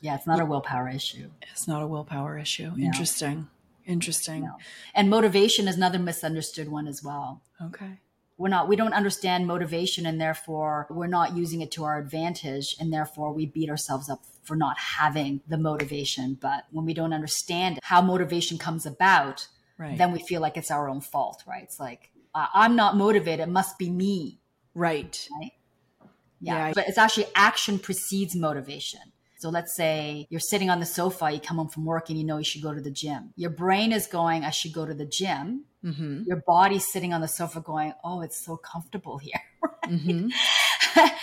Yeah, 0.00 0.14
it's 0.14 0.26
not 0.26 0.40
a 0.40 0.44
willpower 0.44 0.88
issue. 0.88 1.30
It's 1.50 1.66
not 1.66 1.82
a 1.82 1.86
willpower 1.86 2.38
issue. 2.38 2.72
No. 2.76 2.86
Interesting. 2.86 3.48
Interesting. 3.86 4.44
No. 4.44 4.56
And 4.94 5.08
motivation 5.08 5.66
is 5.66 5.76
another 5.76 5.98
misunderstood 5.98 6.68
one 6.68 6.86
as 6.86 7.02
well. 7.02 7.42
Okay. 7.62 8.00
We're 8.36 8.48
not 8.48 8.68
we 8.68 8.76
don't 8.76 8.92
understand 8.92 9.46
motivation 9.46 10.06
and 10.06 10.20
therefore 10.20 10.86
we're 10.90 11.08
not 11.08 11.36
using 11.36 11.60
it 11.60 11.72
to 11.72 11.84
our 11.84 11.98
advantage 11.98 12.76
and 12.78 12.92
therefore 12.92 13.32
we 13.32 13.46
beat 13.46 13.70
ourselves 13.70 14.08
up 14.08 14.22
for 14.42 14.56
not 14.56 14.78
having 14.78 15.40
the 15.48 15.58
motivation. 15.58 16.38
But 16.40 16.64
when 16.70 16.84
we 16.84 16.94
don't 16.94 17.12
understand 17.12 17.80
how 17.82 18.00
motivation 18.00 18.56
comes 18.56 18.86
about, 18.86 19.48
right. 19.76 19.98
then 19.98 20.12
we 20.12 20.20
feel 20.20 20.40
like 20.40 20.56
it's 20.56 20.70
our 20.70 20.88
own 20.88 21.00
fault, 21.00 21.42
right? 21.46 21.64
It's 21.64 21.80
like 21.80 22.10
uh, 22.34 22.46
I'm 22.54 22.76
not 22.76 22.96
motivated. 22.96 23.48
It 23.48 23.52
must 23.52 23.78
be 23.78 23.90
me. 23.90 24.38
Right. 24.74 25.28
Right. 25.40 25.52
Yeah. 26.40 26.68
yeah. 26.68 26.72
But 26.74 26.88
it's 26.88 26.98
actually 26.98 27.26
action 27.34 27.78
precedes 27.78 28.36
motivation. 28.36 29.00
So 29.38 29.50
let's 29.50 29.76
say 29.76 30.26
you're 30.30 30.40
sitting 30.40 30.68
on 30.68 30.80
the 30.80 30.86
sofa, 30.86 31.30
you 31.30 31.38
come 31.38 31.58
home 31.58 31.68
from 31.68 31.84
work 31.84 32.10
and 32.10 32.18
you 32.18 32.24
know 32.24 32.38
you 32.38 32.44
should 32.44 32.62
go 32.62 32.74
to 32.74 32.80
the 32.80 32.90
gym. 32.90 33.32
Your 33.36 33.50
brain 33.50 33.92
is 33.92 34.08
going, 34.08 34.44
I 34.44 34.50
should 34.50 34.72
go 34.72 34.84
to 34.84 34.94
the 34.94 35.06
gym. 35.06 35.64
Mm-hmm. 35.84 36.24
Your 36.26 36.42
body's 36.44 36.90
sitting 36.90 37.12
on 37.12 37.20
the 37.20 37.28
sofa 37.28 37.60
going, 37.60 37.94
oh, 38.02 38.20
it's 38.22 38.44
so 38.44 38.56
comfortable 38.56 39.18
here. 39.18 39.32
Right? 39.60 39.92
Mm-hmm. 39.92 40.28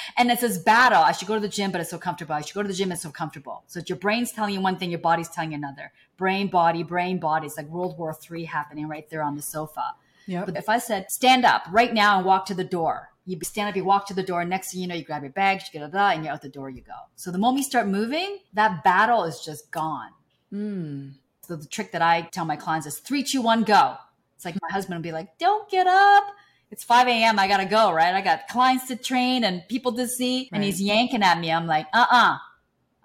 and 0.18 0.32
it's 0.32 0.42
this 0.42 0.58
battle. 0.58 1.02
I 1.02 1.14
should 1.14 1.28
go 1.28 1.36
to 1.36 1.40
the 1.40 1.48
gym, 1.48 1.72
but 1.72 1.80
it's 1.80 1.90
so 1.90 1.98
comfortable. 1.98 2.36
I 2.36 2.42
should 2.42 2.54
go 2.54 2.62
to 2.62 2.68
the 2.68 2.74
gym, 2.74 2.92
it's 2.92 3.04
so 3.04 3.12
comfortable. 3.12 3.64
So 3.68 3.82
your 3.88 3.98
brain's 3.98 4.32
telling 4.32 4.54
you 4.54 4.60
one 4.60 4.78
thing, 4.78 4.90
your 4.90 5.00
body's 5.00 5.30
telling 5.30 5.52
you 5.52 5.58
another. 5.58 5.92
Brain, 6.18 6.48
body, 6.48 6.84
brain, 6.84 7.20
body. 7.20 7.48
It's 7.48 7.56
like 7.56 7.68
World 7.68 7.98
War 7.98 8.14
III 8.30 8.44
happening 8.46 8.90
right 8.90 9.10
there 9.10 9.24
on 9.24 9.36
the 9.36 9.42
sofa. 9.42 9.96
Yeah. 10.28 10.46
But 10.46 10.58
if 10.58 10.70
I 10.70 10.80
said, 10.80 11.12
stand 11.12 11.46
up 11.46 11.64
right 11.72 11.94
now 11.94 12.18
and 12.18 12.26
walk 12.26 12.46
to 12.48 12.54
the 12.54 12.64
door, 12.64 13.10
you 13.26 13.40
stand 13.44 13.70
up, 13.70 13.76
you 13.76 13.84
walk 13.84 14.08
to 14.08 14.14
the 14.14 14.24
door. 14.24 14.44
Next 14.46 14.72
thing 14.72 14.82
you 14.82 14.88
know, 14.88 14.96
you 14.96 15.04
grab 15.04 15.24
your 15.24 15.32
bags, 15.32 15.66
you 15.72 15.80
get 15.80 15.94
a 15.94 15.98
and 15.98 16.24
you're 16.24 16.34
out 16.34 16.42
the 16.42 16.50
door. 16.50 16.70
You 16.70 16.82
go. 16.82 16.94
So 17.16 17.32
the 17.32 17.38
moment 17.38 17.60
you 17.60 17.64
start 17.64 17.88
moving, 17.88 18.40
that 18.54 18.84
battle 18.84 19.24
is 19.24 19.42
just 19.42 19.72
gone. 19.72 20.12
Mm. 20.54 21.14
So 21.42 21.56
the 21.56 21.68
trick 21.68 21.92
that 21.92 22.02
I 22.02 22.22
tell 22.32 22.46
my 22.46 22.56
clients 22.56 22.88
is 22.88 23.00
three, 23.00 23.24
two, 23.24 23.42
one, 23.42 23.64
go. 23.64 23.96
It's 24.36 24.46
like 24.46 24.56
my 24.62 24.72
husband 24.72 24.98
will 24.98 25.04
be 25.04 25.12
like, 25.12 25.38
"Don't 25.38 25.70
get 25.70 25.88
up. 25.88 26.26
It's 26.72 26.84
5 26.84 27.08
a.m. 27.08 27.40
I 27.40 27.48
gotta 27.48 27.66
go. 27.66 27.92
Right? 27.92 28.14
I 28.14 28.22
got 28.22 28.48
clients 28.48 28.88
to 28.88 28.96
train 28.96 29.44
and 29.44 29.68
people 29.68 29.94
to 29.94 30.08
see." 30.08 30.50
Right. 30.52 30.58
And 30.58 30.64
he's 30.64 30.82
yanking 30.82 31.24
at 31.24 31.40
me. 31.40 31.52
I'm 31.52 31.68
like, 31.68 31.88
"Uh, 31.94 32.06
uh 32.12 32.38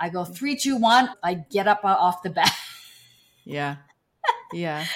I 0.01 0.09
go 0.09 0.25
three, 0.25 0.57
two, 0.57 0.77
one. 0.77 1.11
I 1.23 1.35
get 1.35 1.69
up 1.69 1.85
off 1.85 2.23
the 2.23 2.31
bed. 2.31 2.49
Yeah. 3.45 3.77
Yeah. 4.53 4.87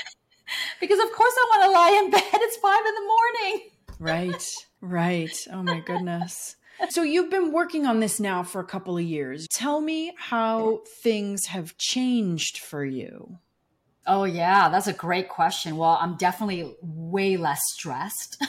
Because 0.81 0.99
of 0.99 1.13
course 1.13 1.35
I 1.37 1.47
want 1.51 1.65
to 1.65 1.71
lie 1.71 2.03
in 2.05 2.11
bed. 2.11 2.23
It's 2.35 2.57
five 2.57 2.85
in 2.87 2.95
the 2.95 3.07
morning. 3.07 3.71
right. 3.99 4.45
Right. 4.81 5.47
Oh 5.51 5.63
my 5.63 5.81
goodness. 5.81 6.57
So 6.91 7.03
you've 7.03 7.31
been 7.31 7.53
working 7.53 7.87
on 7.87 8.01
this 8.01 8.21
now 8.21 8.43
for 8.43 8.61
a 8.61 8.67
couple 8.67 8.99
of 8.99 9.05
years. 9.05 9.47
Tell 9.49 9.81
me 9.81 10.13
how 10.19 10.83
things 11.03 11.47
have 11.47 11.77
changed 11.79 12.59
for 12.59 12.85
you. 12.85 13.39
Oh 14.07 14.25
yeah, 14.25 14.69
that's 14.69 14.87
a 14.87 14.93
great 14.93 15.29
question. 15.29 15.77
Well, 15.77 15.97
I'm 16.01 16.17
definitely 16.17 16.75
way 16.83 17.37
less 17.37 17.61
stressed. 17.73 18.43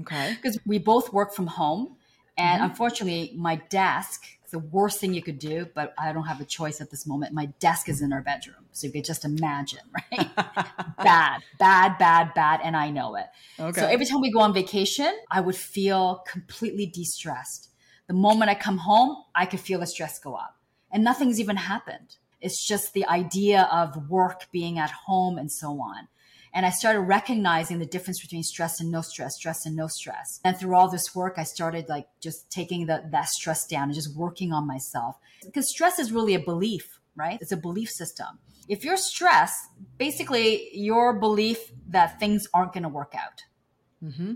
Okay. 0.00 0.36
Because 0.42 0.58
we 0.66 0.78
both 0.78 1.12
work 1.12 1.34
from 1.34 1.46
home 1.46 1.96
and 2.36 2.60
mm-hmm. 2.60 2.70
unfortunately 2.70 3.32
my 3.36 3.56
desk 3.68 4.24
it's 4.48 4.52
the 4.52 4.60
worst 4.60 4.98
thing 4.98 5.12
you 5.12 5.20
could 5.20 5.38
do, 5.38 5.68
but 5.74 5.92
I 5.98 6.10
don't 6.10 6.24
have 6.24 6.40
a 6.40 6.44
choice 6.46 6.80
at 6.80 6.90
this 6.90 7.06
moment. 7.06 7.34
My 7.34 7.46
desk 7.60 7.86
is 7.86 8.00
in 8.00 8.14
our 8.14 8.22
bedroom. 8.22 8.64
So 8.72 8.86
you 8.86 8.94
could 8.94 9.04
just 9.04 9.26
imagine, 9.26 9.82
right? 10.10 10.34
bad, 10.96 11.42
bad, 11.58 11.98
bad, 11.98 12.32
bad. 12.32 12.60
And 12.64 12.74
I 12.74 12.88
know 12.88 13.16
it. 13.16 13.26
Okay. 13.60 13.78
So 13.78 13.86
every 13.86 14.06
time 14.06 14.22
we 14.22 14.32
go 14.32 14.40
on 14.40 14.54
vacation, 14.54 15.14
I 15.30 15.42
would 15.42 15.54
feel 15.54 16.24
completely 16.26 16.86
de 16.86 17.04
stressed. 17.04 17.68
The 18.06 18.14
moment 18.14 18.50
I 18.50 18.54
come 18.54 18.78
home, 18.78 19.18
I 19.34 19.44
could 19.44 19.60
feel 19.60 19.80
the 19.80 19.86
stress 19.86 20.18
go 20.18 20.34
up. 20.34 20.56
And 20.90 21.04
nothing's 21.04 21.38
even 21.38 21.56
happened. 21.56 22.16
It's 22.40 22.66
just 22.66 22.94
the 22.94 23.06
idea 23.06 23.68
of 23.70 24.08
work 24.08 24.46
being 24.50 24.78
at 24.78 24.90
home 24.90 25.36
and 25.36 25.52
so 25.52 25.72
on. 25.72 26.08
And 26.58 26.66
I 26.66 26.70
started 26.70 27.02
recognizing 27.02 27.78
the 27.78 27.86
difference 27.86 28.20
between 28.20 28.42
stress 28.42 28.80
and 28.80 28.90
no 28.90 29.00
stress, 29.00 29.36
stress 29.36 29.64
and 29.64 29.76
no 29.76 29.86
stress. 29.86 30.40
And 30.42 30.58
through 30.58 30.74
all 30.74 30.88
this 30.88 31.14
work, 31.14 31.34
I 31.36 31.44
started 31.44 31.88
like 31.88 32.08
just 32.18 32.50
taking 32.50 32.86
the, 32.86 33.04
that 33.12 33.28
stress 33.28 33.64
down 33.64 33.84
and 33.84 33.94
just 33.94 34.16
working 34.16 34.52
on 34.52 34.66
myself. 34.66 35.20
Because 35.44 35.68
stress 35.68 36.00
is 36.00 36.10
really 36.10 36.34
a 36.34 36.40
belief, 36.40 36.98
right? 37.14 37.38
It's 37.40 37.52
a 37.52 37.56
belief 37.56 37.92
system. 37.92 38.40
If 38.66 38.84
you're 38.84 38.96
stressed, 38.96 39.70
basically 39.98 40.76
your 40.76 41.12
belief 41.12 41.58
that 41.90 42.18
things 42.18 42.48
aren't 42.52 42.72
going 42.72 42.82
to 42.82 42.88
work 42.88 43.14
out. 43.14 43.44
Mm-hmm. 44.02 44.32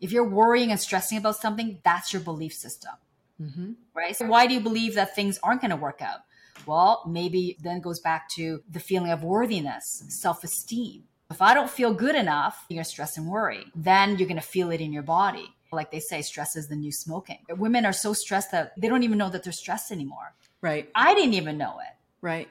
If 0.00 0.12
you're 0.12 0.26
worrying 0.26 0.70
and 0.70 0.80
stressing 0.80 1.18
about 1.18 1.36
something, 1.36 1.80
that's 1.84 2.10
your 2.10 2.22
belief 2.22 2.54
system. 2.54 2.94
Mm-hmm. 3.38 3.72
Right? 3.92 4.16
So 4.16 4.24
why 4.24 4.46
do 4.46 4.54
you 4.54 4.60
believe 4.60 4.94
that 4.94 5.14
things 5.14 5.38
aren't 5.42 5.60
going 5.60 5.72
to 5.72 5.76
work 5.76 6.00
out? 6.00 6.20
Well, 6.64 7.04
maybe 7.06 7.58
then 7.60 7.76
it 7.76 7.82
goes 7.82 8.00
back 8.00 8.30
to 8.30 8.62
the 8.70 8.80
feeling 8.80 9.10
of 9.10 9.22
worthiness, 9.22 10.04
self 10.08 10.42
esteem. 10.42 11.04
If 11.30 11.40
I 11.40 11.54
don't 11.54 11.70
feel 11.70 11.94
good 11.94 12.16
enough, 12.16 12.66
you're 12.68 12.76
going 12.76 12.84
to 12.84 12.90
stress 12.90 13.16
and 13.16 13.28
worry. 13.28 13.66
Then 13.74 14.18
you're 14.18 14.28
going 14.28 14.40
to 14.40 14.46
feel 14.46 14.70
it 14.70 14.80
in 14.80 14.92
your 14.92 15.04
body. 15.04 15.54
Like 15.72 15.92
they 15.92 16.00
say, 16.00 16.22
stress 16.22 16.56
is 16.56 16.66
the 16.66 16.74
new 16.74 16.90
smoking. 16.90 17.38
Women 17.48 17.86
are 17.86 17.92
so 17.92 18.12
stressed 18.12 18.50
that 18.50 18.72
they 18.76 18.88
don't 18.88 19.04
even 19.04 19.18
know 19.18 19.30
that 19.30 19.44
they're 19.44 19.52
stressed 19.52 19.92
anymore. 19.92 20.34
Right. 20.60 20.90
I 20.94 21.14
didn't 21.14 21.34
even 21.34 21.56
know 21.56 21.78
it. 21.78 21.94
Right. 22.20 22.48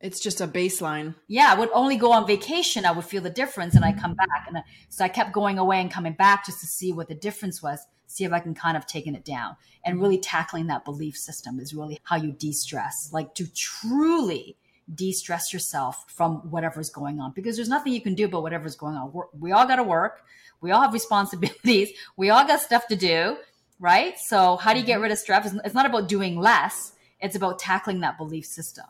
It's 0.00 0.18
just 0.18 0.40
a 0.40 0.48
baseline. 0.48 1.14
Yeah, 1.28 1.52
I 1.52 1.58
would 1.58 1.68
only 1.72 1.96
go 1.96 2.10
on 2.12 2.26
vacation. 2.26 2.84
I 2.84 2.90
would 2.90 3.04
feel 3.04 3.22
the 3.22 3.30
difference 3.30 3.76
and 3.76 3.84
I 3.84 3.92
come 3.92 4.14
back. 4.14 4.46
And 4.48 4.56
uh, 4.56 4.62
so 4.88 5.04
I 5.04 5.08
kept 5.08 5.32
going 5.32 5.58
away 5.58 5.80
and 5.80 5.90
coming 5.90 6.14
back 6.14 6.44
just 6.46 6.60
to 6.60 6.66
see 6.66 6.92
what 6.92 7.08
the 7.08 7.14
difference 7.14 7.62
was, 7.62 7.86
see 8.08 8.24
if 8.24 8.32
I 8.32 8.40
can 8.40 8.54
kind 8.54 8.76
of 8.76 8.86
taking 8.86 9.14
it 9.14 9.24
down. 9.24 9.56
And 9.84 10.00
really 10.00 10.18
tackling 10.18 10.66
that 10.68 10.84
belief 10.84 11.16
system 11.16 11.60
is 11.60 11.72
really 11.72 12.00
how 12.02 12.16
you 12.16 12.32
de 12.32 12.52
stress, 12.52 13.10
like 13.12 13.34
to 13.34 13.46
truly 13.54 14.56
de-stress 14.92 15.52
yourself 15.52 16.04
from 16.08 16.36
whatever's 16.50 16.90
going 16.90 17.20
on 17.20 17.32
because 17.32 17.56
there's 17.56 17.68
nothing 17.68 17.92
you 17.92 18.00
can 18.00 18.14
do 18.14 18.26
about 18.26 18.42
whatever's 18.42 18.76
going 18.76 18.96
on. 18.96 19.12
We're, 19.12 19.24
we 19.38 19.52
all 19.52 19.66
got 19.66 19.76
to 19.76 19.82
work. 19.82 20.24
We 20.60 20.70
all 20.70 20.80
have 20.80 20.92
responsibilities. 20.92 21.90
We 22.16 22.30
all 22.30 22.46
got 22.46 22.60
stuff 22.60 22.86
to 22.88 22.96
do, 22.96 23.36
right? 23.80 24.14
So 24.18 24.56
how 24.56 24.72
do 24.72 24.80
you 24.80 24.86
get 24.86 24.94
mm-hmm. 24.94 25.02
rid 25.02 25.12
of 25.12 25.18
stress? 25.18 25.54
It's 25.64 25.74
not 25.74 25.86
about 25.86 26.08
doing 26.08 26.38
less. 26.38 26.92
It's 27.20 27.36
about 27.36 27.58
tackling 27.58 28.00
that 28.00 28.18
belief 28.18 28.44
system. 28.44 28.86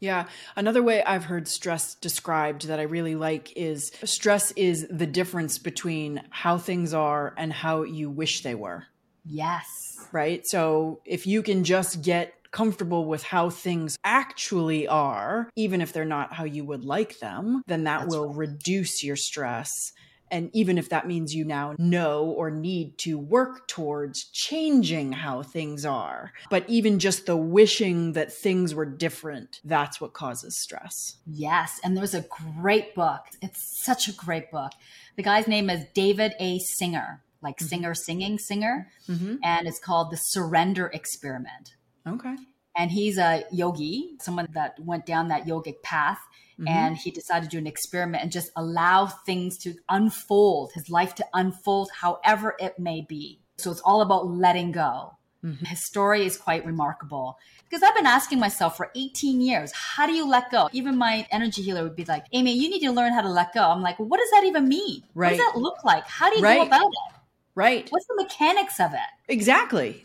Yeah. 0.00 0.26
Another 0.54 0.82
way 0.82 1.02
I've 1.02 1.24
heard 1.24 1.48
stress 1.48 1.94
described 1.94 2.66
that 2.68 2.78
I 2.78 2.82
really 2.82 3.14
like 3.14 3.56
is 3.56 3.90
stress 4.04 4.50
is 4.52 4.86
the 4.90 5.06
difference 5.06 5.58
between 5.58 6.22
how 6.30 6.58
things 6.58 6.92
are 6.92 7.32
and 7.38 7.52
how 7.52 7.84
you 7.84 8.10
wish 8.10 8.42
they 8.42 8.54
were. 8.54 8.84
Yes. 9.24 9.66
Right. 10.12 10.46
So 10.46 11.00
if 11.06 11.26
you 11.26 11.42
can 11.42 11.64
just 11.64 12.02
get 12.02 12.34
comfortable 12.54 13.04
with 13.04 13.24
how 13.24 13.50
things 13.50 13.98
actually 14.04 14.86
are, 14.86 15.50
even 15.56 15.80
if 15.80 15.92
they're 15.92 16.04
not 16.04 16.32
how 16.32 16.44
you 16.44 16.64
would 16.64 16.84
like 16.84 17.18
them, 17.18 17.62
then 17.66 17.84
that 17.84 18.02
That's 18.02 18.14
will 18.14 18.28
right. 18.28 18.36
reduce 18.36 19.02
your 19.02 19.16
stress. 19.16 19.92
And 20.30 20.50
even 20.52 20.78
if 20.78 20.88
that 20.88 21.06
means 21.06 21.34
you 21.34 21.44
now 21.44 21.74
know 21.78 22.24
or 22.24 22.50
need 22.50 22.96
to 22.98 23.18
work 23.18 23.68
towards 23.68 24.24
changing 24.30 25.12
how 25.12 25.42
things 25.42 25.84
are, 25.84 26.32
but 26.48 26.64
even 26.68 26.98
just 26.98 27.26
the 27.26 27.36
wishing 27.36 28.12
that 28.12 28.32
things 28.32 28.74
were 28.74 28.86
different, 28.86 29.60
that's 29.64 30.00
what 30.00 30.12
causes 30.12 30.56
stress. 30.56 31.16
Yes. 31.26 31.80
And 31.84 31.96
there's 31.96 32.14
a 32.14 32.26
great 32.60 32.94
book. 32.94 33.22
It's 33.42 33.84
such 33.84 34.08
a 34.08 34.12
great 34.12 34.50
book. 34.50 34.72
The 35.16 35.22
guy's 35.22 35.46
name 35.46 35.68
is 35.70 35.84
David 35.92 36.32
A. 36.40 36.58
Singer, 36.60 37.22
like 37.42 37.58
mm-hmm. 37.58 37.66
singer, 37.66 37.94
singing, 37.94 38.38
singer. 38.38 38.88
Mm-hmm. 39.08 39.36
And 39.42 39.68
it's 39.68 39.78
called 39.78 40.10
The 40.10 40.16
Surrender 40.16 40.86
Experiment. 40.86 41.74
Okay. 42.06 42.36
And 42.76 42.90
he's 42.90 43.18
a 43.18 43.44
yogi, 43.52 44.16
someone 44.20 44.48
that 44.54 44.78
went 44.80 45.06
down 45.06 45.28
that 45.28 45.46
yogic 45.46 45.82
path. 45.82 46.18
Mm-hmm. 46.58 46.68
And 46.68 46.96
he 46.96 47.10
decided 47.10 47.50
to 47.50 47.56
do 47.56 47.58
an 47.58 47.66
experiment 47.66 48.22
and 48.22 48.30
just 48.30 48.50
allow 48.56 49.06
things 49.06 49.58
to 49.58 49.74
unfold, 49.88 50.70
his 50.74 50.88
life 50.88 51.14
to 51.16 51.26
unfold 51.34 51.90
however 52.00 52.54
it 52.60 52.78
may 52.78 53.04
be. 53.08 53.40
So 53.58 53.70
it's 53.70 53.80
all 53.80 54.02
about 54.02 54.28
letting 54.28 54.72
go. 54.72 55.16
Mm-hmm. 55.44 55.64
His 55.66 55.84
story 55.84 56.24
is 56.24 56.38
quite 56.38 56.64
remarkable 56.64 57.38
because 57.64 57.82
I've 57.82 57.94
been 57.94 58.06
asking 58.06 58.38
myself 58.38 58.76
for 58.76 58.90
18 58.94 59.40
years, 59.40 59.72
how 59.72 60.06
do 60.06 60.12
you 60.12 60.26
let 60.28 60.50
go? 60.50 60.68
Even 60.72 60.96
my 60.96 61.26
energy 61.30 61.60
healer 61.60 61.82
would 61.82 61.96
be 61.96 62.04
like, 62.04 62.24
Amy, 62.32 62.56
you 62.56 62.70
need 62.70 62.80
to 62.80 62.92
learn 62.92 63.12
how 63.12 63.20
to 63.20 63.28
let 63.28 63.52
go. 63.52 63.62
I'm 63.62 63.82
like, 63.82 63.98
what 63.98 64.18
does 64.18 64.30
that 64.30 64.44
even 64.46 64.68
mean? 64.68 65.02
Right. 65.14 65.32
What 65.32 65.36
does 65.36 65.46
that 65.46 65.58
look 65.58 65.84
like? 65.84 66.06
How 66.06 66.30
do 66.30 66.36
you 66.38 66.42
right. 66.42 66.60
go 66.60 66.66
about 66.66 66.86
it? 66.86 67.16
Right. 67.54 67.88
What's 67.90 68.06
the 68.06 68.14
mechanics 68.16 68.80
of 68.80 68.94
it? 68.94 69.00
Exactly 69.28 70.02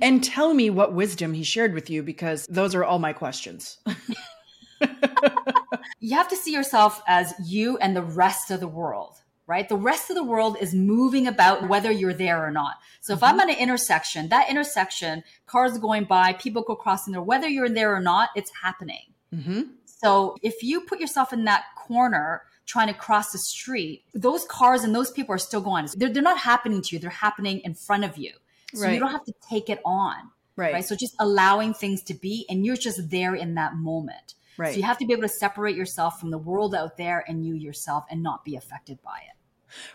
and 0.00 0.22
tell 0.22 0.54
me 0.54 0.70
what 0.70 0.94
wisdom 0.94 1.34
he 1.34 1.42
shared 1.42 1.74
with 1.74 1.90
you 1.90 2.02
because 2.02 2.46
those 2.46 2.74
are 2.74 2.84
all 2.84 2.98
my 2.98 3.12
questions. 3.12 3.78
you 6.00 6.16
have 6.16 6.28
to 6.28 6.36
see 6.36 6.52
yourself 6.52 7.02
as 7.06 7.34
you 7.44 7.76
and 7.78 7.96
the 7.96 8.02
rest 8.02 8.50
of 8.50 8.60
the 8.60 8.68
world, 8.68 9.16
right? 9.46 9.68
The 9.68 9.76
rest 9.76 10.10
of 10.10 10.16
the 10.16 10.24
world 10.24 10.56
is 10.60 10.74
moving 10.74 11.26
about 11.26 11.68
whether 11.68 11.90
you're 11.90 12.14
there 12.14 12.44
or 12.44 12.50
not. 12.50 12.74
So 13.00 13.12
if 13.12 13.20
mm-hmm. 13.20 13.40
I'm 13.40 13.48
at 13.48 13.54
an 13.54 13.60
intersection, 13.60 14.28
that 14.28 14.50
intersection, 14.50 15.22
cars 15.46 15.78
going 15.78 16.04
by, 16.04 16.34
people 16.34 16.62
go 16.62 16.76
crossing 16.76 17.12
there, 17.12 17.22
whether 17.22 17.48
you're 17.48 17.68
there 17.68 17.94
or 17.94 18.00
not, 18.00 18.30
it's 18.36 18.52
happening. 18.62 19.12
Mm-hmm. 19.34 19.62
So 19.84 20.36
if 20.42 20.62
you 20.62 20.82
put 20.82 21.00
yourself 21.00 21.32
in 21.32 21.44
that 21.44 21.64
corner, 21.76 22.42
trying 22.66 22.88
to 22.88 22.94
cross 22.94 23.30
the 23.30 23.38
street, 23.38 24.04
those 24.14 24.44
cars 24.46 24.84
and 24.84 24.94
those 24.94 25.10
people 25.10 25.34
are 25.34 25.38
still 25.38 25.60
going. 25.60 25.88
They're, 25.96 26.12
they're 26.12 26.22
not 26.22 26.38
happening 26.38 26.82
to 26.82 26.96
you. 26.96 27.00
They're 27.00 27.10
happening 27.10 27.60
in 27.60 27.74
front 27.74 28.04
of 28.04 28.16
you. 28.16 28.32
So 28.74 28.82
right. 28.82 28.94
you 28.94 29.00
don't 29.00 29.12
have 29.12 29.24
to 29.24 29.34
take 29.48 29.68
it 29.70 29.80
on. 29.84 30.16
Right. 30.56 30.74
right. 30.74 30.84
So 30.84 30.94
just 30.94 31.16
allowing 31.18 31.74
things 31.74 32.02
to 32.04 32.14
be 32.14 32.46
and 32.48 32.64
you're 32.64 32.76
just 32.76 33.10
there 33.10 33.34
in 33.34 33.54
that 33.54 33.74
moment. 33.74 34.34
Right. 34.56 34.72
So 34.72 34.78
you 34.78 34.84
have 34.84 34.98
to 34.98 35.06
be 35.06 35.12
able 35.12 35.22
to 35.22 35.28
separate 35.28 35.76
yourself 35.76 36.20
from 36.20 36.30
the 36.30 36.38
world 36.38 36.74
out 36.74 36.96
there 36.96 37.24
and 37.26 37.44
you 37.44 37.54
yourself 37.54 38.04
and 38.08 38.22
not 38.22 38.44
be 38.44 38.54
affected 38.54 38.98
by 39.02 39.18
it. 39.28 39.36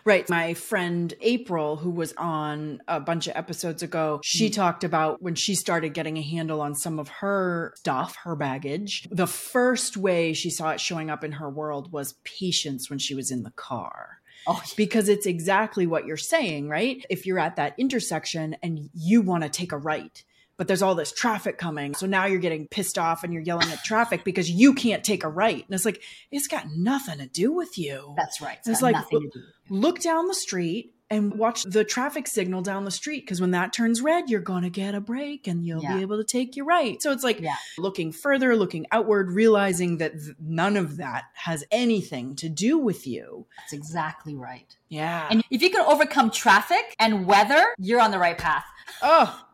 Right. 0.04 0.28
My 0.28 0.54
friend 0.54 1.12
April, 1.20 1.76
who 1.76 1.90
was 1.90 2.12
on 2.18 2.82
a 2.88 3.00
bunch 3.00 3.26
of 3.26 3.36
episodes 3.36 3.82
ago, 3.82 4.20
she 4.22 4.50
mm. 4.50 4.52
talked 4.52 4.84
about 4.84 5.22
when 5.22 5.34
she 5.34 5.54
started 5.54 5.94
getting 5.94 6.18
a 6.18 6.22
handle 6.22 6.60
on 6.60 6.74
some 6.74 6.98
of 6.98 7.08
her 7.08 7.72
stuff, 7.78 8.16
her 8.24 8.36
baggage. 8.36 9.08
The 9.10 9.26
first 9.26 9.96
way 9.96 10.32
she 10.32 10.50
saw 10.50 10.70
it 10.70 10.80
showing 10.80 11.10
up 11.10 11.24
in 11.24 11.32
her 11.32 11.48
world 11.48 11.92
was 11.92 12.14
patience 12.24 12.90
when 12.90 12.98
she 12.98 13.14
was 13.14 13.30
in 13.30 13.42
the 13.42 13.52
car. 13.52 14.19
Oh, 14.46 14.62
because 14.76 15.08
it's 15.08 15.26
exactly 15.26 15.86
what 15.86 16.06
you're 16.06 16.16
saying, 16.16 16.68
right? 16.68 17.04
If 17.10 17.26
you're 17.26 17.38
at 17.38 17.56
that 17.56 17.74
intersection 17.78 18.56
and 18.62 18.90
you 18.94 19.22
want 19.22 19.42
to 19.42 19.48
take 19.48 19.72
a 19.72 19.78
right, 19.78 20.24
but 20.56 20.68
there's 20.68 20.82
all 20.82 20.94
this 20.94 21.12
traffic 21.12 21.56
coming. 21.56 21.94
So 21.94 22.06
now 22.06 22.26
you're 22.26 22.38
getting 22.38 22.68
pissed 22.68 22.98
off 22.98 23.24
and 23.24 23.32
you're 23.32 23.42
yelling 23.42 23.70
at 23.70 23.82
traffic 23.82 24.24
because 24.24 24.50
you 24.50 24.74
can't 24.74 25.02
take 25.02 25.24
a 25.24 25.28
right. 25.28 25.64
And 25.64 25.74
it's 25.74 25.86
like, 25.86 26.02
it's 26.30 26.48
got 26.48 26.66
nothing 26.76 27.18
to 27.18 27.26
do 27.26 27.52
with 27.52 27.78
you. 27.78 28.14
That's 28.16 28.42
right. 28.42 28.58
It's, 28.58 28.68
it's 28.68 28.82
like, 28.82 28.96
look, 29.10 29.24
look 29.70 30.00
down 30.00 30.26
the 30.26 30.34
street 30.34 30.94
and 31.10 31.34
watch 31.34 31.64
the 31.64 31.84
traffic 31.84 32.28
signal 32.28 32.62
down 32.62 32.84
the 32.84 32.90
street 32.90 33.20
because 33.20 33.40
when 33.40 33.50
that 33.50 33.72
turns 33.72 34.00
red, 34.00 34.30
you're 34.30 34.40
going 34.40 34.62
to 34.62 34.70
get 34.70 34.94
a 34.94 35.00
break 35.00 35.48
and 35.48 35.66
you'll 35.66 35.82
yeah. 35.82 35.96
be 35.96 36.02
able 36.02 36.16
to 36.18 36.24
take 36.24 36.54
your 36.54 36.64
right. 36.64 37.02
So 37.02 37.10
it's 37.10 37.24
like 37.24 37.40
yeah. 37.40 37.56
looking 37.78 38.12
further, 38.12 38.54
looking 38.54 38.86
outward, 38.92 39.32
realizing 39.32 39.98
that 39.98 40.12
th- 40.12 40.36
none 40.40 40.76
of 40.76 40.98
that 40.98 41.24
has 41.34 41.64
anything 41.72 42.36
to 42.36 42.48
do 42.48 42.78
with 42.78 43.08
you. 43.08 43.46
That's 43.58 43.72
exactly 43.72 44.36
right. 44.36 44.76
Yeah. 44.88 45.26
And 45.28 45.42
if 45.50 45.62
you 45.62 45.70
can 45.70 45.80
overcome 45.80 46.30
traffic 46.30 46.94
and 47.00 47.26
weather, 47.26 47.66
you're 47.76 48.00
on 48.00 48.12
the 48.12 48.18
right 48.18 48.38
path. 48.38 48.64
Oh, 49.02 49.46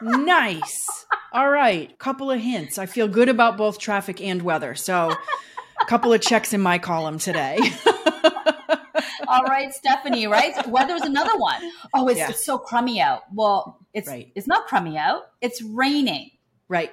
nice. 0.00 1.04
All 1.32 1.50
right. 1.50 1.98
Couple 1.98 2.30
of 2.30 2.40
hints. 2.40 2.78
I 2.78 2.86
feel 2.86 3.08
good 3.08 3.28
about 3.28 3.56
both 3.56 3.80
traffic 3.80 4.20
and 4.20 4.42
weather. 4.42 4.76
So, 4.76 5.12
a 5.80 5.84
couple 5.86 6.12
of 6.12 6.20
checks 6.20 6.52
in 6.52 6.60
my 6.60 6.78
column 6.78 7.18
today. 7.18 7.58
All 9.28 9.44
right, 9.44 9.72
Stephanie, 9.72 10.26
right? 10.26 10.66
Weather's 10.68 11.02
another 11.02 11.36
one. 11.36 11.60
Oh, 11.94 12.08
it's, 12.08 12.18
yeah. 12.18 12.30
it's 12.30 12.44
so 12.44 12.58
crummy 12.58 13.00
out. 13.00 13.22
Well, 13.32 13.78
it's 13.94 14.08
right. 14.08 14.30
it's 14.34 14.46
not 14.46 14.66
crummy 14.66 14.96
out. 14.98 15.22
It's 15.40 15.62
raining. 15.62 16.30
Right. 16.68 16.92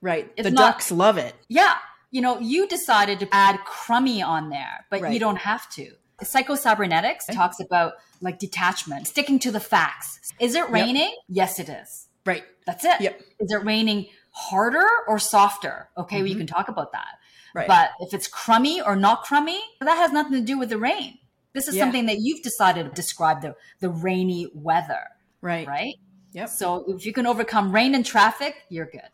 Right. 0.00 0.30
It's 0.36 0.48
the 0.48 0.54
not, 0.54 0.74
ducks 0.74 0.90
love 0.90 1.18
it. 1.18 1.34
Yeah. 1.48 1.76
you 2.10 2.22
know, 2.22 2.38
you 2.38 2.66
decided 2.66 3.20
to 3.20 3.28
add 3.30 3.58
crummy 3.64 4.22
on 4.22 4.48
there, 4.48 4.86
but 4.90 5.02
right. 5.02 5.12
you 5.12 5.20
don't 5.20 5.36
have 5.36 5.68
to. 5.72 5.90
Psycho-Cybernetics 6.22 7.28
okay. 7.28 7.36
talks 7.36 7.60
about 7.60 7.94
like 8.22 8.38
detachment, 8.38 9.06
sticking 9.06 9.38
to 9.40 9.50
the 9.50 9.60
facts. 9.60 10.32
Is 10.40 10.54
it 10.54 10.70
raining? 10.70 11.10
Yep. 11.10 11.18
Yes, 11.28 11.58
it 11.58 11.68
is. 11.68 12.08
Right. 12.24 12.44
That's 12.66 12.84
it. 12.86 13.00
Yep. 13.00 13.20
Is 13.40 13.52
it 13.52 13.64
raining 13.64 14.06
harder 14.30 14.86
or 15.06 15.18
softer? 15.18 15.90
Okay, 15.98 16.16
mm-hmm. 16.16 16.28
well, 16.28 16.36
can 16.38 16.46
talk 16.46 16.68
about 16.68 16.92
that. 16.92 17.18
Right. 17.54 17.68
But 17.68 17.90
if 18.00 18.14
it's 18.14 18.28
crummy 18.28 18.80
or 18.80 18.96
not 18.96 19.24
crummy, 19.24 19.60
that 19.80 19.96
has 19.96 20.12
nothing 20.12 20.32
to 20.32 20.40
do 20.40 20.58
with 20.58 20.70
the 20.70 20.78
rain. 20.78 21.18
This 21.56 21.68
is 21.68 21.76
yeah. 21.76 21.84
something 21.84 22.04
that 22.04 22.18
you've 22.20 22.42
decided 22.42 22.84
to 22.84 22.92
describe 22.92 23.40
the, 23.40 23.54
the 23.80 23.88
rainy 23.88 24.46
weather. 24.52 25.00
Right. 25.40 25.66
Right? 25.66 25.94
Yep. 26.32 26.50
So 26.50 26.84
if 26.88 27.06
you 27.06 27.14
can 27.14 27.26
overcome 27.26 27.74
rain 27.74 27.94
and 27.94 28.04
traffic, 28.04 28.66
you're 28.68 28.90
good. 28.92 29.08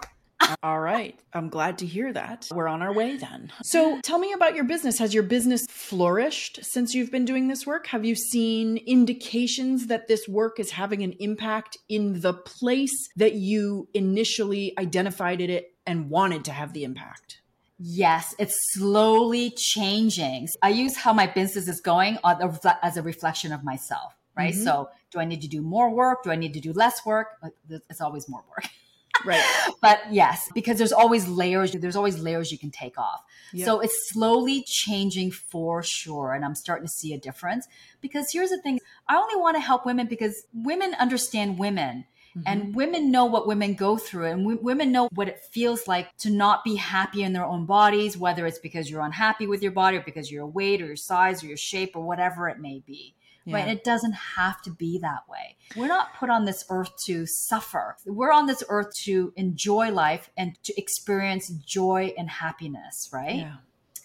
All 0.65 0.81
right. 0.81 1.17
I'm 1.33 1.49
glad 1.49 1.79
to 1.79 1.87
hear 1.87 2.13
that. 2.13 2.49
We're 2.53 2.67
on 2.67 2.83
our 2.83 2.93
way 2.93 3.17
then. 3.17 3.53
So 3.63 4.01
tell 4.03 4.19
me 4.19 4.33
about 4.33 4.57
your 4.57 4.65
business. 4.65 4.99
Has 4.99 5.15
your 5.15 5.23
business 5.23 5.65
flourished 5.69 6.65
since 6.65 6.95
you've 6.95 7.13
been 7.13 7.25
doing 7.25 7.47
this 7.47 7.65
work? 7.65 7.87
Have 7.87 8.05
you 8.05 8.17
seen 8.17 8.79
indications 8.79 9.87
that 9.87 10.09
this 10.09 10.27
work 10.27 10.59
is 10.59 10.73
having 10.73 11.05
an 11.05 11.13
impact 11.21 11.77
in 11.89 12.23
the 12.23 12.33
place 12.33 13.09
that 13.15 13.35
you 13.35 13.89
initially 13.95 14.75
identified 14.81 15.41
it 15.41 15.77
and 15.87 16.11
wanted 16.11 16.45
to 16.47 16.53
have 16.53 16.73
the 16.73 16.83
impact? 16.83 17.42
Yes, 17.85 18.33
it's 18.39 18.73
slowly 18.73 19.51
changing. 19.51 20.49
I 20.63 20.69
use 20.69 20.97
how 20.97 21.13
my 21.13 21.27
business 21.27 21.67
is 21.67 21.81
going 21.81 22.17
as 22.25 22.97
a 22.97 23.03
reflection 23.03 23.53
of 23.53 23.65
myself, 23.65 24.15
right? 24.37 24.55
Mm-hmm. 24.55 24.63
So, 24.63 24.89
do 25.11 25.19
I 25.19 25.25
need 25.25 25.43
to 25.43 25.49
do 25.49 25.63
more 25.63 25.91
work? 25.91 26.23
Do 26.23 26.31
I 26.31 26.37
need 26.37 26.55
to 26.55 26.61
do 26.61 26.73
less 26.73 27.05
work? 27.05 27.27
It's 27.69 28.01
always 28.01 28.29
more 28.29 28.45
work. 28.49 28.67
Right. 29.25 29.45
but 29.81 30.01
yes, 30.11 30.51
because 30.53 30.79
there's 30.79 30.91
always 30.91 31.29
layers, 31.29 31.71
there's 31.73 31.95
always 31.95 32.19
layers 32.19 32.51
you 32.51 32.59
can 32.59 32.73
take 32.73 32.99
off. 32.99 33.21
Yep. 33.53 33.65
So 33.65 33.79
it's 33.79 34.11
slowly 34.11 34.65
changing 34.67 35.31
for 35.31 35.83
sure. 35.83 36.33
And 36.33 36.45
I'm 36.45 36.57
starting 36.57 36.87
to 36.87 36.93
see 36.93 37.13
a 37.13 37.19
difference 37.21 37.69
because 38.01 38.33
here's 38.33 38.51
the 38.51 38.61
thing 38.63 38.81
I 39.09 39.17
only 39.17 39.37
want 39.37 39.57
to 39.57 39.61
help 39.61 39.87
women 39.87 40.09
because 40.09 40.45
women 40.53 40.95
understand 40.95 41.59
women. 41.59 42.07
Mm-hmm. 42.37 42.43
And 42.47 42.75
women 42.75 43.11
know 43.11 43.27
what 43.27 43.47
women 43.47 43.75
go 43.75 43.99
through, 43.99 44.27
and 44.27 44.43
w- 44.43 44.59
women 44.63 44.91
know 44.91 45.09
what 45.15 45.29
it 45.29 45.41
feels 45.53 45.87
like 45.87 46.17
to 46.19 46.31
not 46.31 46.65
be 46.65 46.77
happy 46.77 47.23
in 47.23 47.35
their 47.35 47.45
own 47.45 47.67
bodies, 47.67 48.17
whether 48.17 48.47
it's 48.47 48.59
because 48.59 48.91
you're 48.91 49.03
unhappy 49.03 49.47
with 49.47 49.63
your 49.63 49.73
body 49.73 49.99
or 49.99 50.03
because 50.03 50.31
your 50.31 50.47
weight 50.47 50.81
or 50.81 50.87
your 50.87 50.97
size 50.97 51.43
or 51.43 51.47
your 51.47 51.59
shape 51.59 51.95
or 51.95 52.03
whatever 52.03 52.49
it 52.49 52.59
may 52.59 52.83
be. 52.87 53.15
Yeah. 53.45 53.57
Right. 53.57 53.69
It 53.69 53.83
doesn't 53.83 54.13
have 54.13 54.63
to 54.63 54.71
be 54.71 54.99
that 55.01 55.29
way. 55.29 55.57
We're 55.77 55.89
not 55.89 56.15
put 56.15 56.31
on 56.31 56.45
this 56.45 56.65
earth 56.71 56.93
to 57.07 57.27
suffer. 57.27 57.97
We're 58.07 58.33
on 58.33 58.47
this 58.47 58.63
earth 58.69 58.95
to 59.05 59.33
enjoy 59.37 59.91
life 59.91 60.31
and 60.37 60.57
to 60.63 60.73
experience 60.79 61.49
joy 61.49 62.15
and 62.17 62.31
happiness, 62.31 63.11
right? 63.13 63.37
Yeah. 63.37 63.57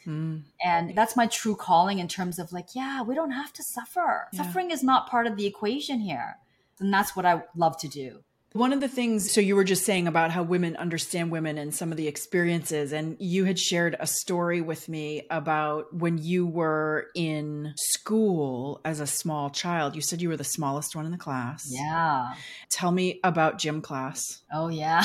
Mm. 0.07 0.43
And 0.63 0.95
that's 0.95 1.15
my 1.15 1.27
true 1.27 1.55
calling 1.55 1.99
in 1.99 2.07
terms 2.07 2.39
of 2.39 2.51
like, 2.51 2.69
yeah, 2.73 3.03
we 3.03 3.13
don't 3.13 3.31
have 3.31 3.53
to 3.53 3.63
suffer. 3.63 4.27
Yeah. 4.31 4.41
Suffering 4.43 4.71
is 4.71 4.81
not 4.81 5.09
part 5.09 5.27
of 5.27 5.35
the 5.37 5.45
equation 5.45 5.99
here. 5.99 6.37
And 6.79 6.93
that's 6.93 7.15
what 7.15 7.25
I 7.25 7.43
love 7.55 7.77
to 7.79 7.87
do. 7.87 8.23
One 8.53 8.73
of 8.73 8.79
the 8.79 8.87
things, 8.87 9.31
so 9.31 9.41
you 9.41 9.55
were 9.55 9.65
just 9.65 9.85
saying 9.85 10.07
about 10.07 10.31
how 10.31 10.41
women 10.41 10.77
understand 10.77 11.31
women 11.31 11.57
and 11.57 11.75
some 11.75 11.91
of 11.91 11.97
the 11.97 12.07
experiences, 12.07 12.91
and 12.91 13.15
you 13.19 13.43
had 13.43 13.59
shared 13.59 13.95
a 13.99 14.07
story 14.07 14.61
with 14.61 14.89
me 14.89 15.27
about 15.29 15.93
when 15.93 16.17
you 16.17 16.47
were 16.47 17.07
in 17.13 17.73
school 17.77 18.81
as 18.83 18.99
a 18.99 19.05
small 19.05 19.49
child. 19.49 19.95
You 19.95 20.01
said 20.01 20.21
you 20.21 20.29
were 20.29 20.37
the 20.37 20.43
smallest 20.43 20.95
one 20.95 21.05
in 21.05 21.11
the 21.11 21.17
class. 21.19 21.67
Yeah. 21.69 22.33
Tell 22.69 22.91
me 22.91 23.19
about 23.23 23.59
gym 23.59 23.81
class. 23.81 24.41
Oh, 24.51 24.69
yeah. 24.69 25.03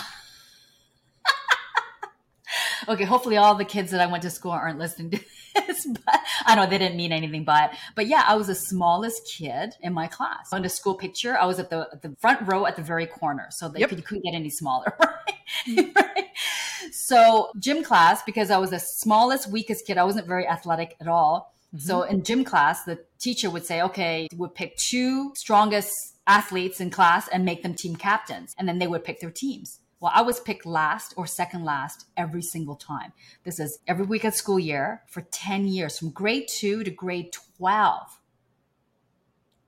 okay, 2.88 3.04
hopefully 3.04 3.36
all 3.36 3.56
the 3.56 3.64
kids 3.64 3.90
that 3.90 4.00
I 4.00 4.06
went 4.06 4.22
to 4.22 4.30
school 4.30 4.52
aren't 4.52 4.78
listening 4.78 5.10
to 5.10 5.20
this, 5.66 5.86
but 6.06 6.20
I 6.46 6.54
know 6.54 6.66
they 6.66 6.78
didn't 6.78 6.96
mean 6.96 7.12
anything 7.12 7.44
by 7.44 7.66
it. 7.66 7.70
But 7.94 8.06
yeah, 8.06 8.24
I 8.26 8.34
was 8.36 8.46
the 8.46 8.54
smallest 8.54 9.26
kid 9.26 9.74
in 9.80 9.92
my 9.92 10.06
class. 10.06 10.52
On 10.52 10.62
the 10.62 10.68
school 10.68 10.94
picture, 10.94 11.36
I 11.36 11.46
was 11.46 11.58
at 11.58 11.70
the 11.70 11.88
the 12.02 12.14
front 12.20 12.46
row 12.46 12.66
at 12.66 12.76
the 12.76 12.82
very 12.82 13.06
corner, 13.06 13.48
so 13.50 13.68
they 13.68 13.80
yep. 13.80 13.88
could, 13.88 14.04
couldn't 14.04 14.24
get 14.24 14.34
any 14.34 14.50
smaller. 14.50 14.92
Right? 14.98 15.94
right? 15.96 16.26
So 16.90 17.50
gym 17.58 17.82
class, 17.82 18.22
because 18.22 18.50
I 18.50 18.58
was 18.58 18.70
the 18.70 18.80
smallest, 18.80 19.50
weakest 19.50 19.86
kid, 19.86 19.98
I 19.98 20.04
wasn't 20.04 20.26
very 20.26 20.46
athletic 20.46 20.96
at 21.00 21.08
all. 21.08 21.54
Mm-hmm. 21.74 21.86
So 21.86 22.02
in 22.02 22.22
gym 22.22 22.44
class, 22.44 22.84
the 22.84 22.98
teacher 23.18 23.50
would 23.50 23.64
say, 23.64 23.82
okay, 23.82 24.28
would 24.36 24.54
pick 24.54 24.76
two 24.76 25.32
strongest 25.34 25.92
athletes 26.26 26.80
in 26.80 26.90
class 26.90 27.28
and 27.28 27.44
make 27.44 27.62
them 27.62 27.74
team 27.74 27.96
captains. 27.96 28.54
And 28.58 28.68
then 28.68 28.78
they 28.78 28.86
would 28.86 29.04
pick 29.04 29.20
their 29.20 29.30
teams. 29.30 29.80
Well, 30.02 30.10
I 30.12 30.22
was 30.22 30.40
picked 30.40 30.66
last 30.66 31.14
or 31.16 31.28
second 31.28 31.64
last 31.64 32.06
every 32.16 32.42
single 32.42 32.74
time. 32.74 33.12
This 33.44 33.60
is 33.60 33.78
every 33.86 34.04
week 34.04 34.24
at 34.24 34.34
school 34.34 34.58
year 34.58 35.02
for 35.06 35.20
10 35.20 35.68
years, 35.68 35.96
from 35.96 36.10
grade 36.10 36.48
two 36.48 36.82
to 36.82 36.90
grade 36.90 37.32
12. 37.60 38.18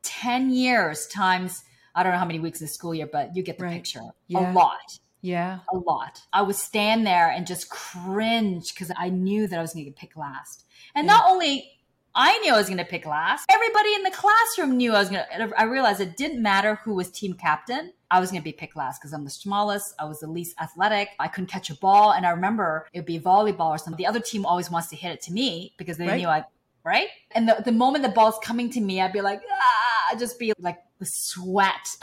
10 0.02 0.50
years 0.50 1.06
times, 1.06 1.62
I 1.94 2.02
don't 2.02 2.10
know 2.10 2.18
how 2.18 2.24
many 2.24 2.40
weeks 2.40 2.60
in 2.60 2.66
school 2.66 2.92
year, 2.92 3.06
but 3.06 3.36
you 3.36 3.44
get 3.44 3.58
the 3.58 3.64
right. 3.64 3.74
picture. 3.74 4.00
Yeah. 4.26 4.50
A 4.50 4.52
lot. 4.52 4.98
Yeah. 5.20 5.60
A 5.72 5.76
lot. 5.76 6.20
I 6.32 6.42
would 6.42 6.56
stand 6.56 7.06
there 7.06 7.30
and 7.30 7.46
just 7.46 7.70
cringe 7.70 8.74
because 8.74 8.90
I 8.96 9.10
knew 9.10 9.46
that 9.46 9.56
I 9.56 9.62
was 9.62 9.72
going 9.72 9.84
to 9.84 9.90
get 9.92 9.96
picked 9.96 10.16
last. 10.16 10.64
And 10.96 11.06
yeah. 11.06 11.12
not 11.12 11.30
only 11.30 11.70
I 12.12 12.38
knew 12.38 12.54
I 12.54 12.58
was 12.58 12.66
going 12.66 12.78
to 12.78 12.84
pick 12.84 13.06
last. 13.06 13.46
Everybody 13.48 13.94
in 13.94 14.02
the 14.02 14.10
classroom 14.10 14.76
knew 14.76 14.94
I 14.94 14.98
was 15.00 15.10
going 15.10 15.22
to. 15.22 15.60
I 15.60 15.62
realized 15.64 16.00
it 16.00 16.16
didn't 16.16 16.42
matter 16.42 16.80
who 16.84 16.94
was 16.94 17.08
team 17.08 17.34
captain. 17.34 17.92
I 18.14 18.20
was 18.20 18.30
going 18.30 18.40
to 18.40 18.44
be 18.44 18.52
picked 18.52 18.76
last 18.76 19.00
because 19.00 19.12
I'm 19.12 19.24
the 19.24 19.30
smallest. 19.30 19.92
I 19.98 20.04
was 20.04 20.20
the 20.20 20.28
least 20.28 20.54
athletic. 20.60 21.08
I 21.18 21.26
couldn't 21.26 21.48
catch 21.48 21.68
a 21.68 21.74
ball. 21.74 22.12
And 22.12 22.24
I 22.24 22.30
remember 22.30 22.86
it 22.92 23.00
would 23.00 23.06
be 23.06 23.18
volleyball 23.18 23.70
or 23.70 23.78
something. 23.78 23.96
The 23.96 24.06
other 24.06 24.20
team 24.20 24.46
always 24.46 24.70
wants 24.70 24.88
to 24.90 24.96
hit 24.96 25.10
it 25.10 25.20
to 25.22 25.32
me 25.32 25.74
because 25.78 25.96
they 25.96 26.06
right. 26.06 26.20
knew 26.20 26.28
I, 26.28 26.44
right? 26.84 27.08
And 27.32 27.48
the, 27.48 27.60
the 27.64 27.72
moment 27.72 28.04
the 28.04 28.10
ball's 28.10 28.38
coming 28.40 28.70
to 28.70 28.80
me, 28.80 29.00
I'd 29.00 29.12
be 29.12 29.20
like, 29.20 29.40
ah, 29.50 30.12
I'd 30.12 30.20
just 30.20 30.38
be 30.38 30.52
like 30.60 30.78
the 31.00 31.06
sweat 31.06 31.88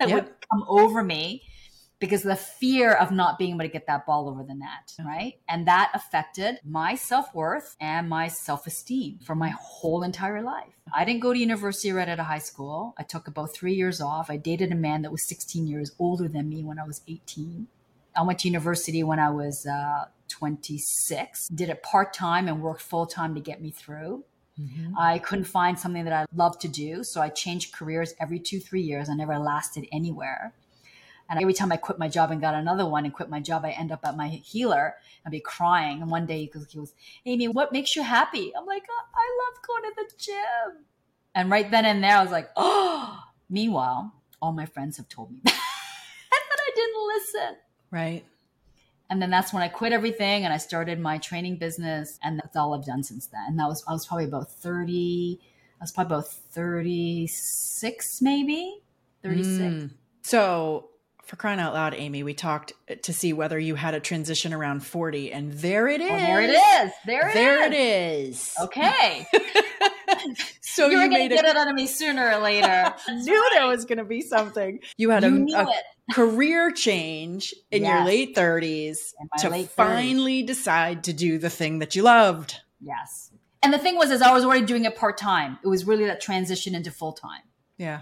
that 0.00 0.08
yep. 0.08 0.12
would 0.12 0.34
come 0.50 0.64
over 0.66 1.04
me 1.04 1.44
because 2.02 2.24
the 2.24 2.34
fear 2.34 2.92
of 2.92 3.12
not 3.12 3.38
being 3.38 3.50
able 3.54 3.60
to 3.60 3.68
get 3.68 3.86
that 3.86 4.04
ball 4.04 4.28
over 4.28 4.42
the 4.42 4.56
net, 4.56 4.92
right? 5.06 5.34
And 5.48 5.68
that 5.68 5.92
affected 5.94 6.58
my 6.64 6.96
self 6.96 7.32
worth 7.32 7.76
and 7.80 8.08
my 8.08 8.26
self 8.26 8.66
esteem 8.66 9.20
for 9.24 9.36
my 9.36 9.50
whole 9.50 10.02
entire 10.02 10.42
life. 10.42 10.74
I 10.92 11.04
didn't 11.04 11.20
go 11.20 11.32
to 11.32 11.38
university 11.38 11.92
right 11.92 12.08
out 12.08 12.18
of 12.18 12.26
high 12.26 12.40
school. 12.40 12.92
I 12.98 13.04
took 13.04 13.28
about 13.28 13.54
three 13.54 13.74
years 13.74 14.00
off. 14.00 14.30
I 14.30 14.36
dated 14.36 14.72
a 14.72 14.74
man 14.74 15.02
that 15.02 15.12
was 15.12 15.22
16 15.28 15.68
years 15.68 15.92
older 15.96 16.26
than 16.26 16.48
me 16.48 16.64
when 16.64 16.80
I 16.80 16.84
was 16.84 17.02
18. 17.06 17.68
I 18.16 18.22
went 18.22 18.40
to 18.40 18.48
university 18.48 19.04
when 19.04 19.20
I 19.20 19.30
was 19.30 19.64
uh, 19.64 20.06
26, 20.28 21.48
did 21.50 21.68
it 21.68 21.84
part 21.84 22.12
time 22.12 22.48
and 22.48 22.60
worked 22.60 22.82
full 22.82 23.06
time 23.06 23.36
to 23.36 23.40
get 23.40 23.62
me 23.62 23.70
through. 23.70 24.24
Mm-hmm. 24.60 24.98
I 24.98 25.20
couldn't 25.20 25.44
find 25.44 25.78
something 25.78 26.04
that 26.04 26.12
I 26.12 26.26
loved 26.34 26.60
to 26.62 26.68
do. 26.68 27.04
So 27.04 27.22
I 27.22 27.28
changed 27.28 27.72
careers 27.72 28.12
every 28.18 28.40
two, 28.40 28.58
three 28.58 28.82
years. 28.82 29.08
I 29.08 29.14
never 29.14 29.38
lasted 29.38 29.86
anywhere. 29.92 30.52
And 31.32 31.40
every 31.40 31.54
time 31.54 31.72
I 31.72 31.78
quit 31.78 31.98
my 31.98 32.08
job 32.08 32.30
and 32.30 32.42
got 32.42 32.54
another 32.54 32.84
one 32.84 33.06
and 33.06 33.14
quit 33.14 33.30
my 33.30 33.40
job, 33.40 33.64
I 33.64 33.70
end 33.70 33.90
up 33.90 34.00
at 34.04 34.18
my 34.18 34.28
healer 34.28 34.96
and 35.24 35.32
be 35.32 35.40
crying. 35.40 36.02
And 36.02 36.10
one 36.10 36.26
day 36.26 36.40
he 36.40 36.46
goes, 36.46 36.92
Amy, 37.24 37.48
what 37.48 37.72
makes 37.72 37.96
you 37.96 38.02
happy? 38.02 38.52
I'm 38.54 38.66
like, 38.66 38.82
oh, 38.90 39.04
I 39.14 39.38
love 39.40 39.62
going 39.66 39.82
to 39.82 39.92
the 39.96 40.22
gym. 40.22 40.84
And 41.34 41.50
right 41.50 41.70
then 41.70 41.86
and 41.86 42.04
there, 42.04 42.18
I 42.18 42.22
was 42.22 42.30
like, 42.30 42.50
oh. 42.54 43.18
Meanwhile, 43.48 44.12
all 44.42 44.52
my 44.52 44.66
friends 44.66 44.98
have 44.98 45.08
told 45.08 45.32
me 45.32 45.38
that. 45.44 45.54
and 45.54 46.60
I 46.60 46.70
didn't 46.74 47.06
listen. 47.06 47.56
Right. 47.90 48.26
And 49.08 49.22
then 49.22 49.30
that's 49.30 49.54
when 49.54 49.62
I 49.62 49.68
quit 49.68 49.94
everything 49.94 50.44
and 50.44 50.52
I 50.52 50.58
started 50.58 51.00
my 51.00 51.16
training 51.16 51.56
business. 51.56 52.18
And 52.22 52.38
that's 52.40 52.56
all 52.56 52.74
I've 52.74 52.84
done 52.84 53.02
since 53.02 53.26
then. 53.28 53.44
And 53.48 53.58
that 53.58 53.68
was, 53.68 53.82
I 53.88 53.92
was 53.92 54.04
probably 54.04 54.26
about 54.26 54.52
30, 54.52 55.40
I 55.80 55.82
was 55.82 55.92
probably 55.92 56.14
about 56.14 56.28
36, 56.28 58.20
maybe 58.20 58.82
36. 59.22 59.62
Mm. 59.62 59.90
So 60.20 60.90
for 61.24 61.36
crying 61.36 61.60
out 61.60 61.72
loud, 61.72 61.94
Amy, 61.94 62.22
we 62.22 62.34
talked 62.34 62.72
to 63.02 63.12
see 63.12 63.32
whether 63.32 63.58
you 63.58 63.74
had 63.76 63.94
a 63.94 64.00
transition 64.00 64.52
around 64.52 64.84
40, 64.84 65.32
and 65.32 65.52
there 65.52 65.88
it 65.88 66.00
is. 66.00 66.10
Oh, 66.10 66.16
there 66.16 66.40
it 66.40 66.50
is. 66.50 66.92
There 67.06 67.28
it 67.28 67.34
there 67.34 67.60
is. 67.62 67.66
it 67.66 67.74
is. 67.74 68.54
Okay. 68.60 69.26
so 70.60 70.86
you, 70.86 70.92
you 70.92 70.98
were 70.98 71.08
going 71.08 71.28
to 71.28 71.34
get 71.34 71.44
it 71.44 71.56
out 71.56 71.68
of 71.68 71.74
me 71.74 71.86
sooner 71.86 72.32
or 72.32 72.38
later. 72.38 72.66
I 73.08 73.14
knew 73.14 73.50
there 73.54 73.66
was 73.66 73.84
going 73.84 73.98
to 73.98 74.04
be 74.04 74.20
something. 74.20 74.80
You 74.96 75.10
had 75.10 75.22
you 75.22 75.48
a, 75.54 75.62
a 75.62 75.72
career 76.12 76.72
change 76.72 77.54
in 77.70 77.82
yes. 77.82 77.94
your 77.94 78.04
late 78.04 78.34
30s 78.34 78.98
to 79.38 79.48
late 79.48 79.66
30s. 79.66 79.70
finally 79.70 80.42
decide 80.42 81.04
to 81.04 81.12
do 81.12 81.38
the 81.38 81.50
thing 81.50 81.78
that 81.78 81.94
you 81.94 82.02
loved. 82.02 82.56
Yes. 82.80 83.30
And 83.62 83.72
the 83.72 83.78
thing 83.78 83.96
was, 83.96 84.10
is 84.10 84.22
I 84.22 84.32
was 84.32 84.44
already 84.44 84.66
doing 84.66 84.84
it 84.84 84.96
part 84.96 85.16
time. 85.16 85.58
It 85.62 85.68
was 85.68 85.84
really 85.84 86.04
that 86.06 86.20
transition 86.20 86.74
into 86.74 86.90
full 86.90 87.12
time. 87.12 87.42
Yeah. 87.78 88.00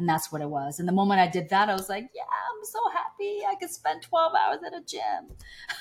And 0.00 0.08
that's 0.08 0.32
what 0.32 0.40
it 0.40 0.48
was. 0.48 0.80
And 0.80 0.88
the 0.88 0.92
moment 0.92 1.20
I 1.20 1.28
did 1.28 1.50
that, 1.50 1.68
I 1.68 1.74
was 1.74 1.90
like, 1.90 2.08
yeah, 2.14 2.22
I'm 2.22 2.64
so 2.64 2.78
happy. 2.90 3.42
I 3.46 3.54
could 3.60 3.68
spend 3.68 4.00
12 4.00 4.32
hours 4.34 4.58
at 4.66 4.72
a 4.72 4.82
gym. 4.82 5.36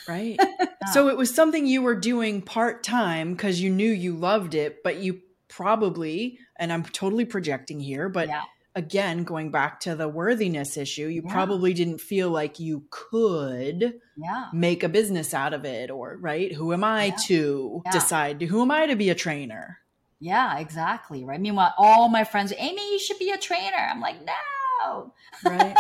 Right. 0.08 0.40
So 0.94 1.08
it 1.08 1.18
was 1.18 1.36
something 1.36 1.68
you 1.68 1.84
were 1.84 1.94
doing 1.94 2.42
part 2.42 2.82
time 2.84 3.34
because 3.34 3.62
you 3.62 3.70
knew 3.70 3.92
you 3.92 4.16
loved 4.16 4.56
it, 4.56 4.82
but 4.82 4.98
you 4.98 5.22
probably, 5.48 6.40
and 6.56 6.74
I'm 6.74 6.84
totally 6.84 7.26
projecting 7.26 7.80
here, 7.80 8.10
but 8.10 8.28
yeah. 8.28 8.42
again, 8.74 9.24
going 9.24 9.52
back 9.52 9.82
to 9.82 9.96
the 9.96 10.08
worthiness 10.08 10.78
issue, 10.78 11.08
you 11.08 11.22
yeah. 11.24 11.32
probably 11.32 11.76
didn't 11.76 12.00
feel 12.00 12.32
like 12.32 12.60
you 12.60 12.86
could 12.90 14.00
yeah. 14.18 14.46
make 14.52 14.84
a 14.84 14.90
business 14.90 15.36
out 15.36 15.54
of 15.54 15.64
it 15.64 15.92
or, 15.92 16.18
right? 16.20 16.52
Who 16.54 16.74
am 16.74 16.84
I 16.84 17.08
yeah. 17.08 17.16
to 17.28 17.84
decide? 17.92 18.42
Who 18.42 18.64
am 18.64 18.72
I 18.72 18.88
to 18.88 18.96
be 18.96 19.12
a 19.12 19.16
trainer? 19.16 19.80
Yeah, 20.20 20.60
exactly. 20.60 21.24
Right. 21.24 21.40
Meanwhile, 21.40 21.74
all 21.78 22.10
my 22.10 22.24
friends, 22.24 22.54
Amy, 22.58 22.92
you 22.92 23.00
should 23.00 23.20
be 23.20 23.32
a 23.32 23.38
trainer. 23.38 23.78
I'm 23.78 24.02
like, 24.02 24.18
no. 24.26 25.14
Right. 25.46 25.76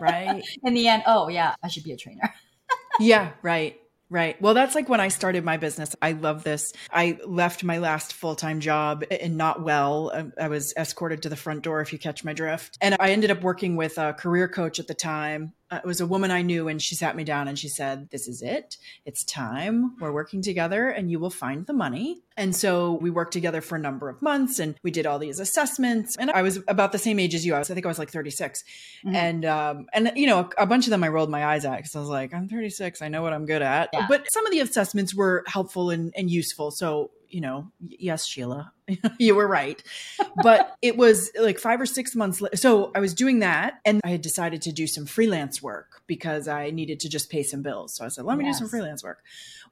right. 0.00 0.44
In 0.64 0.74
the 0.74 0.88
end, 0.88 1.04
oh, 1.06 1.28
yeah, 1.28 1.54
I 1.62 1.68
should 1.68 1.84
be 1.84 1.92
a 1.92 1.96
trainer. 1.96 2.34
yeah. 3.00 3.32
Right. 3.42 3.80
Right. 4.08 4.40
Well, 4.40 4.54
that's 4.54 4.76
like 4.76 4.88
when 4.88 5.00
I 5.00 5.08
started 5.08 5.44
my 5.44 5.56
business. 5.56 5.96
I 6.00 6.12
love 6.12 6.44
this. 6.44 6.72
I 6.92 7.18
left 7.26 7.64
my 7.64 7.78
last 7.78 8.12
full 8.12 8.36
time 8.36 8.60
job 8.60 9.04
and 9.10 9.36
not 9.36 9.62
well. 9.64 10.12
Um, 10.14 10.32
I 10.40 10.46
was 10.46 10.72
escorted 10.76 11.22
to 11.22 11.28
the 11.28 11.36
front 11.36 11.62
door, 11.62 11.80
if 11.80 11.92
you 11.92 11.98
catch 11.98 12.22
my 12.22 12.32
drift. 12.32 12.78
And 12.80 12.96
I 13.00 13.10
ended 13.10 13.32
up 13.32 13.42
working 13.42 13.74
with 13.74 13.98
a 13.98 14.12
career 14.12 14.46
coach 14.46 14.78
at 14.78 14.86
the 14.86 14.94
time 14.94 15.54
uh, 15.70 15.80
it 15.82 15.86
was 15.86 16.00
a 16.00 16.06
woman 16.06 16.30
I 16.30 16.42
knew, 16.42 16.68
and 16.68 16.80
she 16.80 16.94
sat 16.94 17.16
me 17.16 17.24
down 17.24 17.48
and 17.48 17.58
she 17.58 17.68
said, 17.68 18.08
This 18.10 18.28
is 18.28 18.42
it. 18.42 18.76
It's 19.04 19.24
time. 19.24 19.96
We're 20.00 20.12
working 20.12 20.42
together, 20.42 20.88
and 20.88 21.10
you 21.10 21.18
will 21.18 21.30
find 21.30 21.66
the 21.66 21.72
money. 21.72 22.22
And 22.36 22.54
so 22.54 22.98
we 23.00 23.10
worked 23.10 23.32
together 23.32 23.60
for 23.60 23.76
a 23.76 23.78
number 23.78 24.08
of 24.08 24.20
months 24.20 24.58
and 24.58 24.74
we 24.82 24.90
did 24.90 25.06
all 25.06 25.18
these 25.18 25.40
assessments. 25.40 26.16
And 26.16 26.30
I 26.30 26.42
was 26.42 26.58
about 26.68 26.92
the 26.92 26.98
same 26.98 27.18
age 27.18 27.34
as 27.34 27.46
you. 27.46 27.54
I 27.54 27.58
was, 27.58 27.70
I 27.70 27.74
think 27.74 27.86
I 27.86 27.88
was 27.88 27.98
like 27.98 28.10
36. 28.10 28.62
Mm-hmm. 29.06 29.16
And, 29.16 29.44
um, 29.46 29.86
and, 29.94 30.12
you 30.16 30.26
know, 30.26 30.40
a, 30.40 30.64
a, 30.64 30.66
bunch 30.66 30.86
of 30.86 30.90
them 30.90 31.02
I 31.02 31.08
rolled 31.08 31.30
my 31.30 31.46
eyes 31.46 31.64
at 31.64 31.78
because 31.78 31.96
I 31.96 32.00
was 32.00 32.10
like, 32.10 32.34
I'm 32.34 32.48
36. 32.48 33.00
I 33.00 33.08
know 33.08 33.22
what 33.22 33.32
I'm 33.32 33.46
good 33.46 33.62
at. 33.62 33.88
Yeah. 33.92 34.06
But 34.06 34.30
some 34.30 34.44
of 34.44 34.52
the 34.52 34.60
assessments 34.60 35.14
were 35.14 35.44
helpful 35.46 35.88
and, 35.88 36.12
and 36.14 36.30
useful. 36.30 36.70
So 36.70 37.10
you 37.28 37.40
know, 37.40 37.70
yes, 37.80 38.26
Sheila, 38.26 38.72
you 39.18 39.34
were 39.34 39.46
right. 39.46 39.82
But 40.42 40.76
it 40.82 40.96
was 40.96 41.30
like 41.38 41.58
five 41.58 41.80
or 41.80 41.86
six 41.86 42.14
months. 42.14 42.42
so 42.54 42.92
I 42.94 43.00
was 43.00 43.14
doing 43.14 43.40
that 43.40 43.80
and 43.84 44.00
I 44.04 44.10
had 44.10 44.22
decided 44.22 44.62
to 44.62 44.72
do 44.72 44.86
some 44.86 45.06
freelance 45.06 45.62
work 45.62 46.02
because 46.06 46.48
I 46.48 46.70
needed 46.70 47.00
to 47.00 47.08
just 47.08 47.30
pay 47.30 47.42
some 47.42 47.62
bills. 47.62 47.94
So 47.94 48.04
I 48.04 48.08
said, 48.08 48.24
let 48.24 48.38
me 48.38 48.44
yes. 48.44 48.56
do 48.56 48.64
some 48.64 48.68
freelance 48.68 49.02
work. 49.02 49.22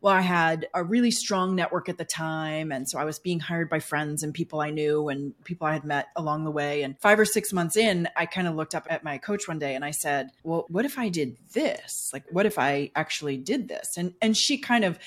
Well, 0.01 0.13
I 0.13 0.21
had 0.21 0.67
a 0.75 0.83
really 0.83 1.11
strong 1.11 1.55
network 1.55 1.89
at 1.89 1.97
the 1.97 2.05
time. 2.05 2.73
And 2.73 2.89
so 2.89 2.99
I 2.99 3.05
was 3.05 3.19
being 3.19 3.41
hired 3.41 3.71
by 3.71 3.81
friends 3.81 4.23
and 4.23 4.35
people 4.35 4.61
I 4.61 4.71
knew 4.71 5.09
and 5.09 5.33
people 5.45 5.67
I 5.67 5.73
had 5.73 5.85
met 5.85 6.09
along 6.17 6.45
the 6.45 6.51
way. 6.51 6.83
And 6.83 6.99
five 7.01 7.19
or 7.19 7.25
six 7.25 7.53
months 7.53 7.77
in, 7.77 8.09
I 8.17 8.27
kind 8.27 8.47
of 8.47 8.55
looked 8.55 8.75
up 8.75 8.87
at 8.91 9.05
my 9.05 9.19
coach 9.19 9.49
one 9.49 9.59
day 9.59 9.75
and 9.75 9.85
I 9.85 9.93
said, 9.93 10.31
well, 10.43 10.67
what 10.69 10.85
if 10.85 10.99
I 10.99 11.09
did 11.09 11.37
this? 11.53 12.11
Like, 12.13 12.25
what 12.31 12.47
if 12.47 12.59
I 12.59 12.91
actually 12.95 13.37
did 13.37 13.69
this? 13.69 13.97
And, 13.97 14.15
and 14.21 14.37
she 14.37 14.59
kind 14.59 14.85
of 14.85 14.99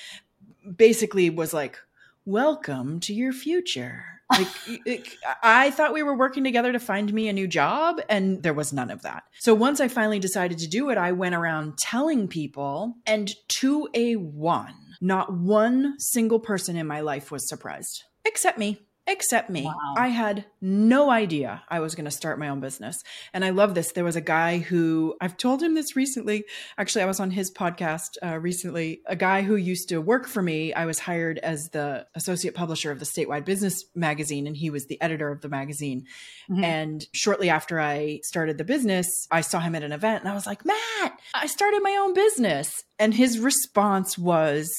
basically 0.76 1.30
was 1.30 1.54
like, 1.54 1.80
welcome 2.28 3.00
to 3.00 3.14
your 3.14 3.32
future. 3.32 4.04
Like, 4.30 5.18
I 5.42 5.72
thought 5.72 5.94
we 5.94 6.04
were 6.04 6.18
working 6.18 6.44
together 6.44 6.74
to 6.74 6.80
find 6.80 7.14
me 7.14 7.30
a 7.30 7.34
new 7.34 7.48
job, 7.48 8.02
and 8.10 8.44
there 8.44 8.54
was 8.54 8.74
none 8.74 8.92
of 8.92 9.02
that. 9.04 9.24
So 9.40 9.54
once 9.54 9.80
I 9.80 9.88
finally 9.88 10.20
decided 10.20 10.58
to 10.58 10.68
do 10.68 10.90
it, 10.90 10.98
I 10.98 11.14
went 11.14 11.36
around 11.36 11.78
telling 11.78 12.28
people, 12.28 12.96
and 13.06 13.34
to 13.48 13.88
a 13.94 14.18
one, 14.18 14.76
not 15.00 15.32
one 15.32 15.98
single 16.00 16.42
person 16.42 16.76
in 16.76 16.86
my 16.86 17.00
life 17.00 17.32
was 17.32 17.48
surprised, 17.48 18.04
except 18.26 18.58
me 18.58 18.82
except 19.08 19.50
me. 19.50 19.64
Wow. 19.64 19.96
I 19.98 20.10
had 20.10 20.46
no 20.62 21.10
idea 21.10 21.64
I 21.70 21.80
was 21.80 21.96
going 21.96 22.06
to 22.06 22.12
start 22.12 22.40
my 22.40 22.50
own 22.50 22.60
business. 22.60 23.02
And 23.34 23.46
I 23.46 23.52
love 23.52 23.74
this. 23.74 23.94
There 23.94 24.04
was 24.04 24.16
a 24.16 24.22
guy 24.22 24.60
who 24.60 25.16
I've 25.22 25.38
told 25.38 25.64
him 25.64 25.76
this 25.76 25.96
recently. 25.96 26.44
Actually, 26.78 27.04
I 27.04 27.08
was 27.08 27.20
on 27.20 27.32
his 27.32 27.52
podcast 27.52 28.18
uh, 28.24 28.38
recently. 28.38 29.02
A 29.06 29.16
guy 29.16 29.42
who 29.42 29.56
used 29.56 29.90
to 29.90 30.00
work 30.00 30.28
for 30.28 30.42
me. 30.42 30.74
I 30.74 30.86
was 30.86 31.00
hired 31.00 31.40
as 31.40 31.70
the 31.72 32.06
associate 32.16 32.54
publisher 32.54 32.92
of 32.92 33.00
the 33.00 33.06
statewide 33.06 33.46
business 33.46 33.86
magazine, 33.96 34.46
and 34.46 34.58
he 34.58 34.70
was 34.70 34.86
the 34.86 35.02
editor 35.02 35.32
of 35.32 35.42
the 35.42 35.50
magazine. 35.50 36.06
Mm-hmm. 36.50 36.64
And 36.64 37.06
shortly 37.14 37.50
after 37.50 37.80
I 37.80 38.20
started 38.24 38.58
the 38.58 38.64
business, 38.64 39.08
I 39.32 39.42
saw 39.42 39.60
him 39.60 39.76
at 39.76 39.84
an 39.84 39.92
event 39.92 40.24
and 40.24 40.32
I 40.32 40.36
was 40.36 40.46
like, 40.46 40.66
Matt, 40.66 41.20
I 41.34 41.48
started 41.48 41.82
my 41.82 41.98
own 42.00 42.14
business. 42.14 42.84
And 43.00 43.14
his 43.14 43.40
response 43.40 44.18
was, 44.18 44.70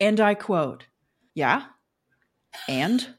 and 0.00 0.20
I 0.20 0.34
quote, 0.34 0.84
yeah. 1.34 1.64
And 2.68 3.14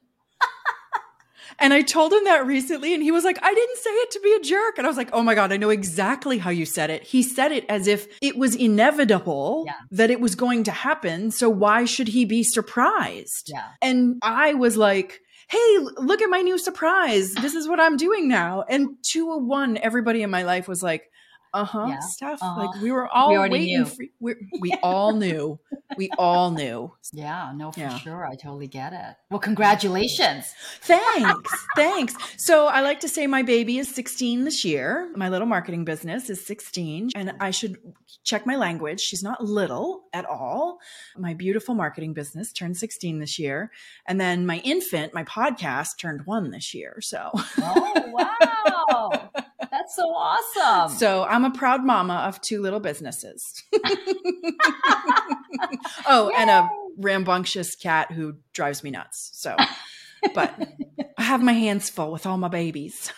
and 1.59 1.73
I 1.73 1.81
told 1.81 2.13
him 2.13 2.23
that 2.25 2.45
recently, 2.45 2.93
and 2.93 3.03
he 3.03 3.11
was 3.11 3.23
like, 3.23 3.39
I 3.41 3.53
didn't 3.53 3.77
say 3.77 3.89
it 3.89 4.11
to 4.11 4.19
be 4.19 4.33
a 4.33 4.39
jerk. 4.41 4.77
And 4.77 4.85
I 4.85 4.89
was 4.89 4.97
like, 4.97 5.09
oh 5.13 5.23
my 5.23 5.35
God, 5.35 5.51
I 5.51 5.57
know 5.57 5.69
exactly 5.69 6.37
how 6.37 6.49
you 6.49 6.65
said 6.65 6.89
it. 6.89 7.03
He 7.03 7.23
said 7.23 7.51
it 7.51 7.65
as 7.69 7.87
if 7.87 8.07
it 8.21 8.37
was 8.37 8.55
inevitable 8.55 9.63
yeah. 9.65 9.73
that 9.91 10.09
it 10.09 10.19
was 10.19 10.35
going 10.35 10.63
to 10.65 10.71
happen. 10.71 11.31
So 11.31 11.49
why 11.49 11.85
should 11.85 12.09
he 12.09 12.25
be 12.25 12.43
surprised? 12.43 13.49
Yeah. 13.51 13.67
And 13.81 14.19
I 14.21 14.53
was 14.53 14.77
like, 14.77 15.19
hey, 15.49 15.77
look 15.97 16.21
at 16.21 16.29
my 16.29 16.41
new 16.41 16.57
surprise. 16.57 17.33
This 17.35 17.53
is 17.53 17.67
what 17.67 17.79
I'm 17.79 17.97
doing 17.97 18.27
now. 18.27 18.63
And 18.67 18.97
201, 19.03 19.77
everybody 19.77 20.23
in 20.23 20.29
my 20.29 20.43
life 20.43 20.67
was 20.67 20.81
like, 20.81 21.11
uh-huh. 21.53 21.85
Yeah. 21.87 21.99
stuff 21.99 22.39
uh-huh. 22.41 22.65
like 22.65 22.81
we 22.81 22.91
were 22.91 23.07
all 23.07 23.31
we 23.31 23.37
waiting 23.37 23.79
knew. 23.79 23.85
for 23.85 24.03
we 24.19 24.35
we 24.59 24.73
all 24.81 25.13
knew. 25.13 25.59
We 25.97 26.09
all 26.17 26.51
knew. 26.51 26.91
Yeah 27.15 27.51
no 27.55 27.71
for 27.71 27.79
yeah. 27.79 27.97
sure. 27.99 28.25
I 28.25 28.35
totally 28.35 28.67
get 28.67 28.93
it. 28.93 29.15
Well 29.29 29.39
congratulations. 29.39 30.51
Thanks. 30.81 31.65
Thanks. 31.75 32.15
So 32.37 32.67
i 32.67 32.81
like 32.81 33.01
to 33.01 33.09
say 33.09 33.27
my 33.27 33.43
baby 33.43 33.77
is 33.77 33.93
16 33.93 34.45
this 34.45 34.65
year. 34.65 35.11
My 35.15 35.29
little 35.29 35.47
marketing 35.47 35.85
business 35.85 36.29
is 36.29 36.43
16 36.45 37.11
and 37.15 37.33
i 37.39 37.51
should 37.51 37.77
check 38.23 38.45
my 38.45 38.55
language. 38.55 38.99
She's 38.99 39.21
not 39.21 39.43
little 39.43 40.05
at 40.13 40.25
all. 40.25 40.79
My 41.17 41.33
beautiful 41.33 41.75
marketing 41.75 42.13
business 42.13 42.51
turned 42.51 42.77
16 42.77 43.19
this 43.19 43.37
year 43.37 43.71
and 44.07 44.19
then 44.19 44.45
my 44.45 44.57
infant 44.59 45.13
my 45.13 45.23
podcast 45.23 45.99
turned 45.99 46.21
one 46.25 46.49
this 46.49 46.73
year 46.73 46.99
so. 47.01 47.29
Oh 47.61 48.01
wow 48.07 49.29
that's 49.95 50.07
so 50.07 50.09
awesome. 50.13 50.97
So 50.97 51.23
I'm 51.23 51.45
a 51.45 51.51
proud 51.51 51.83
mama 51.83 52.15
of 52.27 52.41
two 52.41 52.61
little 52.61 52.79
businesses. 52.79 53.63
oh, 56.07 56.29
Yay. 56.29 56.35
and 56.37 56.49
a 56.49 56.69
rambunctious 56.97 57.75
cat 57.75 58.11
who 58.11 58.35
drives 58.53 58.83
me 58.83 58.91
nuts. 58.91 59.31
So, 59.33 59.55
but 60.33 60.53
I 61.17 61.23
have 61.23 61.41
my 61.43 61.53
hands 61.53 61.89
full 61.89 62.11
with 62.11 62.25
all 62.25 62.37
my 62.37 62.47
babies. 62.49 63.11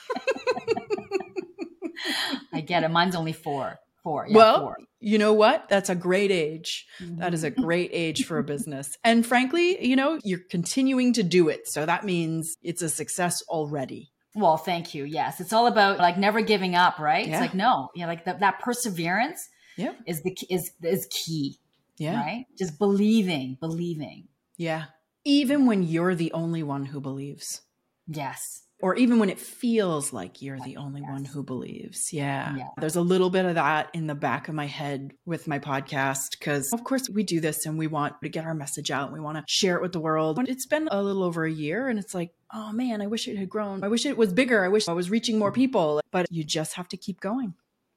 I 2.54 2.62
get 2.62 2.84
it. 2.84 2.90
Mine's 2.90 3.16
only 3.16 3.34
four. 3.34 3.78
Four. 4.04 4.28
Yeah, 4.30 4.36
well, 4.36 4.60
four. 4.60 4.78
you 5.00 5.18
know 5.18 5.34
what? 5.34 5.68
That's 5.68 5.90
a 5.90 5.96
great 5.96 6.30
age. 6.32 6.86
Mm-hmm. 7.02 7.18
That 7.18 7.34
is 7.34 7.44
a 7.44 7.50
great 7.50 7.90
age 7.92 8.26
for 8.26 8.38
a 8.38 8.44
business. 8.44 8.96
And 9.04 9.26
frankly, 9.26 9.84
you 9.84 9.96
know, 9.96 10.20
you're 10.24 10.42
continuing 10.52 11.14
to 11.14 11.24
do 11.24 11.50
it. 11.50 11.68
So 11.68 11.86
that 11.86 12.06
means 12.06 12.56
it's 12.62 12.84
a 12.84 12.90
success 12.90 13.42
already. 13.50 14.12
Well, 14.36 14.58
thank 14.58 14.94
you. 14.94 15.06
Yes. 15.06 15.40
It's 15.40 15.54
all 15.54 15.68
about 15.68 15.98
like 15.98 16.18
never 16.18 16.42
giving 16.42 16.76
up, 16.76 17.00
right? 17.00 17.26
Yeah. 17.26 17.34
It's 17.34 17.42
like, 17.42 17.54
no, 17.54 17.90
yeah, 17.96 18.06
like 18.08 18.26
the, 18.26 18.34
that 18.34 18.60
perseverance 18.60 19.50
yeah. 19.78 19.94
is 20.06 20.22
the, 20.24 20.38
is, 20.50 20.72
is 20.84 21.08
key. 21.10 21.58
Yeah. 21.98 22.20
Right. 22.20 22.46
Just 22.58 22.78
believing, 22.78 23.58
believing. 23.60 24.28
Yeah. 24.58 24.86
Even 25.24 25.66
when 25.66 25.84
you're 25.84 26.16
the 26.16 26.34
only 26.34 26.62
one 26.62 26.86
who 26.86 27.00
believes. 27.00 27.62
Yes 28.08 28.65
or 28.82 28.96
even 28.96 29.20
when 29.20 29.30
it 29.30 29.40
feels 29.40 30.12
like 30.12 30.42
you're 30.42 30.60
the 30.60 30.78
only 30.78 31.02
yes. 31.02 31.10
one 31.10 31.26
who 31.26 31.44
believes. 31.44 32.12
Yeah. 32.12 32.56
yeah. 32.56 32.68
There's 32.78 32.96
a 32.96 33.02
little 33.02 33.30
bit 33.30 33.46
of 33.46 33.56
that 33.56 33.90
in 33.94 34.08
the 34.08 34.16
back 34.16 34.48
of 34.48 34.56
my 34.56 34.68
head 34.68 35.14
with 35.26 35.48
my 35.48 35.60
podcast 35.60 36.38
because, 36.38 36.72
of 36.74 36.84
course, 36.84 37.10
we 37.10 37.24
do 37.24 37.40
this 37.40 37.66
and 37.66 37.78
we 37.78 37.88
want 37.88 38.16
to 38.22 38.30
get 38.30 38.46
our 38.46 38.54
message 38.54 38.92
out 38.92 39.08
and 39.08 39.14
we 39.14 39.22
want 39.22 39.38
to 39.38 39.44
share 39.48 39.76
it 39.78 39.82
with 39.82 39.94
the 39.94 40.00
world. 40.00 40.36
But 40.36 40.50
it's 40.50 40.66
been 40.66 40.90
a 40.92 41.02
little 41.02 41.24
over 41.24 41.46
a 41.46 41.52
year 41.52 41.88
and 41.88 41.98
it's 41.98 42.14
like, 42.14 42.32
oh 42.54 42.72
man, 42.74 43.02
I 43.02 43.08
wish 43.08 43.28
it 43.28 43.38
had 43.38 43.50
grown. 43.50 43.84
I 43.84 43.88
wish 43.88 44.06
it 44.06 44.18
was 44.18 44.34
bigger. 44.34 44.64
I 44.64 44.68
wish 44.68 44.88
I 44.88 44.94
was 44.94 45.10
reaching 45.10 45.40
more 45.40 45.52
people. 45.52 46.02
But 46.12 46.28
you 46.30 46.44
just 46.44 46.74
have 46.74 46.88
to 46.90 46.98
keep 46.98 47.20
going. 47.20 47.54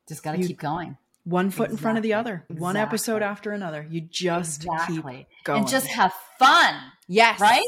Just 0.09 0.23
got 0.23 0.33
to 0.33 0.43
keep 0.43 0.59
going 0.59 0.97
one 1.25 1.51
foot 1.51 1.65
exactly. 1.65 1.75
in 1.75 1.79
front 1.83 1.99
of 1.99 2.03
the 2.03 2.15
other, 2.15 2.35
exactly. 2.49 2.63
one 2.63 2.77
episode 2.77 3.23
after 3.23 3.53
another. 3.53 3.87
You 3.91 4.01
just 4.01 4.65
exactly. 4.65 4.95
keep 5.29 5.45
going. 5.45 5.61
And 5.61 5.69
just 5.69 5.87
have 5.89 6.13
fun. 6.39 6.75
Yes. 7.07 7.39
Right? 7.39 7.63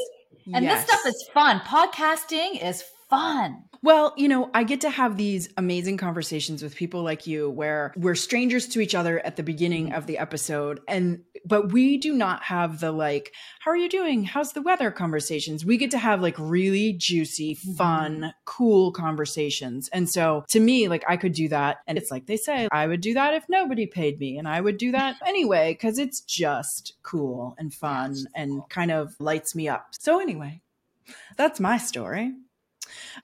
And 0.53 0.65
yes. 0.65 0.85
this 0.85 0.89
stuff 0.89 1.05
is 1.07 1.29
fun. 1.33 1.59
Podcasting 1.59 2.63
is 2.63 2.83
fun. 3.11 3.65
Well, 3.83 4.13
you 4.15 4.29
know, 4.29 4.49
I 4.53 4.63
get 4.63 4.81
to 4.81 4.89
have 4.89 5.17
these 5.17 5.49
amazing 5.57 5.97
conversations 5.97 6.63
with 6.63 6.75
people 6.75 7.03
like 7.03 7.27
you 7.27 7.49
where 7.49 7.93
we're 7.97 8.15
strangers 8.15 8.67
to 8.69 8.79
each 8.79 8.95
other 8.95 9.19
at 9.19 9.35
the 9.35 9.43
beginning 9.43 9.91
of 9.93 10.07
the 10.07 10.17
episode 10.17 10.79
and 10.87 11.21
but 11.43 11.73
we 11.73 11.97
do 11.97 12.13
not 12.13 12.43
have 12.43 12.79
the 12.79 12.91
like 12.91 13.33
how 13.59 13.71
are 13.71 13.75
you 13.75 13.89
doing? 13.89 14.23
How's 14.23 14.53
the 14.53 14.61
weather 14.61 14.91
conversations. 14.91 15.65
We 15.65 15.77
get 15.77 15.91
to 15.91 15.97
have 15.97 16.21
like 16.21 16.35
really 16.37 16.93
juicy, 16.93 17.55
mm-hmm. 17.55 17.73
fun, 17.73 18.33
cool 18.45 18.91
conversations. 18.91 19.89
And 19.91 20.09
so 20.09 20.45
to 20.49 20.59
me, 20.59 20.87
like 20.87 21.03
I 21.07 21.17
could 21.17 21.33
do 21.33 21.49
that 21.49 21.79
and 21.87 21.97
it's 21.97 22.11
like 22.11 22.27
they 22.27 22.37
say, 22.37 22.69
I 22.71 22.87
would 22.87 23.01
do 23.01 23.15
that 23.15 23.33
if 23.33 23.43
nobody 23.49 23.87
paid 23.87 24.19
me 24.19 24.37
and 24.37 24.47
I 24.47 24.61
would 24.61 24.77
do 24.77 24.91
that 24.91 25.17
anyway 25.25 25.73
cuz 25.73 25.97
it's 25.97 26.21
just 26.21 26.93
cool 27.03 27.55
and 27.57 27.73
fun 27.73 28.15
and 28.35 28.61
kind 28.69 28.91
of 28.91 29.15
lights 29.19 29.53
me 29.53 29.67
up. 29.67 29.87
So 29.99 30.19
anyway, 30.19 30.61
that's 31.35 31.59
my 31.59 31.77
story. 31.77 32.35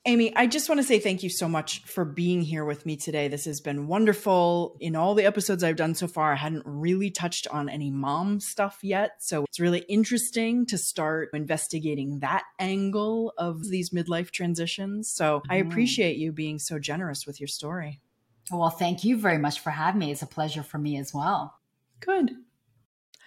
Amy, 0.06 0.36
I 0.36 0.48
just 0.48 0.70
want 0.70 0.80
to 0.80 0.88
say 0.88 1.00
thank 1.00 1.24
you 1.24 1.30
so 1.30 1.48
much 1.48 1.84
for 1.84 2.06
being 2.06 2.42
here 2.42 2.66
with 2.66 2.86
me 2.86 2.96
today. 2.96 3.28
This 3.28 3.46
has 3.46 3.62
been 3.62 3.88
wonderful. 3.88 4.78
In 4.80 4.96
all 4.96 5.16
the 5.16 5.26
episodes 5.26 5.64
I've 5.64 5.76
done 5.76 5.96
so 5.96 6.08
far, 6.08 6.34
I 6.34 6.36
hadn't 6.36 6.64
really 6.66 7.12
touched 7.12 7.48
on 7.48 7.70
any 7.70 7.92
mom 7.92 8.40
stuff 8.40 8.80
yet. 8.82 9.12
So 9.20 9.44
it's 9.46 9.60
really 9.60 9.80
interesting 9.90 10.66
to 10.68 10.78
start 10.78 11.30
investigating 11.34 12.20
that 12.20 12.44
angle 12.60 13.34
of 13.38 13.68
these 13.70 13.92
midlife 13.92 14.32
transitions. 14.32 15.12
So 15.12 15.42
I 15.50 15.58
mm-hmm. 15.58 15.70
appreciate 15.70 16.18
you 16.18 16.32
being 16.32 16.60
so 16.60 16.80
generous 16.80 17.26
with 17.26 17.40
your 17.40 17.48
story. 17.48 18.02
Well, 18.52 18.70
thank 18.70 19.04
you 19.04 19.18
very 19.18 19.38
much 19.38 19.60
for 19.60 19.72
having 19.72 20.00
me. 20.00 20.12
It's 20.12 20.22
a 20.22 20.28
pleasure 20.28 20.64
for 20.64 20.78
me 20.78 20.98
as 20.98 21.14
well. 21.14 21.56
Good. 22.00 22.32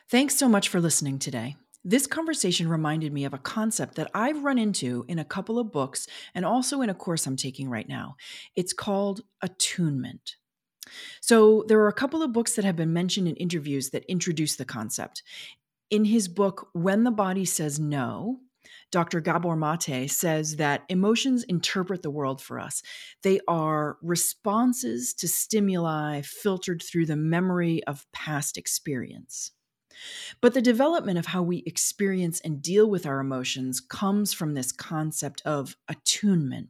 Thanks 0.09 0.37
so 0.37 0.49
much 0.49 0.69
for 0.69 0.81
listening 0.81 1.19
today. 1.19 1.57
This 1.85 2.07
conversation 2.07 2.69
reminded 2.69 3.13
me 3.13 3.25
of 3.25 3.33
a 3.33 3.39
concept 3.39 3.95
that 3.95 4.11
I've 4.15 4.45
run 4.45 4.59
into 4.59 5.05
in 5.09 5.19
a 5.19 5.25
couple 5.25 5.59
of 5.59 5.73
books 5.73 6.07
and 6.35 6.45
also 6.45 6.83
in 6.83 6.91
a 6.91 6.95
course 6.95 7.27
I'm 7.27 7.37
taking 7.37 7.71
right 7.71 7.89
now. 7.89 8.17
It's 8.55 8.75
called 8.75 9.23
attunement. 9.41 10.37
So, 11.21 11.65
there 11.69 11.81
are 11.81 11.89
a 11.89 11.93
couple 11.93 12.23
of 12.23 12.33
books 12.33 12.55
that 12.55 12.65
have 12.65 12.77
been 12.77 12.93
mentioned 12.93 13.29
in 13.29 13.37
interviews 13.37 13.91
that 13.91 14.05
introduce 14.11 14.57
the 14.57 14.65
concept. 14.65 15.23
In 15.89 16.05
his 16.05 16.27
book, 16.27 16.69
When 16.73 17.05
the 17.05 17.11
Body 17.11 17.45
Says 17.45 17.79
No, 17.79 18.41
Dr. 18.91 19.21
Gabor 19.21 19.57
Mate 19.57 20.11
says 20.11 20.57
that 20.57 20.83
emotions 20.89 21.45
interpret 21.45 22.03
the 22.03 22.11
world 22.11 22.43
for 22.43 22.59
us. 22.59 22.83
They 23.23 23.41
are 23.47 23.99
responses 24.03 25.15
to 25.15 25.29
stimuli 25.29 26.23
filtered 26.23 26.83
through 26.83 27.07
the 27.07 27.17
memory 27.17 27.85
of 27.85 28.07
past 28.13 28.59
experience. 28.59 29.53
But 30.41 30.55
the 30.55 30.63
development 30.63 31.19
of 31.19 31.27
how 31.27 31.43
we 31.43 31.63
experience 31.67 32.41
and 32.41 32.63
deal 32.63 32.89
with 32.89 33.07
our 33.07 33.21
emotions 33.21 33.81
comes 33.81 34.33
from 34.33 34.55
this 34.55 34.73
concept 34.73 35.43
of 35.45 35.77
attunement, 35.89 36.69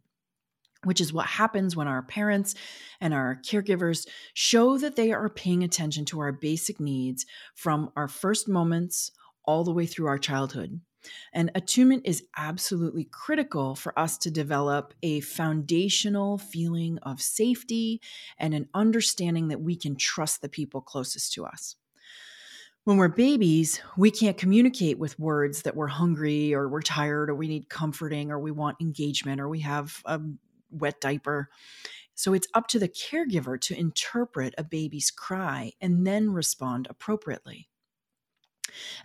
which 0.84 1.00
is 1.00 1.12
what 1.12 1.26
happens 1.26 1.76
when 1.76 1.88
our 1.88 2.02
parents 2.02 2.54
and 3.00 3.12
our 3.12 3.40
caregivers 3.44 4.06
show 4.34 4.78
that 4.78 4.96
they 4.96 5.12
are 5.12 5.28
paying 5.28 5.62
attention 5.62 6.04
to 6.06 6.20
our 6.20 6.32
basic 6.32 6.80
needs 6.80 7.26
from 7.54 7.90
our 7.96 8.08
first 8.08 8.48
moments 8.48 9.12
all 9.44 9.64
the 9.64 9.72
way 9.72 9.86
through 9.86 10.06
our 10.06 10.18
childhood. 10.18 10.80
And 11.32 11.50
attunement 11.54 12.02
is 12.04 12.24
absolutely 12.36 13.04
critical 13.04 13.74
for 13.74 13.98
us 13.98 14.18
to 14.18 14.30
develop 14.30 14.92
a 15.02 15.20
foundational 15.20 16.36
feeling 16.36 16.98
of 17.02 17.22
safety 17.22 18.02
and 18.38 18.52
an 18.52 18.68
understanding 18.74 19.48
that 19.48 19.62
we 19.62 19.76
can 19.76 19.96
trust 19.96 20.42
the 20.42 20.48
people 20.48 20.82
closest 20.82 21.32
to 21.34 21.46
us 21.46 21.76
when 22.90 22.98
we're 22.98 23.06
babies, 23.06 23.80
we 23.96 24.10
can't 24.10 24.36
communicate 24.36 24.98
with 24.98 25.16
words 25.16 25.62
that 25.62 25.76
we're 25.76 25.86
hungry 25.86 26.52
or 26.52 26.68
we're 26.68 26.82
tired 26.82 27.30
or 27.30 27.36
we 27.36 27.46
need 27.46 27.68
comforting 27.68 28.32
or 28.32 28.40
we 28.40 28.50
want 28.50 28.80
engagement 28.80 29.40
or 29.40 29.48
we 29.48 29.60
have 29.60 30.02
a 30.06 30.20
wet 30.72 31.00
diaper. 31.00 31.50
So 32.16 32.34
it's 32.34 32.48
up 32.52 32.66
to 32.66 32.80
the 32.80 32.88
caregiver 32.88 33.60
to 33.60 33.78
interpret 33.78 34.56
a 34.58 34.64
baby's 34.64 35.12
cry 35.12 35.70
and 35.80 36.04
then 36.04 36.32
respond 36.32 36.88
appropriately. 36.90 37.68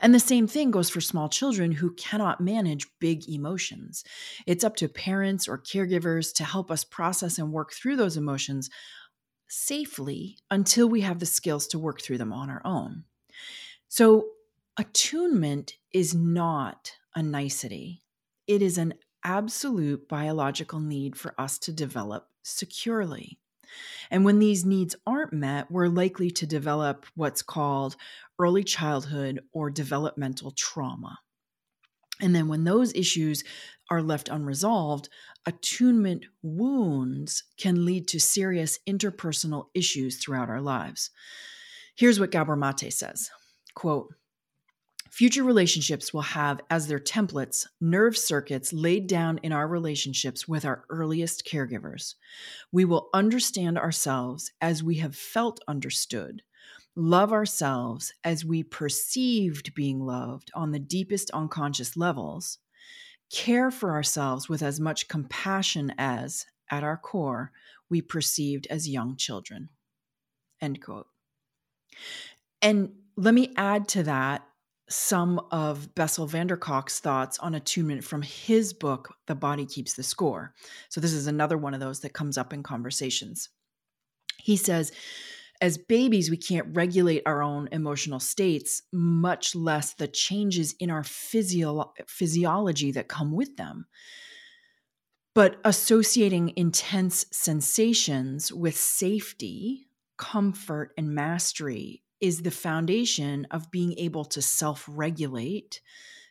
And 0.02 0.16
the 0.16 0.20
same 0.20 0.48
thing 0.48 0.72
goes 0.72 0.90
for 0.90 1.00
small 1.00 1.30
children 1.30 1.72
who 1.72 1.94
cannot 1.94 2.42
manage 2.42 2.88
big 3.00 3.30
emotions. 3.30 4.04
It's 4.48 4.64
up 4.64 4.78
to 4.78 4.90
parents 4.90 5.48
or 5.48 5.60
caregivers 5.60 6.34
to 6.38 6.44
help 6.44 6.72
us 6.72 6.84
process 6.84 7.38
and 7.38 7.54
work 7.54 7.72
through 7.72 7.98
those 7.98 8.18
emotions 8.18 8.72
safely 9.48 10.40
until 10.50 10.90
we 10.90 11.02
have 11.02 11.20
the 11.20 11.28
skills 11.28 11.68
to 11.68 11.78
work 11.78 12.02
through 12.02 12.18
them 12.18 12.34
on 12.34 12.50
our 12.50 12.64
own. 12.66 13.04
So, 13.98 14.26
attunement 14.78 15.76
is 15.94 16.14
not 16.14 16.92
a 17.16 17.24
nicety, 17.24 18.04
it 18.46 18.62
is 18.62 18.78
an 18.78 18.96
absolute 19.24 20.10
biological 20.10 20.82
need 20.82 21.16
for 21.16 21.34
us 21.40 21.58
to 21.60 21.72
develop 21.72 22.28
securely. 22.44 23.40
And 24.12 24.26
when 24.26 24.40
these 24.40 24.66
needs 24.66 24.98
aren't 25.08 25.32
met, 25.32 25.72
we're 25.72 25.88
likely 25.88 26.30
to 26.32 26.46
develop 26.46 27.06
what's 27.16 27.42
called 27.42 27.96
early 28.38 28.66
childhood 28.66 29.40
or 29.54 29.70
developmental 29.70 30.52
trauma. 30.52 31.20
And 32.20 32.36
then 32.36 32.50
when 32.50 32.66
those 32.66 32.94
issues 32.96 33.46
are 33.90 34.04
left 34.04 34.28
unresolved, 34.28 35.08
attunement 35.46 36.26
wounds 36.44 37.46
can 37.58 37.86
lead 37.86 38.10
to 38.10 38.20
serious 38.20 38.78
interpersonal 38.86 39.68
issues 39.74 40.18
throughout 40.18 40.50
our 40.50 40.60
lives. 40.60 41.12
Here's 41.96 42.20
what 42.20 42.32
Gabor 42.32 42.58
Mate 42.58 42.92
says 42.92 43.30
Quote, 43.76 44.16
Future 45.16 45.46
relationships 45.46 46.14
will 46.14 46.22
have 46.22 46.60
as 46.70 46.88
their 46.88 47.00
templates 47.00 47.66
nerve 47.80 48.18
circuits 48.18 48.74
laid 48.74 49.08
down 49.08 49.38
in 49.44 49.54
our 49.54 49.66
relationships 49.66 50.46
with 50.46 50.66
our 50.66 50.84
earliest 50.90 51.48
caregivers. 51.48 52.16
We 52.74 52.84
will 52.84 53.10
understand 53.14 53.78
ourselves 53.78 54.52
as 54.60 54.84
we 54.84 54.96
have 54.96 55.16
felt 55.16 55.62
understood, 55.70 56.42
love 56.98 57.32
ourselves 57.32 58.14
as 58.26 58.44
we 58.44 58.62
perceived 58.64 59.74
being 59.74 60.02
loved 60.02 60.52
on 60.54 60.72
the 60.72 60.80
deepest 60.80 61.32
unconscious 61.32 61.96
levels, 61.96 62.58
care 63.32 63.72
for 63.72 63.92
ourselves 63.92 64.50
with 64.50 64.62
as 64.62 64.82
much 64.82 65.08
compassion 65.08 65.94
as, 65.98 66.46
at 66.70 66.84
our 66.84 66.98
core, 66.98 67.54
we 67.90 68.02
perceived 68.02 68.68
as 68.70 68.90
young 68.90 69.16
children. 69.16 69.70
End 70.60 70.82
quote. 70.84 71.08
And 72.62 72.92
let 73.18 73.34
me 73.34 73.54
add 73.56 73.88
to 73.90 74.04
that 74.04 74.46
some 74.88 75.40
of 75.52 75.96
Bessel 75.96 76.28
van 76.28 76.48
der 76.48 76.58
Kolk's 76.58 77.00
thoughts 77.00 77.40
on 77.40 77.56
attunement 77.56 78.04
from 78.04 78.22
his 78.22 78.74
book, 78.74 79.16
The 79.26 79.36
Body 79.36 79.66
Keeps 79.66 79.94
the 79.94 80.04
Score. 80.04 80.54
So, 80.90 81.02
this 81.02 81.14
is 81.14 81.28
another 81.28 81.58
one 81.58 81.74
of 81.74 81.80
those 81.80 82.02
that 82.02 82.14
comes 82.14 82.38
up 82.38 82.54
in 82.54 82.62
conversations. 82.62 83.50
He 84.38 84.58
says, 84.58 84.92
as 85.62 85.78
babies, 85.78 86.30
we 86.30 86.38
can't 86.38 86.76
regulate 86.76 87.24
our 87.26 87.42
own 87.42 87.70
emotional 87.72 88.20
states, 88.20 88.84
much 88.92 89.56
less 89.56 89.94
the 89.94 90.08
changes 90.08 90.76
in 90.80 90.92
our 90.92 91.04
physio- 91.04 91.94
physiology 92.08 92.92
that 92.92 93.08
come 93.08 93.32
with 93.32 93.56
them. 93.56 93.88
But 95.34 95.58
associating 95.64 96.54
intense 96.56 97.26
sensations 97.32 98.52
with 98.52 98.78
safety, 98.78 99.88
comfort, 100.18 100.94
and 100.98 101.16
mastery 101.16 102.05
is 102.26 102.42
the 102.42 102.50
foundation 102.50 103.46
of 103.52 103.70
being 103.70 103.94
able 104.00 104.26
to 104.26 104.42
self 104.42 104.84
regulate, 104.90 105.80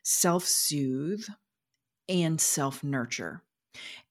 self 0.02 0.44
soothe, 0.44 1.24
and 2.08 2.40
self 2.40 2.82
nurture. 2.82 3.44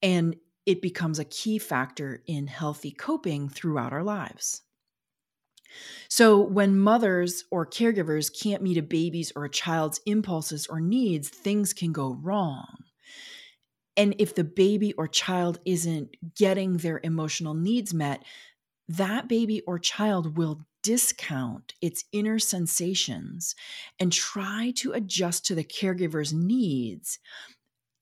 And 0.02 0.36
it 0.64 0.80
becomes 0.80 1.18
a 1.18 1.26
key 1.26 1.58
factor 1.58 2.22
in 2.26 2.46
healthy 2.46 2.90
coping 2.90 3.50
throughout 3.50 3.92
our 3.92 4.02
lives. 4.02 4.62
So, 6.08 6.40
when 6.40 6.78
mothers 6.78 7.44
or 7.50 7.66
caregivers 7.66 8.32
can't 8.34 8.62
meet 8.62 8.78
a 8.78 8.82
baby's 8.82 9.30
or 9.36 9.44
a 9.44 9.50
child's 9.50 10.00
impulses 10.06 10.66
or 10.66 10.80
needs, 10.80 11.28
things 11.28 11.74
can 11.74 11.92
go 11.92 12.14
wrong. 12.14 12.78
And 13.94 14.14
if 14.18 14.34
the 14.34 14.44
baby 14.44 14.94
or 14.94 15.06
child 15.06 15.58
isn't 15.66 16.16
getting 16.34 16.78
their 16.78 16.98
emotional 17.04 17.52
needs 17.52 17.92
met, 17.92 18.24
that 18.88 19.28
baby 19.28 19.60
or 19.66 19.78
child 19.78 20.38
will 20.38 20.64
discount 20.84 21.72
its 21.80 22.04
inner 22.12 22.38
sensations 22.38 23.56
and 23.98 24.12
try 24.12 24.72
to 24.76 24.92
adjust 24.92 25.44
to 25.46 25.54
the 25.56 25.64
caregiver's 25.64 26.32
needs 26.32 27.18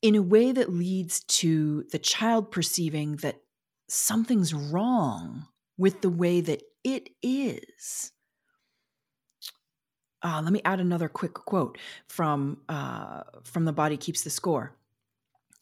in 0.03 0.16
a 0.16 0.22
way 0.22 0.53
that 0.53 0.72
leads 0.72 1.20
to 1.20 1.85
the 1.93 1.99
child 1.99 2.51
perceiving 2.51 3.16
that 3.16 3.37
something's 3.89 4.53
wrong 4.53 5.47
with 5.78 6.03
the 6.03 6.11
way 6.11 6.41
that 6.41 6.62
it 6.85 7.09
is. 7.22 8.11
Uh, 10.22 10.41
let 10.43 10.53
me 10.53 10.61
add 10.64 10.80
another 10.80 11.09
quick 11.09 11.35
quote 11.35 11.78
from 12.09 12.59
uh, 12.68 13.22
from 13.45 13.64
the 13.64 13.72
body 13.72 13.97
keeps 13.97 14.22
the 14.22 14.30
score. 14.30 14.76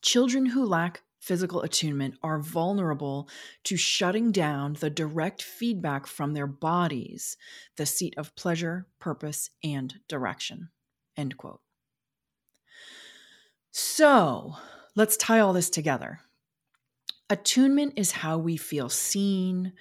Children 0.03 0.47
who 0.47 0.65
lack 0.65 1.03
physical 1.21 1.61
attunement 1.61 2.15
are 2.23 2.41
vulnerable 2.41 3.29
to 3.65 3.77
shutting 3.77 4.33
down 4.33 4.73
the 4.75 4.91
direct 4.91 5.43
feedback 5.43 6.07
from 6.07 6.33
their 6.33 6.47
bodies, 6.47 7.37
the 7.77 7.87
seat 7.87 8.15
of 8.17 8.35
pleasure, 8.35 8.87
purpose, 8.99 9.51
and 9.63 9.95
direction. 10.09 10.71
End 11.17 11.37
quote. 11.37 11.61
So 13.71 14.55
let's 14.97 15.17
tie 15.17 15.41
all 15.41 15.53
this 15.53 15.71
together. 15.71 16.21
Attunement 17.29 17.93
is 17.97 18.11
how 18.11 18.39
we 18.39 18.57
feel 18.57 18.89
seen, 18.89 19.75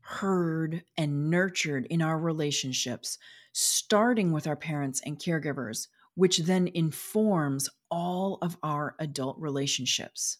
heard, 0.00 0.82
and 0.96 1.30
nurtured 1.30 1.86
in 1.86 2.02
our 2.02 2.18
relationships, 2.18 3.18
starting 3.52 4.32
with 4.32 4.46
our 4.46 4.56
parents 4.56 5.00
and 5.04 5.18
caregivers, 5.18 5.86
which 6.14 6.38
then 6.38 6.68
informs 6.74 7.68
all 7.90 8.38
of 8.42 8.56
our 8.62 8.96
adult 8.98 9.38
relationships. 9.38 10.38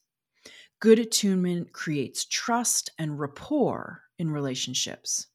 Good 0.81 0.99
attunement 0.99 1.73
creates 1.73 2.25
trust 2.25 2.91
and 2.99 3.19
rapport 3.19 4.03
in 4.19 4.31
relationships. 4.31 5.27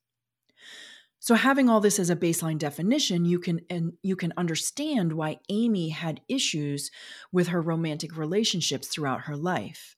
So 1.19 1.35
having 1.35 1.69
all 1.69 1.79
this 1.79 1.99
as 1.99 2.09
a 2.09 2.17
baseline 2.17 2.57
definition, 2.57 3.23
you 3.23 3.39
can 3.39 3.61
and 3.69 3.93
you 4.03 4.15
can 4.15 4.33
understand 4.35 5.13
why 5.13 5.39
Amy 5.49 5.89
had 5.89 6.21
issues 6.27 6.91
with 7.31 7.47
her 7.47 7.61
romantic 7.61 8.17
relationships 8.17 8.87
throughout 8.87 9.21
her 9.21 9.37
life. 9.37 9.95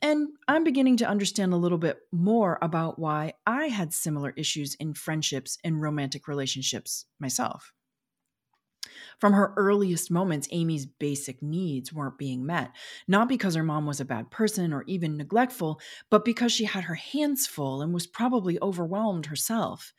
And 0.00 0.28
I'm 0.46 0.64
beginning 0.64 0.96
to 0.98 1.08
understand 1.08 1.52
a 1.52 1.56
little 1.56 1.78
bit 1.78 1.98
more 2.12 2.58
about 2.62 2.98
why 2.98 3.34
I 3.46 3.66
had 3.66 3.92
similar 3.92 4.32
issues 4.36 4.74
in 4.76 4.94
friendships 4.94 5.58
and 5.64 5.80
romantic 5.80 6.28
relationships 6.28 7.04
myself. 7.18 7.72
From 9.18 9.32
her 9.32 9.52
earliest 9.56 10.10
moments, 10.10 10.48
Amy's 10.52 10.86
basic 10.86 11.42
needs 11.42 11.92
weren't 11.92 12.18
being 12.18 12.46
met, 12.46 12.70
not 13.08 13.28
because 13.28 13.56
her 13.56 13.64
mom 13.64 13.84
was 13.84 14.00
a 14.00 14.04
bad 14.04 14.30
person 14.30 14.72
or 14.72 14.84
even 14.86 15.16
neglectful, 15.16 15.80
but 16.08 16.24
because 16.24 16.52
she 16.52 16.64
had 16.64 16.84
her 16.84 16.94
hands 16.94 17.46
full 17.46 17.82
and 17.82 17.92
was 17.92 18.06
probably 18.06 18.58
overwhelmed 18.62 19.26
herself. 19.26 19.92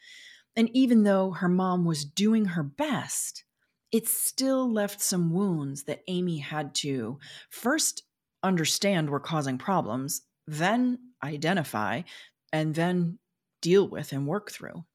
And 0.55 0.69
even 0.73 1.03
though 1.03 1.31
her 1.31 1.49
mom 1.49 1.83
was 1.85 2.05
doing 2.05 2.45
her 2.45 2.63
best, 2.63 3.43
it 3.91 4.07
still 4.07 4.71
left 4.71 5.01
some 5.01 5.31
wounds 5.31 5.83
that 5.83 6.03
Amy 6.07 6.37
had 6.37 6.73
to 6.75 7.19
first 7.49 8.03
understand 8.43 9.09
were 9.09 9.19
causing 9.19 9.57
problems, 9.57 10.21
then 10.47 10.97
identify, 11.23 12.01
and 12.53 12.73
then 12.73 13.19
deal 13.61 13.87
with 13.87 14.13
and 14.13 14.25
work 14.27 14.51
through. 14.51 14.85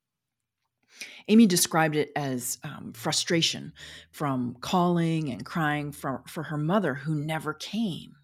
Amy 1.29 1.47
described 1.47 1.97
it 1.97 2.11
as 2.17 2.59
um, 2.65 2.93
frustration 2.95 3.73
from 4.11 4.57
calling 4.61 5.31
and 5.31 5.45
crying 5.45 5.93
for, 5.93 6.23
for 6.27 6.45
her 6.45 6.59
mother 6.59 6.95
who 6.95 7.15
never 7.15 7.55
came. 7.55 8.17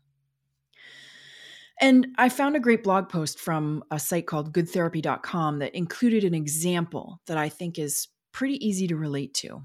And 1.80 2.08
I 2.18 2.28
found 2.28 2.56
a 2.56 2.60
great 2.60 2.84
blog 2.84 3.08
post 3.08 3.40
from 3.40 3.82
a 3.90 3.98
site 3.98 4.26
called 4.26 4.52
goodtherapy.com 4.52 5.60
that 5.60 5.74
included 5.74 6.24
an 6.24 6.34
example 6.34 7.20
that 7.26 7.38
I 7.38 7.48
think 7.48 7.78
is 7.78 8.08
pretty 8.32 8.64
easy 8.64 8.86
to 8.88 8.96
relate 8.96 9.32
to. 9.34 9.62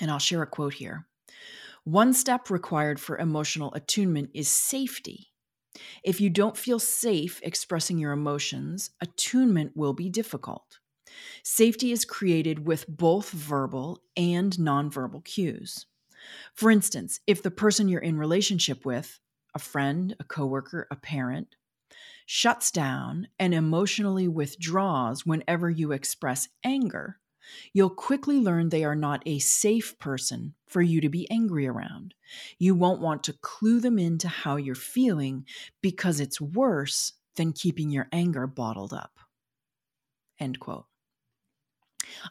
And 0.00 0.10
I'll 0.10 0.18
share 0.18 0.42
a 0.42 0.46
quote 0.46 0.74
here. 0.74 1.06
One 1.84 2.12
step 2.12 2.50
required 2.50 2.98
for 2.98 3.18
emotional 3.18 3.72
attunement 3.74 4.30
is 4.34 4.50
safety. 4.50 5.28
If 6.02 6.20
you 6.20 6.28
don't 6.28 6.56
feel 6.56 6.78
safe 6.78 7.40
expressing 7.42 7.98
your 7.98 8.12
emotions, 8.12 8.90
attunement 9.00 9.76
will 9.76 9.92
be 9.92 10.10
difficult. 10.10 10.80
Safety 11.42 11.92
is 11.92 12.04
created 12.04 12.66
with 12.66 12.86
both 12.88 13.30
verbal 13.30 14.02
and 14.16 14.52
nonverbal 14.54 15.24
cues. 15.24 15.86
For 16.54 16.70
instance, 16.70 17.20
if 17.26 17.42
the 17.42 17.50
person 17.50 17.88
you're 17.88 18.00
in 18.00 18.18
relationship 18.18 18.84
with, 18.84 19.18
a 19.54 19.58
friend, 19.58 20.14
a 20.20 20.24
coworker, 20.24 20.86
a 20.90 20.96
parent, 20.96 21.56
shuts 22.26 22.70
down 22.70 23.28
and 23.38 23.52
emotionally 23.52 24.28
withdraws 24.28 25.26
whenever 25.26 25.68
you 25.68 25.92
express 25.92 26.48
anger, 26.64 27.18
you'll 27.72 27.90
quickly 27.90 28.38
learn 28.38 28.68
they 28.68 28.84
are 28.84 28.94
not 28.94 29.22
a 29.26 29.38
safe 29.38 29.98
person 29.98 30.54
for 30.66 30.80
you 30.80 31.00
to 31.00 31.08
be 31.08 31.30
angry 31.30 31.66
around. 31.66 32.14
You 32.58 32.74
won't 32.74 33.00
want 33.00 33.24
to 33.24 33.34
clue 33.34 33.80
them 33.80 33.98
into 33.98 34.28
how 34.28 34.56
you're 34.56 34.74
feeling 34.74 35.44
because 35.82 36.20
it's 36.20 36.40
worse 36.40 37.12
than 37.36 37.52
keeping 37.52 37.90
your 37.90 38.08
anger 38.12 38.46
bottled 38.46 38.92
up. 38.92 39.18
End 40.38 40.60
quote. 40.60 40.86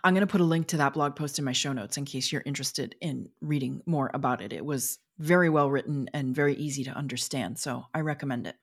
I'm 0.04 0.14
going 0.14 0.26
to 0.26 0.32
put 0.32 0.42
a 0.42 0.46
link 0.46 0.68
to 0.68 0.78
that 0.78 0.94
blog 0.94 1.16
post 1.16 1.40
in 1.40 1.46
my 1.46 1.52
show 1.52 1.74
notes 1.74 1.98
in 1.98 2.06
case 2.06 2.32
you're 2.32 2.44
interested 2.46 2.96
in 3.02 3.30
reading 3.42 3.82
more 3.86 4.10
about 4.14 4.42
it. 4.42 4.54
It 4.54 4.66
was 4.66 5.00
very 5.20 5.50
well 5.50 5.70
written 5.70 6.10
and 6.14 6.36
very 6.36 6.56
easy 6.56 6.84
to 6.86 6.92
understand, 6.92 7.60
so 7.60 7.86
I 7.94 8.02
recommend 8.02 8.48
it. 8.48 8.56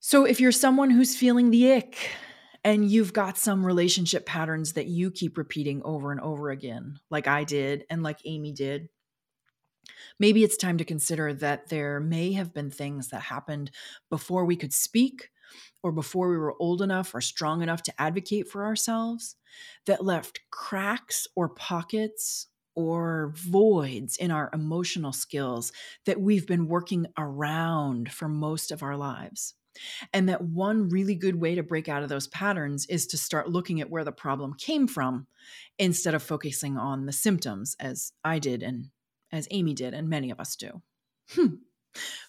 So, 0.00 0.24
if 0.24 0.38
you're 0.40 0.52
someone 0.52 0.90
who's 0.90 1.16
feeling 1.16 1.50
the 1.50 1.72
ick 1.72 2.10
and 2.62 2.90
you've 2.90 3.12
got 3.12 3.38
some 3.38 3.64
relationship 3.64 4.26
patterns 4.26 4.74
that 4.74 4.86
you 4.86 5.10
keep 5.10 5.38
repeating 5.38 5.80
over 5.84 6.12
and 6.12 6.20
over 6.20 6.50
again, 6.50 6.98
like 7.10 7.26
I 7.26 7.44
did 7.44 7.84
and 7.88 8.02
like 8.02 8.18
Amy 8.24 8.52
did, 8.52 8.88
maybe 10.18 10.44
it's 10.44 10.56
time 10.56 10.78
to 10.78 10.84
consider 10.84 11.32
that 11.34 11.68
there 11.68 12.00
may 12.00 12.32
have 12.32 12.52
been 12.52 12.70
things 12.70 13.08
that 13.08 13.22
happened 13.22 13.70
before 14.10 14.44
we 14.44 14.56
could 14.56 14.72
speak 14.72 15.30
or 15.82 15.92
before 15.92 16.28
we 16.28 16.36
were 16.36 16.54
old 16.60 16.82
enough 16.82 17.14
or 17.14 17.20
strong 17.20 17.62
enough 17.62 17.82
to 17.82 18.00
advocate 18.00 18.48
for 18.48 18.64
ourselves 18.64 19.36
that 19.86 20.04
left 20.04 20.40
cracks 20.50 21.26
or 21.36 21.48
pockets 21.48 22.48
or 22.74 23.32
voids 23.36 24.16
in 24.16 24.30
our 24.30 24.50
emotional 24.52 25.12
skills 25.12 25.72
that 26.06 26.20
we've 26.20 26.46
been 26.46 26.66
working 26.66 27.06
around 27.16 28.12
for 28.12 28.28
most 28.28 28.72
of 28.72 28.82
our 28.82 28.96
lives. 28.96 29.54
And 30.12 30.28
that 30.28 30.42
one 30.42 30.88
really 30.88 31.14
good 31.14 31.40
way 31.40 31.54
to 31.54 31.62
break 31.62 31.88
out 31.88 32.02
of 32.02 32.08
those 32.08 32.28
patterns 32.28 32.86
is 32.86 33.06
to 33.08 33.16
start 33.16 33.50
looking 33.50 33.80
at 33.80 33.90
where 33.90 34.04
the 34.04 34.12
problem 34.12 34.54
came 34.54 34.86
from 34.86 35.26
instead 35.78 36.14
of 36.14 36.22
focusing 36.22 36.76
on 36.76 37.06
the 37.06 37.12
symptoms, 37.12 37.76
as 37.80 38.12
I 38.24 38.38
did 38.38 38.62
and 38.62 38.90
as 39.32 39.48
Amy 39.50 39.74
did, 39.74 39.94
and 39.94 40.08
many 40.08 40.30
of 40.30 40.38
us 40.38 40.54
do. 40.54 40.82
Hmm. 41.30 41.56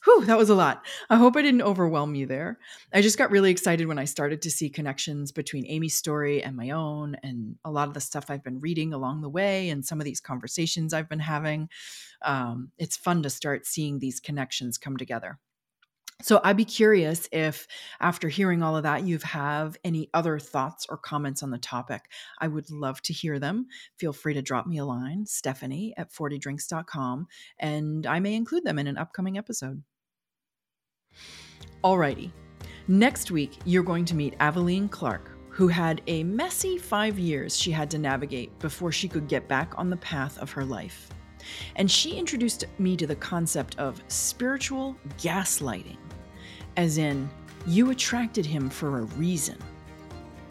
Whew, 0.03 0.25
that 0.25 0.37
was 0.37 0.49
a 0.49 0.55
lot. 0.55 0.85
I 1.09 1.15
hope 1.17 1.35
I 1.35 1.41
didn't 1.41 1.63
overwhelm 1.63 2.15
you 2.15 2.25
there. 2.25 2.59
I 2.93 3.01
just 3.01 3.17
got 3.17 3.31
really 3.31 3.51
excited 3.51 3.87
when 3.87 3.97
I 3.97 4.05
started 4.05 4.41
to 4.43 4.51
see 4.51 4.69
connections 4.69 5.31
between 5.31 5.65
Amy's 5.65 5.95
story 5.95 6.43
and 6.43 6.55
my 6.55 6.69
own, 6.71 7.15
and 7.23 7.55
a 7.65 7.71
lot 7.71 7.87
of 7.87 7.93
the 7.93 8.01
stuff 8.01 8.25
I've 8.29 8.43
been 8.43 8.59
reading 8.59 8.93
along 8.93 9.21
the 9.21 9.29
way, 9.29 9.69
and 9.69 9.85
some 9.85 9.99
of 9.99 10.05
these 10.05 10.21
conversations 10.21 10.93
I've 10.93 11.09
been 11.09 11.19
having. 11.19 11.69
Um, 12.21 12.71
it's 12.77 12.97
fun 12.97 13.23
to 13.23 13.29
start 13.29 13.65
seeing 13.65 13.99
these 13.99 14.19
connections 14.19 14.77
come 14.77 14.97
together. 14.97 15.39
So 16.21 16.39
I'd 16.43 16.57
be 16.57 16.65
curious 16.65 17.27
if, 17.31 17.67
after 17.99 18.29
hearing 18.29 18.63
all 18.63 18.77
of 18.77 18.83
that, 18.83 19.03
you 19.03 19.19
have 19.19 19.77
any 19.83 20.09
other 20.13 20.39
thoughts 20.39 20.87
or 20.89 20.97
comments 20.97 21.43
on 21.43 21.51
the 21.51 21.57
topic. 21.57 22.09
I 22.39 22.47
would 22.47 22.71
love 22.71 23.01
to 23.03 23.13
hear 23.13 23.37
them. 23.37 23.67
Feel 23.97 24.13
free 24.13 24.33
to 24.33 24.41
drop 24.41 24.65
me 24.65 24.77
a 24.77 24.85
line, 24.85 25.25
Stephanie 25.25 25.93
at 25.97 26.11
40drinks.com, 26.11 27.27
and 27.59 28.07
I 28.07 28.19
may 28.19 28.33
include 28.33 28.63
them 28.63 28.79
in 28.79 28.87
an 28.87 28.97
upcoming 28.97 29.37
episode. 29.37 29.83
Alrighty. 31.83 32.31
Next 32.87 33.29
week, 33.29 33.57
you're 33.65 33.83
going 33.83 34.05
to 34.05 34.15
meet 34.15 34.35
Aveline 34.39 34.89
Clark, 34.89 35.31
who 35.49 35.67
had 35.67 36.01
a 36.07 36.23
messy 36.23 36.77
five 36.77 37.19
years 37.19 37.57
she 37.57 37.71
had 37.71 37.91
to 37.91 37.97
navigate 37.97 38.57
before 38.59 38.91
she 38.91 39.07
could 39.07 39.27
get 39.27 39.47
back 39.47 39.73
on 39.77 39.89
the 39.89 39.97
path 39.97 40.37
of 40.39 40.51
her 40.51 40.63
life. 40.63 41.09
And 41.75 41.89
she 41.89 42.15
introduced 42.15 42.65
me 42.79 42.97
to 42.97 43.07
the 43.07 43.15
concept 43.15 43.77
of 43.77 44.01
spiritual 44.07 44.95
gaslighting, 45.17 45.97
as 46.77 46.97
in, 46.97 47.29
you 47.65 47.89
attracted 47.91 48.45
him 48.45 48.69
for 48.69 48.99
a 48.99 49.03
reason, 49.03 49.57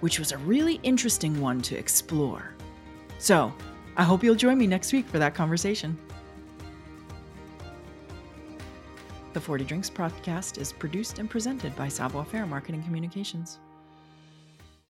which 0.00 0.18
was 0.18 0.32
a 0.32 0.38
really 0.38 0.80
interesting 0.82 1.40
one 1.40 1.60
to 1.62 1.76
explore. 1.76 2.54
So, 3.18 3.52
I 3.96 4.02
hope 4.02 4.24
you'll 4.24 4.34
join 4.34 4.58
me 4.58 4.66
next 4.66 4.92
week 4.92 5.06
for 5.06 5.18
that 5.18 5.34
conversation. 5.34 5.96
The 9.32 9.40
40 9.40 9.64
Drinks 9.64 9.90
podcast 9.90 10.58
is 10.58 10.72
produced 10.72 11.18
and 11.18 11.28
presented 11.28 11.74
by 11.74 11.88
Savoir 11.88 12.24
Faire 12.24 12.46
Marketing 12.46 12.82
Communications. 12.82 13.58